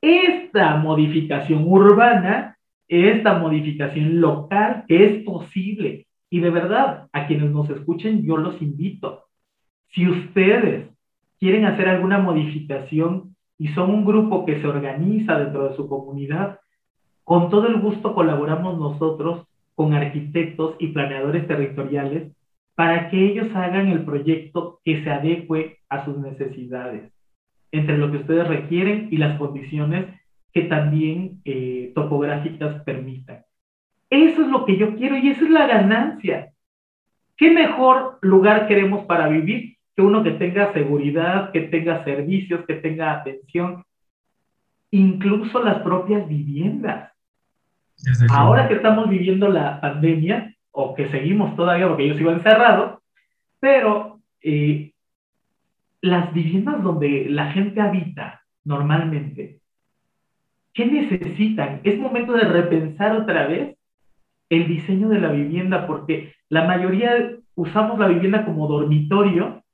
Esta 0.00 0.76
modificación 0.76 1.64
urbana, 1.66 2.56
esta 2.88 3.38
modificación 3.38 4.20
local 4.20 4.84
es 4.88 5.22
posible. 5.24 6.06
Y 6.30 6.40
de 6.40 6.50
verdad, 6.50 7.08
a 7.12 7.26
quienes 7.26 7.50
nos 7.50 7.70
escuchen, 7.70 8.24
yo 8.24 8.36
los 8.36 8.60
invito. 8.60 9.24
Si 9.88 10.08
ustedes 10.08 10.88
quieren 11.38 11.64
hacer 11.64 11.88
alguna 11.88 12.18
modificación 12.18 13.36
y 13.58 13.68
son 13.68 13.90
un 13.90 14.04
grupo 14.04 14.44
que 14.46 14.60
se 14.60 14.66
organiza 14.66 15.38
dentro 15.38 15.68
de 15.68 15.76
su 15.76 15.88
comunidad, 15.88 16.60
con 17.24 17.50
todo 17.50 17.66
el 17.66 17.80
gusto 17.80 18.14
colaboramos 18.14 18.78
nosotros 18.78 19.46
con 19.74 19.94
arquitectos 19.94 20.76
y 20.78 20.88
planeadores 20.88 21.46
territoriales 21.46 22.32
para 22.74 23.10
que 23.10 23.26
ellos 23.26 23.48
hagan 23.54 23.88
el 23.88 24.04
proyecto 24.04 24.80
que 24.84 25.02
se 25.02 25.10
adecue 25.10 25.78
a 25.88 26.04
sus 26.04 26.18
necesidades, 26.18 27.12
entre 27.72 27.98
lo 27.98 28.10
que 28.10 28.18
ustedes 28.18 28.46
requieren 28.46 29.08
y 29.10 29.16
las 29.16 29.38
condiciones 29.38 30.06
que 30.52 30.62
también 30.62 31.40
eh, 31.44 31.92
topográficas 31.94 32.82
permitan. 32.84 33.42
Eso 34.10 34.42
es 34.42 34.48
lo 34.48 34.64
que 34.64 34.76
yo 34.76 34.96
quiero 34.96 35.16
y 35.16 35.30
esa 35.30 35.44
es 35.44 35.50
la 35.50 35.66
ganancia. 35.66 36.50
¿Qué 37.36 37.50
mejor 37.50 38.18
lugar 38.22 38.66
queremos 38.66 39.04
para 39.06 39.28
vivir 39.28 39.77
que 39.98 40.02
uno 40.02 40.22
que 40.22 40.30
tenga 40.30 40.72
seguridad, 40.72 41.50
que 41.50 41.62
tenga 41.62 42.04
servicios, 42.04 42.64
que 42.66 42.74
tenga 42.74 43.10
atención, 43.14 43.82
incluso 44.92 45.60
las 45.60 45.82
propias 45.82 46.28
viviendas? 46.28 47.10
Ahora 48.30 48.68
que 48.68 48.74
estamos 48.74 49.10
viviendo 49.10 49.48
la 49.48 49.80
pandemia, 49.80 50.54
o 50.70 50.94
que 50.94 51.08
seguimos 51.08 51.56
todavía 51.56 51.88
porque 51.88 52.06
yo 52.06 52.14
sigo 52.14 52.30
encerrado, 52.30 53.02
pero 53.58 54.20
eh, 54.40 54.92
las 56.00 56.32
viviendas 56.32 56.80
donde 56.80 57.26
la 57.28 57.50
gente 57.50 57.80
habita 57.80 58.42
normalmente, 58.62 59.58
¿qué 60.74 60.86
necesitan? 60.86 61.80
Es 61.82 61.98
momento 61.98 62.34
de 62.34 62.44
repensar 62.44 63.16
otra 63.16 63.48
vez 63.48 63.76
el 64.48 64.68
diseño 64.68 65.08
de 65.08 65.18
la 65.20 65.32
vivienda 65.32 65.88
porque 65.88 66.34
la 66.50 66.68
mayoría 66.68 67.32
usamos 67.56 67.98
la 67.98 68.06
vivienda 68.06 68.44
como 68.44 68.68
dormitorio 68.68 69.64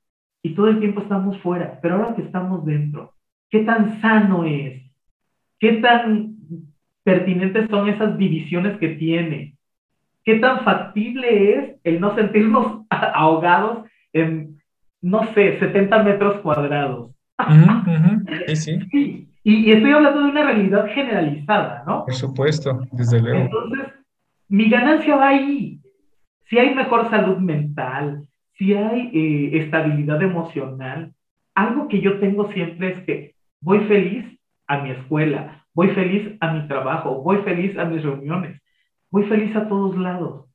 y 0.45 0.53
todo 0.53 0.67
el 0.67 0.79
tiempo 0.79 1.01
estamos 1.01 1.39
fuera, 1.39 1.79
pero 1.81 1.95
ahora 1.95 2.13
que 2.13 2.21
estamos 2.21 2.63
dentro, 2.63 3.15
¿qué 3.49 3.61
tan 3.61 3.99
sano 3.99 4.43
es? 4.43 4.79
¿Qué 5.59 5.73
tan 5.81 6.35
pertinentes 7.03 7.67
son 7.67 7.89
esas 7.89 8.15
divisiones 8.15 8.77
que 8.77 8.89
tiene? 8.89 9.55
¿Qué 10.23 10.35
tan 10.35 10.63
factible 10.63 11.55
es 11.55 11.75
el 11.83 11.99
no 11.99 12.13
sentirnos 12.13 12.85
ahogados 12.91 13.89
en, 14.13 14.61
no 15.01 15.33
sé, 15.33 15.57
70 15.57 16.03
metros 16.03 16.39
cuadrados? 16.41 17.09
Sí, 18.47 18.55
sí. 18.55 19.27
Y, 19.47 19.71
estoy 19.71 19.91
hablando 19.91 20.23
de 20.23 20.29
una 20.31 20.43
realidad 20.43 20.87
generalizada, 20.87 21.83
¿no? 21.85 22.05
Por 22.05 22.15
supuesto, 22.15 22.81
desde 22.91 23.21
luego. 23.21 23.45
Entonces, 23.45 23.93
mi 24.47 24.69
ganancia 24.69 25.15
va 25.15 25.27
ahí. 25.27 25.79
Si 26.49 26.57
hay 26.57 26.73
mejor 26.73 27.11
salud 27.11 27.37
mental, 27.37 28.27
si 28.57 28.73
hay 28.73 29.11
eh, 29.13 29.63
estabilidad 29.63 30.21
emocional, 30.21 31.13
algo 31.53 31.87
que 31.87 32.01
yo 32.01 32.19
tengo 32.19 32.51
siempre 32.51 32.93
es 32.93 32.99
que 33.05 33.35
voy 33.61 33.79
feliz 33.81 34.25
a 34.67 34.79
mi 34.79 34.91
escuela, 34.91 35.65
voy 35.73 35.89
feliz 35.89 36.35
a 36.39 36.53
mi 36.53 36.67
trabajo, 36.67 37.21
voy 37.21 37.37
feliz 37.37 37.77
a 37.77 37.85
mis 37.85 38.03
reuniones, 38.03 38.61
muy 39.11 39.23
feliz 39.23 39.55
a 39.55 39.67
todos 39.67 39.97
lados. 39.97 40.45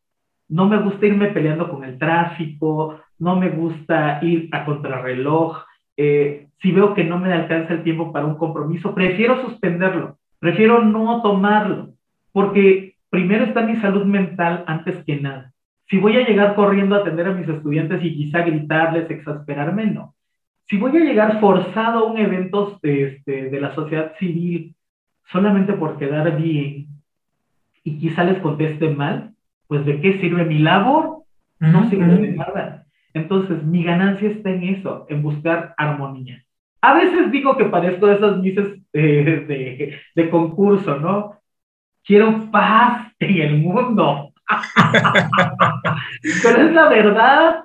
No 0.49 0.67
me 0.67 0.79
gusta 0.79 1.07
irme 1.07 1.29
peleando 1.29 1.71
con 1.71 1.85
el 1.85 1.99
tráfico, 1.99 3.01
no 3.19 3.37
me 3.37 3.51
gusta 3.51 4.19
ir 4.23 4.49
a 4.53 4.65
contrarreloj. 4.65 5.65
Eh, 5.97 6.49
si 6.61 6.73
veo 6.73 6.95
que 6.95 7.05
no 7.05 7.19
me 7.19 7.33
alcanza 7.33 7.75
el 7.75 7.85
tiempo 7.85 8.13
para 8.13 8.27
un 8.27 8.37
compromiso, 8.37 8.95
prefiero 8.95 9.41
suspenderlo, 9.43 10.19
prefiero 10.39 10.83
no 10.83 11.23
tomarlo, 11.23 11.91
porque 12.33 12.97
primero 13.11 13.45
está 13.45 13.63
mi 13.63 13.77
salud 13.77 14.05
mental 14.05 14.65
antes 14.67 15.05
que 15.05 15.21
nada. 15.21 15.53
Si 15.91 15.99
voy 15.99 16.17
a 16.17 16.27
llegar 16.27 16.55
corriendo 16.55 16.95
a 16.95 16.99
atender 17.01 17.27
a 17.27 17.35
mis 17.35 17.49
estudiantes 17.49 18.03
y 18.05 18.15
quizá 18.15 18.43
gritarles, 18.43 19.11
exasperarme, 19.11 19.87
no. 19.87 20.15
Si 20.69 20.77
voy 20.77 20.97
a 20.97 21.05
llegar 21.05 21.41
forzado 21.41 21.99
a 21.99 22.13
un 22.13 22.19
evento 22.19 22.79
este, 22.83 23.51
de 23.51 23.61
la 23.61 23.75
sociedad 23.75 24.13
civil 24.19 24.77
solamente 25.27 25.73
por 25.73 25.99
quedar 25.99 26.37
bien, 26.41 26.87
y 27.83 27.99
quizá 27.99 28.25
les 28.25 28.39
conteste 28.39 28.91
mal, 28.91 29.33
pues 29.67 29.85
¿de 29.85 30.01
qué 30.01 30.19
sirve 30.21 30.45
mi 30.45 30.59
labor? 30.59 31.25
No 31.59 31.89
sirve 31.91 32.17
de 32.17 32.33
nada. 32.33 32.87
Entonces, 33.13 33.63
mi 33.65 33.83
ganancia 33.83 34.29
está 34.29 34.51
en 34.51 34.63
eso, 34.65 35.07
en 35.09 35.23
buscar 35.23 35.75
armonía. 35.77 36.45
A 36.81 36.95
veces 36.95 37.31
digo 37.31 37.57
que 37.57 37.67
parezco 37.67 38.07
de 38.07 38.15
esas 38.15 38.39
mises 38.39 38.81
eh, 38.93 39.45
de, 39.47 39.99
de, 40.15 40.31
concurso, 40.31 40.99
¿no? 40.99 41.37
Quiero 42.05 42.51
paz 42.51 43.13
en 43.19 43.43
el 43.43 43.59
mundo. 43.59 44.30
Pero 46.43 46.67
es 46.67 46.73
la 46.73 46.89
verdad. 46.89 47.65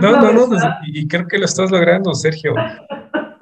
no, 0.00 0.12
no, 0.12 0.32
no, 0.32 0.56
y 0.86 1.06
creo 1.06 1.26
que 1.26 1.38
lo 1.38 1.44
estás 1.44 1.70
logrando, 1.70 2.14
Sergio. 2.14 2.54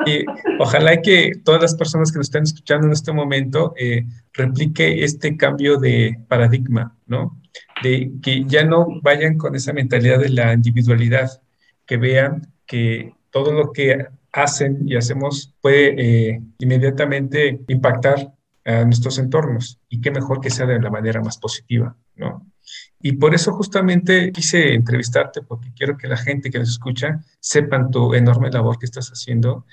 Y 0.06 0.24
ojalá 0.60 1.02
que 1.02 1.32
todas 1.44 1.60
las 1.60 1.74
personas 1.74 2.12
que 2.12 2.18
nos 2.18 2.28
están 2.28 2.44
escuchando 2.44 2.86
en 2.86 2.92
este 2.92 3.12
momento 3.12 3.74
eh, 3.76 4.06
replique 4.32 5.02
este 5.02 5.36
cambio 5.36 5.78
de 5.78 6.16
paradigma, 6.28 6.96
¿no? 7.06 7.40
De 7.82 8.12
que 8.22 8.44
ya 8.44 8.64
no 8.64 8.86
vayan 9.02 9.36
con 9.36 9.56
esa 9.56 9.72
mentalidad 9.72 10.20
de 10.20 10.28
la 10.28 10.52
individualidad, 10.52 11.42
que 11.86 11.96
vean 11.96 12.52
que 12.66 13.14
todo 13.30 13.52
lo 13.52 13.72
que 13.72 14.06
hacen 14.32 14.78
y 14.86 14.96
hacemos 14.96 15.54
puede 15.60 15.94
eh, 16.34 16.42
inmediatamente 16.58 17.60
impactar 17.66 18.32
a 18.64 18.84
nuestros 18.84 19.18
entornos 19.18 19.78
y 19.88 20.00
qué 20.00 20.10
mejor 20.10 20.40
que 20.40 20.50
sea 20.50 20.66
de 20.66 20.80
la 20.80 20.90
manera 20.90 21.20
más 21.20 21.38
positiva, 21.38 21.96
¿no? 22.16 22.46
Y 23.00 23.12
por 23.12 23.34
eso 23.34 23.52
justamente 23.52 24.32
quise 24.32 24.74
entrevistarte, 24.74 25.42
porque 25.42 25.72
quiero 25.74 25.96
que 25.96 26.08
la 26.08 26.16
gente 26.16 26.50
que 26.50 26.58
nos 26.58 26.70
escucha 26.70 27.20
sepan 27.40 27.90
tu 27.90 28.14
enorme 28.14 28.50
labor 28.50 28.78
que 28.78 28.86
estás 28.86 29.08
haciendo 29.10 29.66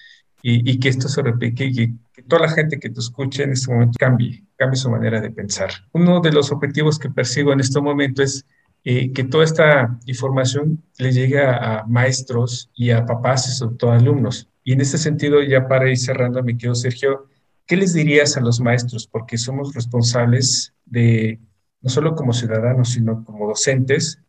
y, 0.46 0.78
que 0.80 0.90
esto 0.90 1.08
se 1.08 1.22
replique 1.22 1.64
y 1.66 1.74
que, 1.74 2.24
toda 2.28 2.44
la 2.44 2.50
gente 2.50 2.78
que 2.78 2.90
te 2.90 3.00
escuche 3.00 3.44
en 3.44 3.54
este 3.54 3.72
momento 3.72 3.98
cambie, 3.98 4.44
cambie 4.58 4.78
su 4.78 4.90
manera 4.90 5.22
de 5.22 5.32
pensar. 5.32 5.72
Uno 5.94 6.20
de 6.20 6.34
los 6.34 6.52
objetivos 6.52 7.00
que 7.00 7.10
persigo 7.10 7.54
en 7.54 7.62
este 7.62 7.80
momento 7.80 8.22
es 8.22 8.46
eh, 8.84 9.14
que 9.14 9.24
toda 9.24 9.46
esta 9.46 9.98
información 10.06 10.84
le 10.98 11.14
llegue 11.14 11.42
a, 11.42 11.86
maestros 11.88 12.70
y 12.76 12.92
a 12.92 13.06
papás 13.06 13.48
y 13.48 13.52
sobre 13.54 13.78
todo 13.78 13.92
a 13.92 13.96
alumnos. 13.96 14.50
Y 14.66 14.74
en 14.74 14.82
ese 14.82 14.98
sentido, 14.98 15.42
ya 15.42 15.68
para 15.68 15.90
ir 15.90 15.98
cerrando, 15.98 16.44
me 16.44 16.58
quedo 16.58 16.76
Sergio, 16.76 17.28
¿qué 17.66 17.78
les 17.78 17.94
dirías 17.94 18.36
a 18.36 18.42
los 18.42 18.60
maestros? 18.60 19.08
Porque 19.08 19.38
somos 19.38 19.74
responsables 19.74 20.74
de, 20.86 21.40
no 21.84 21.90
solo 21.90 22.16
como 22.16 22.34
ciudadanos, 22.34 22.90
sino 22.90 23.24
como 23.24 23.48
docentes, 23.48 24.24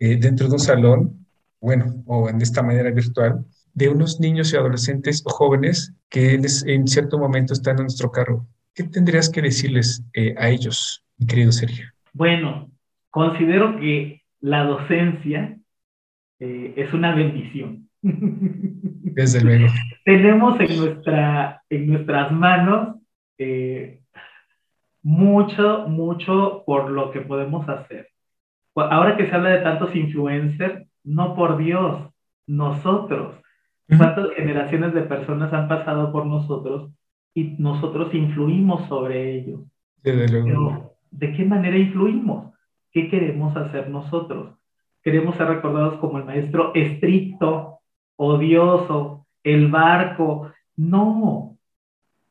eh, 0.00 0.16
dentro 0.16 0.48
de 0.48 0.54
un 0.54 0.58
salón, 0.58 1.26
bueno, 1.60 2.02
o 2.06 2.28
en 2.28 2.42
esta 2.42 2.62
manera 2.62 2.90
virtual, 2.90 3.44
de 3.72 3.88
unos 3.88 4.20
niños 4.20 4.52
y 4.52 4.56
adolescentes 4.56 5.22
o 5.24 5.30
jóvenes 5.30 5.94
que 6.08 6.34
en 6.34 6.88
cierto 6.88 7.18
momento 7.18 7.52
están 7.52 7.76
en 7.76 7.84
nuestro 7.84 8.10
carro. 8.10 8.46
¿Qué 8.74 8.84
tendrías 8.84 9.30
que 9.30 9.42
decirles 9.42 10.04
eh, 10.14 10.34
a 10.36 10.48
ellos, 10.50 11.04
mi 11.16 11.26
querido 11.26 11.52
Sergio? 11.52 11.86
Bueno, 12.12 12.70
considero 13.10 13.78
que 13.78 14.22
la 14.40 14.64
docencia 14.64 15.56
eh, 16.40 16.74
es 16.76 16.92
una 16.92 17.14
bendición. 17.14 17.88
Desde 18.02 19.40
luego. 19.42 19.66
Tenemos 20.04 20.60
en, 20.60 20.76
nuestra, 20.76 21.62
en 21.68 21.86
nuestras 21.88 22.32
manos 22.32 22.96
eh, 23.36 23.97
mucho, 25.02 25.86
mucho 25.88 26.62
por 26.66 26.90
lo 26.90 27.10
que 27.10 27.20
podemos 27.20 27.68
hacer. 27.68 28.08
Ahora 28.74 29.16
que 29.16 29.26
se 29.26 29.34
habla 29.34 29.50
de 29.50 29.60
tantos 29.60 29.94
influencers, 29.96 30.86
no 31.04 31.34
por 31.34 31.56
Dios, 31.58 32.08
nosotros 32.46 33.34
¿Cuántas 33.96 34.30
generaciones 34.34 34.92
de 34.92 35.02
personas 35.02 35.52
han 35.52 35.66
pasado 35.66 36.12
por 36.12 36.26
nosotros 36.26 36.90
y 37.32 37.54
nosotros 37.58 38.12
influimos 38.12 38.86
sobre 38.86 39.36
ellos? 39.36 39.60
Pero, 40.02 40.94
¿de 41.10 41.32
qué 41.32 41.44
manera 41.44 41.76
influimos? 41.78 42.52
¿Qué 42.92 43.08
queremos 43.08 43.56
hacer 43.56 43.88
nosotros? 43.88 44.54
¿Queremos 45.02 45.36
ser 45.36 45.48
recordados 45.48 45.98
como 46.00 46.18
el 46.18 46.24
maestro 46.24 46.74
estricto, 46.74 47.78
odioso, 48.16 49.26
el 49.42 49.68
barco? 49.68 50.52
No. 50.76 51.56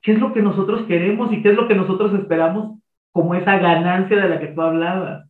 ¿Qué 0.08 0.14
es 0.14 0.20
lo 0.20 0.32
que 0.32 0.42
nosotros 0.42 0.86
queremos 0.88 1.34
y 1.34 1.42
qué 1.42 1.50
es 1.50 1.56
lo 1.56 1.68
que 1.68 1.76
nosotros 1.76 2.14
esperamos 2.14 2.80
como 3.12 3.36
esa 3.36 3.58
ganancia 3.58 4.16
de 4.16 4.30
la 4.30 4.40
que 4.40 4.48
tú 4.48 4.62
hablabas? 4.62 5.30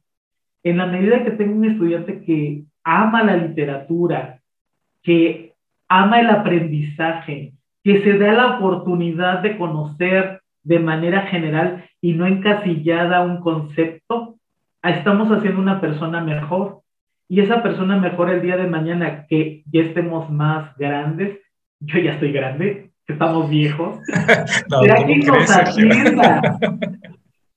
En 0.62 0.78
la 0.78 0.86
medida 0.86 1.24
que 1.24 1.32
tengo 1.32 1.56
un 1.56 1.66
estudiante 1.66 2.22
que 2.22 2.62
ama 2.84 3.24
la 3.24 3.38
literatura, 3.38 4.40
que 5.02 5.56
ama 5.88 6.20
el 6.20 6.30
aprendizaje, 6.30 7.54
que 7.84 8.04
se 8.04 8.20
da 8.20 8.34
la 8.34 8.58
oportunidad 8.58 9.40
de 9.40 9.58
conocer 9.58 10.42
de 10.62 10.78
manera 10.78 11.24
general 11.24 11.86
y 12.00 12.14
no 12.14 12.28
encasillada 12.28 13.26
un 13.26 13.40
concepto, 13.40 14.36
estamos 14.84 15.32
haciendo 15.32 15.60
una 15.60 15.82
persona 15.82 16.22
mejor. 16.22 16.82
Y 17.28 17.40
esa 17.40 17.64
persona 17.64 17.98
mejor 17.98 18.30
el 18.30 18.44
día 18.44 18.58
de 18.58 18.68
mañana 18.68 19.26
que 19.26 19.64
ya 19.72 19.82
estemos 19.82 20.30
más 20.30 20.78
grandes, 20.78 21.40
yo 21.80 21.98
ya 21.98 22.12
estoy 22.12 22.32
grande, 22.32 22.87
estamos 23.08 23.50
viejos, 23.50 24.00
¿será 24.82 25.06
quien 25.06 25.20
nos 25.22 25.50
atienda? 25.50 26.60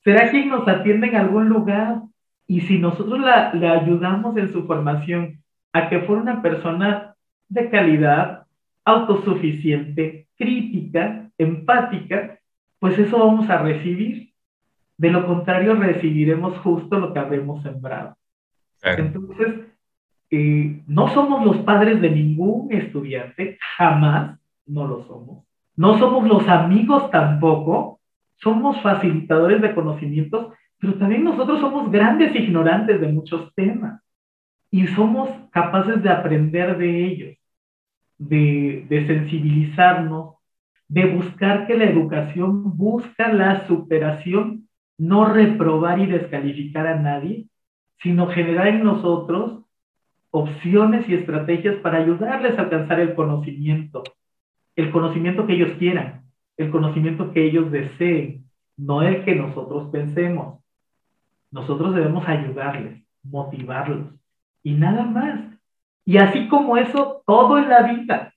¿Será 0.03 0.31
quien 0.31 0.49
nos 0.49 0.67
atienda 0.67 1.07
en 1.07 1.17
algún 1.17 1.49
lugar? 1.49 2.03
Y 2.47 2.63
si 2.63 2.79
nosotros 2.79 3.21
la, 3.21 3.53
le 3.55 3.69
ayudamos 3.69 4.37
en 4.37 4.53
su 4.53 4.67
formación 4.67 5.43
a 5.73 5.89
que 5.89 6.01
fuera 6.01 6.23
una 6.23 6.43
persona 6.43 7.15
de 7.49 7.69
calidad, 7.69 8.47
autosuficiente, 8.85 10.27
crítica, 10.37 11.31
empática, 11.37 12.17
empática, 12.17 12.39
pues 12.79 12.99
eso 12.99 13.19
vamos 13.19 13.49
a 13.51 13.59
recibir. 13.59 14.33
De 14.97 15.11
lo 15.11 15.27
contrario, 15.27 15.75
recibiremos 15.75 16.59
justo 16.59 16.99
lo 16.99 17.13
que 17.13 17.19
habremos 17.19 17.63
sembrado. 17.63 18.17
Entonces, 18.83 19.61
eh, 20.31 20.83
no 20.87 21.09
somos 21.09 21.45
los 21.45 21.59
padres 21.59 22.01
de 22.01 22.11
ningún 22.11 22.73
estudiante, 22.73 23.59
jamás 23.77 24.40
no 24.71 24.87
lo 24.87 25.05
somos. 25.05 25.45
No 25.77 25.99
somos 25.99 26.27
los 26.29 26.47
amigos 26.49 27.11
tampoco, 27.11 28.01
somos 28.37 28.81
facilitadores 28.83 29.61
de 29.61 29.75
conocimientos, 29.75 30.53
pero 30.79 30.95
también 30.95 31.25
nosotros 31.25 31.61
somos 31.61 31.91
grandes 31.91 32.35
ignorantes 32.35 33.01
de 33.01 33.09
muchos 33.09 33.53
temas 33.55 34.01
y 34.71 34.87
somos 34.89 35.29
capaces 35.51 36.03
de 36.03 36.11
aprender 36.11 36.79
de 36.79 37.07
ellos, 37.07 37.39
de, 38.19 38.87
de 38.89 39.07
sensibilizarnos, 39.07 40.37
de 40.89 41.07
buscar 41.07 41.67
que 41.67 41.77
la 41.77 41.85
educación 41.85 42.77
busca 42.77 43.33
la 43.33 43.67
superación, 43.67 44.69
no 44.99 45.27
reprobar 45.27 45.99
y 45.99 46.07
descalificar 46.07 46.87
a 46.87 46.97
nadie, 46.97 47.47
sino 48.03 48.29
generar 48.29 48.69
en 48.69 48.85
nosotros 48.85 49.61
opciones 50.31 51.09
y 51.09 51.15
estrategias 51.15 51.77
para 51.77 51.99
ayudarles 51.99 52.59
a 52.59 52.63
alcanzar 52.63 53.01
el 53.01 53.15
conocimiento, 53.15 54.03
el 54.81 54.91
conocimiento 54.91 55.47
que 55.47 55.55
ellos 55.55 55.73
quieran, 55.79 56.23
el 56.57 56.71
conocimiento 56.71 57.33
que 57.33 57.45
ellos 57.45 57.71
deseen, 57.71 58.45
no 58.77 59.03
el 59.03 59.25
que 59.25 59.35
nosotros 59.35 59.91
pensemos. 59.91 60.61
Nosotros 61.51 61.95
debemos 61.95 62.27
ayudarles, 62.27 63.03
motivarlos 63.23 64.07
y 64.63 64.73
nada 64.73 65.05
más. 65.05 65.41
Y 66.05 66.19
así 66.19 66.49
como 66.49 66.77
eso, 66.77 67.23
todo 67.27 67.59
en 67.59 67.69
la 67.69 67.83
vida. 67.83 68.35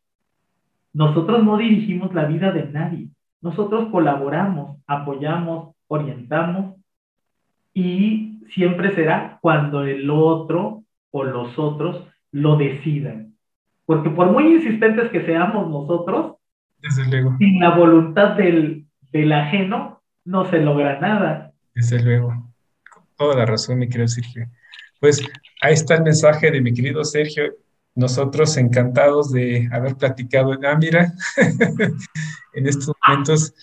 Nosotros 0.93 1.43
no 1.43 1.57
dirigimos 1.57 2.13
la 2.13 2.25
vida 2.25 2.51
de 2.51 2.65
nadie. 2.67 3.07
Nosotros 3.41 3.89
colaboramos, 3.89 4.77
apoyamos, 4.87 5.75
orientamos 5.87 6.75
y 7.73 8.39
siempre 8.49 8.93
será 8.93 9.39
cuando 9.41 9.83
el 9.83 10.09
otro 10.09 10.83
o 11.11 11.23
los 11.23 11.57
otros 11.57 12.07
lo 12.31 12.55
decidan. 12.57 13.32
Porque 13.85 14.09
por 14.09 14.31
muy 14.31 14.55
insistentes 14.55 15.09
que 15.11 15.25
seamos 15.25 15.69
nosotros, 15.69 16.35
Desde 16.81 17.05
luego. 17.09 17.35
sin 17.37 17.59
la 17.59 17.75
voluntad 17.75 18.35
del, 18.35 18.85
del 19.11 19.31
ajeno, 19.33 20.01
no 20.25 20.45
se 20.49 20.59
logra 20.59 20.99
nada. 20.99 21.51
Desde 21.75 22.01
luego. 22.01 22.29
Con 22.93 23.03
toda 23.17 23.35
la 23.35 23.45
razón, 23.45 23.79
mi 23.79 23.87
querido 23.89 24.07
Sergio. 24.07 24.47
Pues 24.99 25.21
ahí 25.61 25.73
está 25.73 25.95
el 25.95 26.03
mensaje 26.03 26.49
de 26.49 26.61
mi 26.61 26.73
querido 26.73 27.03
Sergio. 27.03 27.43
Nosotros 27.95 28.55
encantados 28.57 29.31
de 29.31 29.67
haber 29.71 29.95
platicado. 29.95 30.53
Ah, 30.65 30.77
mira, 30.79 31.11
en 32.53 32.67
estos 32.67 32.93
momentos. 33.07 33.53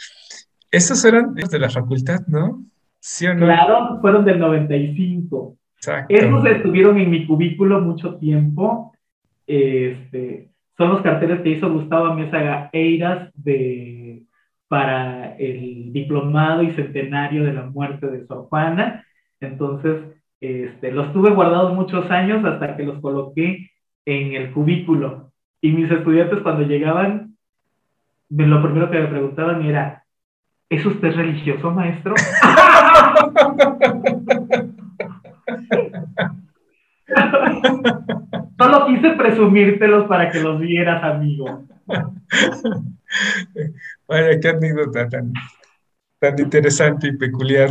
Esos 0.71 1.05
eran 1.05 1.35
de 1.35 1.59
la 1.59 1.68
facultad, 1.71 2.21
¿no? 2.29 2.64
¿Sí 3.01 3.27
o 3.27 3.35
no? 3.35 3.47
Claro, 3.47 3.99
fueron 4.01 4.25
del 4.25 4.39
95. 4.39 5.57
Exacto. 5.77 6.14
Esos 6.14 6.45
estuvieron 6.47 6.99
en 6.99 7.11
mi 7.11 7.27
cubículo 7.27 7.81
mucho 7.81 8.16
tiempo. 8.16 8.93
Este, 9.53 10.53
son 10.79 10.91
los 10.91 11.03
carteles 11.03 11.41
que 11.41 11.49
hizo 11.49 11.73
Gustavo 11.73 12.15
Mesa 12.15 12.71
Eiras 12.73 13.33
de, 13.35 14.23
para 14.69 15.35
el 15.39 15.93
diplomado 15.93 16.63
y 16.63 16.73
centenario 16.75 17.43
de 17.43 17.55
la 17.55 17.65
muerte 17.65 18.07
de 18.07 18.25
Sor 18.29 18.45
Juana. 18.45 19.05
Entonces, 19.41 20.03
este, 20.41 20.93
los 20.93 21.13
tuve 21.13 21.31
guardados 21.31 21.75
muchos 21.75 22.09
años 22.13 22.45
hasta 22.45 22.77
que 22.77 22.85
los 22.85 23.01
coloqué 23.01 23.69
en 24.07 24.35
el 24.35 24.53
cubículo. 24.53 25.33
Y 25.61 25.73
mis 25.73 25.91
estudiantes 25.91 26.43
cuando 26.43 26.63
llegaban, 26.63 27.37
lo 28.29 28.63
primero 28.63 28.89
que 28.89 29.01
me 29.01 29.09
preguntaban 29.09 29.63
era, 29.63 30.05
¿es 30.69 30.87
usted 30.87 31.13
religioso, 31.13 31.73
maestro? 31.73 32.15
Solo 38.61 38.87
quise 38.87 39.13
presumírtelos 39.13 40.07
para 40.07 40.31
que 40.31 40.39
los 40.39 40.61
vieras, 40.61 41.03
amigo. 41.03 41.67
Vaya, 44.07 44.39
qué 44.39 44.49
anécdota 44.51 45.09
tan, 45.09 45.33
interesante 46.39 47.09
y 47.09 47.17
peculiar. 47.17 47.71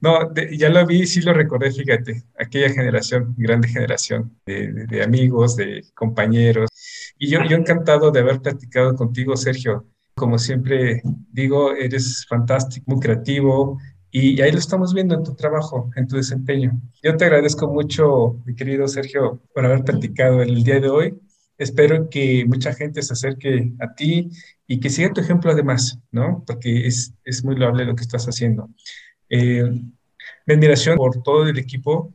No, 0.00 0.32
ya 0.52 0.70
lo 0.70 0.86
vi, 0.86 1.06
sí 1.06 1.20
lo 1.20 1.34
recordé, 1.34 1.70
fíjate, 1.70 2.22
aquella 2.38 2.70
generación, 2.70 3.34
grande 3.36 3.68
generación 3.68 4.34
de, 4.46 5.02
amigos, 5.04 5.54
de 5.54 5.84
compañeros. 5.94 6.70
Y 7.18 7.28
yo, 7.28 7.44
yo 7.44 7.58
encantado 7.58 8.10
de 8.10 8.20
haber 8.20 8.40
platicado 8.40 8.94
contigo, 8.94 9.36
Sergio. 9.36 9.84
Como 10.14 10.38
siempre 10.38 11.02
digo, 11.30 11.74
eres 11.74 12.24
fantástico, 12.26 12.86
muy 12.90 13.00
creativo, 13.00 13.78
y 14.18 14.40
ahí 14.40 14.50
lo 14.50 14.58
estamos 14.58 14.94
viendo 14.94 15.14
en 15.14 15.22
tu 15.22 15.34
trabajo, 15.34 15.90
en 15.94 16.08
tu 16.08 16.16
desempeño. 16.16 16.80
Yo 17.02 17.18
te 17.18 17.26
agradezco 17.26 17.68
mucho, 17.68 18.40
mi 18.46 18.54
querido 18.54 18.88
Sergio, 18.88 19.42
por 19.54 19.66
haber 19.66 19.84
platicado 19.84 20.40
el 20.40 20.64
día 20.64 20.80
de 20.80 20.88
hoy. 20.88 21.20
Espero 21.58 22.08
que 22.08 22.46
mucha 22.46 22.72
gente 22.72 23.02
se 23.02 23.12
acerque 23.12 23.74
a 23.78 23.92
ti 23.92 24.30
y 24.66 24.80
que 24.80 24.88
siga 24.88 25.12
tu 25.12 25.20
ejemplo 25.20 25.50
además, 25.50 25.98
¿no? 26.10 26.42
Porque 26.46 26.86
es, 26.86 27.12
es 27.24 27.44
muy 27.44 27.56
loable 27.56 27.84
lo 27.84 27.94
que 27.94 28.04
estás 28.04 28.24
haciendo. 28.24 28.70
Eh, 29.28 29.64
mi 30.46 30.54
admiración 30.54 30.96
por 30.96 31.22
todo 31.22 31.46
el 31.46 31.58
equipo, 31.58 32.14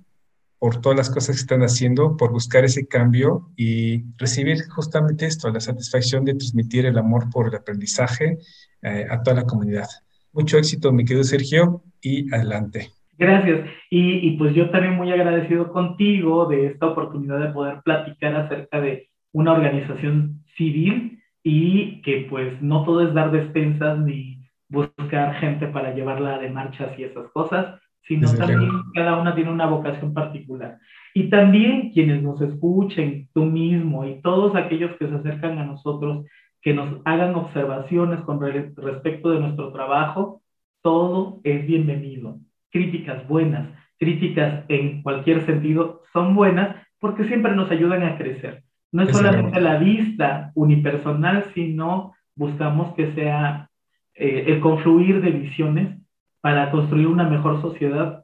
por 0.58 0.82
todas 0.82 0.98
las 0.98 1.10
cosas 1.12 1.36
que 1.36 1.42
están 1.42 1.62
haciendo, 1.62 2.18
por 2.18 2.32
buscar 2.32 2.66
ese 2.66 2.88
cambio 2.88 3.52
y 3.56 4.06
recibir 4.18 4.68
justamente 4.70 5.28
esto, 5.28 5.52
la 5.52 5.60
satisfacción 5.60 6.26
de 6.26 6.34
transmitir 6.34 6.88
el 6.88 6.98
amor 6.98 7.30
por 7.30 7.50
el 7.50 7.54
aprendizaje 7.54 8.40
eh, 8.82 9.06
a 9.08 9.22
toda 9.22 9.36
la 9.36 9.46
comunidad. 9.46 9.88
Mucho 10.34 10.58
éxito, 10.58 10.92
mi 10.92 11.06
querido 11.06 11.24
Sergio, 11.24 11.84
y 12.02 12.34
adelante. 12.34 12.90
Gracias. 13.18 13.70
Y, 13.90 14.28
y, 14.28 14.38
pues 14.38 14.56
yo 14.56 14.70
también 14.70 14.96
muy 14.96 15.12
agradecido 15.12 15.72
contigo 15.72 16.48
de 16.48 16.68
esta 16.68 16.88
oportunidad 16.88 17.40
de 17.40 17.54
poder 17.54 17.82
platicar 17.84 18.36
acerca 18.36 18.82
de 18.82 19.10
una 19.32 19.54
organización 19.54 20.44
civil 20.58 21.20
y 21.44 22.02
que 22.02 22.28
pues 22.30 22.62
no 22.62 22.84
todo 22.84 23.08
es 23.08 23.14
dar 23.14 23.32
despensas 23.32 24.00
ni 24.00 24.42
buscar 24.70 25.36
gente 25.36 25.68
para 25.68 25.94
llevarla 25.94 26.40
de 26.40 26.50
marchas 26.50 26.98
y 26.98 27.04
esas 27.04 27.30
cosas, 27.32 27.80
sino 28.04 28.34
también 28.34 28.72
cada 28.94 29.18
una 29.20 29.36
tiene 29.36 29.52
una 29.52 29.68
vocación 29.68 30.14
particular. 30.14 30.78
Y 31.14 31.30
también 31.30 31.92
quienes 31.92 32.24
nos 32.24 32.42
escuchen, 32.42 33.28
tú 33.34 33.44
mismo 33.44 34.06
y 34.06 34.22
todos 34.22 34.56
aquellos 34.56 34.96
que 34.98 35.08
se 35.08 35.16
acercan 35.16 35.58
a 35.58 35.66
nosotros, 35.66 36.26
que 36.62 36.74
nos 36.74 37.02
hagan 37.06 37.36
observaciones 37.36 38.22
con 38.22 38.40
respecto 38.40 39.32
de 39.32 39.40
nuestro 39.40 39.72
trabajo, 39.72 40.42
todo 40.82 41.40
es 41.44 41.66
bienvenido. 41.66 42.38
Críticas 42.70 43.28
buenas, 43.28 43.70
críticas 44.00 44.66
en 44.68 45.02
cualquier 45.02 45.46
sentido 45.46 46.02
son 46.14 46.36
buenas 46.36 46.76
porque 47.00 47.26
siempre 47.26 47.56
nos 47.56 47.70
ayudan 47.72 48.04
a 48.04 48.18
crecer. 48.18 48.64
No 48.92 49.04
es 49.04 49.16
solamente 49.16 49.60
la 49.62 49.78
vista 49.78 50.52
unipersonal, 50.54 51.46
sino 51.54 52.14
buscamos 52.36 52.94
que 52.96 53.14
sea 53.14 53.70
eh, 54.14 54.44
el 54.48 54.60
confluir 54.60 55.22
de 55.22 55.32
visiones 55.32 55.98
para 56.42 56.70
construir 56.72 57.08
una 57.08 57.24
mejor 57.24 57.62
sociedad 57.62 58.24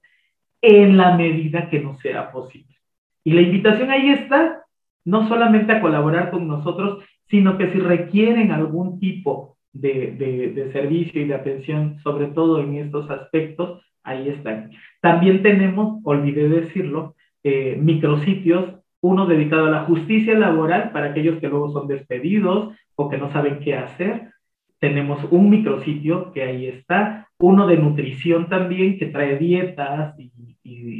en 0.62 0.98
la 0.98 1.16
medida 1.16 1.70
que 1.70 1.80
nos 1.80 2.00
sea 2.00 2.32
posible. 2.32 2.76
Y 3.24 3.32
la 3.32 3.42
invitación 3.42 3.92
ahí 3.92 4.10
está, 4.10 4.64
no 5.06 5.28
solamente 5.28 5.72
a 5.74 5.82
colaborar 5.82 6.32
con 6.32 6.48
nosotros, 6.48 7.04
sino 7.30 7.58
que 7.58 7.72
si 7.72 7.80
requieren 7.80 8.52
algún 8.52 9.00
tipo 9.00 9.58
de, 9.74 10.52
de, 10.56 10.72
servicio 10.72 11.22
y 11.22 11.26
de 11.26 11.36
atención, 11.36 12.00
sobre 12.00 12.28
todo 12.28 12.62
en 12.62 12.76
estos 12.76 13.10
aspectos, 13.10 13.82
ahí 14.04 14.30
están. 14.30 14.72
También 15.02 15.44
tenemos, 15.44 16.00
olvidé 16.04 16.48
decirlo, 16.50 17.16
eh, 17.44 17.78
micrositios, 17.80 18.76
uno 19.02 19.28
dedicado 19.28 19.68
a 19.68 19.72
la 19.72 19.84
justicia 19.84 20.38
laboral 20.38 20.92
para 20.92 21.08
aquellos 21.08 21.40
que 21.40 21.50
luego 21.50 21.72
son 21.72 21.88
despedidos 21.88 22.76
o 22.96 23.10
que 23.10 23.18
no 23.18 23.32
saben 23.32 23.60
qué 23.60 23.76
hacer, 23.76 24.32
tenemos 24.80 25.20
un 25.32 25.50
micrositio 25.50 26.32
que 26.32 26.44
ahí 26.44 26.68
está, 26.68 27.28
uno 27.40 27.68
de 27.68 27.78
nutrición 27.78 28.48
también 28.50 28.98
que 28.98 29.08
trae 29.08 29.38
dietas 29.38 30.16
y, 30.18 30.32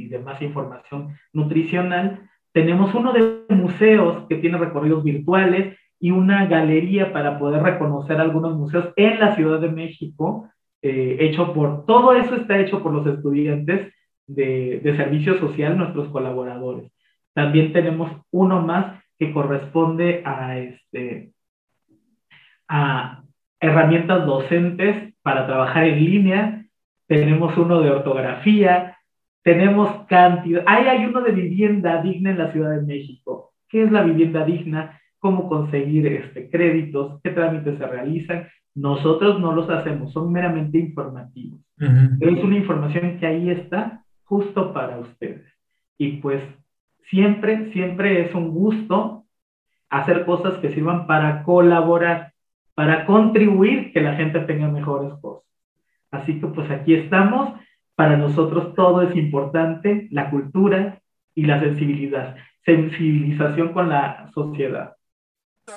demás 0.08 0.42
información 0.42 1.10
nutricional. 1.34 2.22
Tenemos 2.54 2.96
uno 2.96 3.12
de 3.12 3.44
museos 3.50 4.26
que 4.30 4.38
tiene 4.38 4.58
recorridos 4.58 5.04
virtuales 5.04 5.78
y 6.00 6.12
una 6.12 6.46
galería 6.46 7.12
para 7.12 7.40
poder 7.40 7.64
reconocer 7.64 8.20
algunos 8.20 8.56
museos 8.56 8.94
en 8.96 9.20
la 9.20 9.36
Ciudad 9.36 9.60
de 9.60 9.70
México, 9.70 10.50
eh, 10.82 11.18
hecho 11.20 11.54
por, 11.54 11.86
todo 11.86 12.14
eso 12.14 12.36
está 12.36 12.60
hecho 12.60 12.84
por 12.84 12.94
los 12.94 13.08
estudiantes 13.08 13.94
de, 14.28 14.80
de 14.84 14.98
servicio 14.98 15.40
social, 15.40 15.78
nuestros 15.78 16.10
colaboradores. 16.10 16.92
También 17.34 17.74
tenemos 17.74 18.12
uno 18.32 18.62
más 18.62 19.04
que 19.18 19.34
corresponde 19.34 20.22
a, 20.26 20.58
este, 20.58 21.32
a, 22.68 23.24
herramientas 23.60 24.26
docentes 24.26 25.16
para 25.22 25.48
trabajar 25.48 25.86
en 25.86 26.04
línea, 26.04 26.66
tenemos 27.08 27.58
uno 27.58 27.82
de 27.82 27.90
ortografía, 27.90 28.98
tenemos 29.44 30.06
cantidad, 30.08 30.64
ahí 30.68 30.88
hay 30.88 31.06
uno 31.06 31.22
de 31.22 31.32
vivienda 31.32 32.02
digna 32.02 32.32
en 32.32 32.38
la 32.38 32.52
Ciudad 32.52 32.72
de 32.72 32.86
México. 32.86 33.54
¿Qué 33.70 33.84
es 33.84 33.92
la 33.92 34.04
vivienda 34.04 34.46
digna? 34.46 35.00
¿Cómo 35.20 35.50
conseguir 35.50 36.08
este, 36.08 36.50
créditos? 36.50 37.20
¿Qué 37.24 37.32
trámites 37.32 37.78
se 37.78 37.88
realizan? 37.88 38.48
Nosotros 38.76 39.40
no 39.40 39.54
los 39.54 39.70
hacemos, 39.70 40.14
son 40.14 40.32
meramente 40.32 40.78
informativos. 40.78 41.60
Pero 41.78 42.32
es 42.32 42.44
una 42.44 42.58
información 42.58 43.18
que 43.20 43.26
ahí 43.26 43.50
está 43.50 44.04
justo 44.24 44.74
para 44.74 45.00
ustedes. 45.00 45.46
Y 45.98 46.18
pues 46.18 46.44
siempre, 47.10 47.72
siempre 47.72 48.26
es 48.26 48.36
un 48.36 48.52
gusto 48.52 49.26
hacer 49.90 50.26
cosas 50.26 50.56
que 50.60 50.72
sirvan 50.74 51.08
para 51.08 51.44
colaborar, 51.44 52.34
para 52.76 53.06
contribuir 53.06 53.92
que 53.94 54.02
la 54.02 54.16
gente 54.16 54.40
tenga 54.42 54.68
mejores 54.68 55.14
cosas. 55.22 55.48
Así 56.12 56.40
que 56.40 56.48
pues 56.48 56.70
aquí 56.70 56.94
estamos. 56.94 57.54
Para 57.96 58.16
nosotros 58.16 58.76
todo 58.76 59.02
es 59.02 59.16
importante, 59.16 60.08
la 60.12 60.30
cultura 60.30 61.02
y 61.34 61.46
la 61.46 61.60
sensibilidad, 61.60 62.36
sensibilización 62.64 63.74
con 63.74 63.90
la 63.90 64.30
sociedad. 64.34 64.97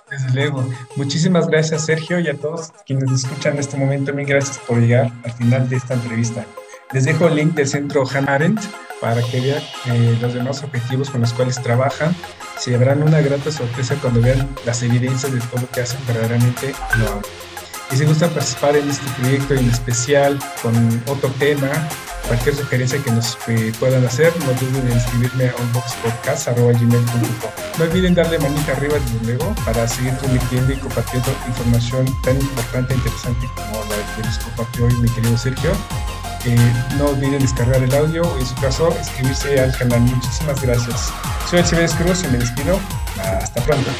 Desde 0.08 0.32
luego. 0.32 0.68
Muchísimas 0.94 1.48
gracias, 1.48 1.86
Sergio, 1.86 2.20
y 2.20 2.28
a 2.28 2.36
todos 2.36 2.72
quienes 2.86 3.10
escuchan 3.10 3.54
en 3.54 3.58
este 3.58 3.76
momento. 3.76 4.14
Mil 4.14 4.24
gracias 4.24 4.58
por 4.58 4.78
llegar 4.78 5.10
al 5.24 5.32
final 5.32 5.68
de 5.68 5.76
esta 5.76 5.94
entrevista. 5.94 6.46
Les 6.92 7.04
dejo 7.04 7.26
el 7.26 7.34
link 7.34 7.54
del 7.54 7.66
centro 7.66 8.04
Hannah 8.08 8.34
Arendt 8.34 8.60
para 9.00 9.20
que 9.20 9.40
vean 9.40 9.62
eh, 9.86 10.16
los 10.20 10.34
demás 10.34 10.62
objetivos 10.62 11.10
con 11.10 11.22
los 11.22 11.32
cuales 11.32 11.60
trabajan. 11.60 12.14
Se 12.56 12.72
habrán 12.74 13.02
una 13.02 13.20
grata 13.20 13.50
sorpresa 13.50 13.96
cuando 14.00 14.20
vean 14.20 14.48
las 14.64 14.80
evidencias 14.84 15.32
de 15.32 15.40
todo 15.40 15.62
lo 15.62 15.70
que 15.70 15.80
hacen, 15.80 15.98
verdaderamente 16.06 16.72
lo 16.96 17.06
hago. 17.06 17.22
Y 17.92 17.96
si 17.96 18.04
gustan 18.04 18.30
participar 18.30 18.76
en 18.76 18.88
este 18.88 19.04
proyecto 19.20 19.54
en 19.54 19.68
especial 19.68 20.38
con 20.62 21.02
otro 21.06 21.28
tema, 21.38 21.68
cualquier 22.28 22.54
sugerencia 22.54 23.02
que 23.02 23.10
nos 23.10 23.36
eh, 23.48 23.72
puedan 23.80 24.04
hacer, 24.06 24.32
no 24.40 24.52
duden 24.52 24.92
en 24.92 24.96
escribirme 24.96 25.48
a 25.48 25.54
unboxpodcast.gmail.com. 25.56 27.50
No 27.78 27.84
olviden 27.84 28.14
darle 28.14 28.38
manita 28.38 28.72
arriba 28.72 28.94
desde 28.94 29.26
luego 29.26 29.54
para 29.64 29.88
seguir 29.88 30.16
transmitiendo 30.18 30.72
y 30.72 30.76
compartiendo 30.76 31.34
información 31.48 32.06
tan 32.22 32.40
importante 32.40 32.94
e 32.94 32.96
interesante 32.96 33.48
como 33.56 33.84
la 33.84 34.16
que 34.16 34.22
nos 34.22 34.38
compartió 34.38 34.84
hoy 34.86 34.94
mi 34.94 35.08
querido 35.08 35.36
Sergio. 35.36 35.72
Eh, 36.46 36.56
no 36.96 37.06
olviden 37.06 37.40
descargar 37.40 37.82
el 37.82 37.94
audio 37.94 38.22
en 38.38 38.46
su 38.46 38.54
caso 38.54 38.94
escribirse 39.00 39.60
al 39.60 39.76
canal. 39.76 40.00
Muchísimas 40.00 40.62
gracias. 40.62 41.12
Soy 41.50 41.58
el 41.58 41.90
Cruz 41.90 42.22
y 42.22 42.28
me 42.28 42.38
despido. 42.38 42.78
Hasta 43.18 43.60
pronto. 43.62 43.90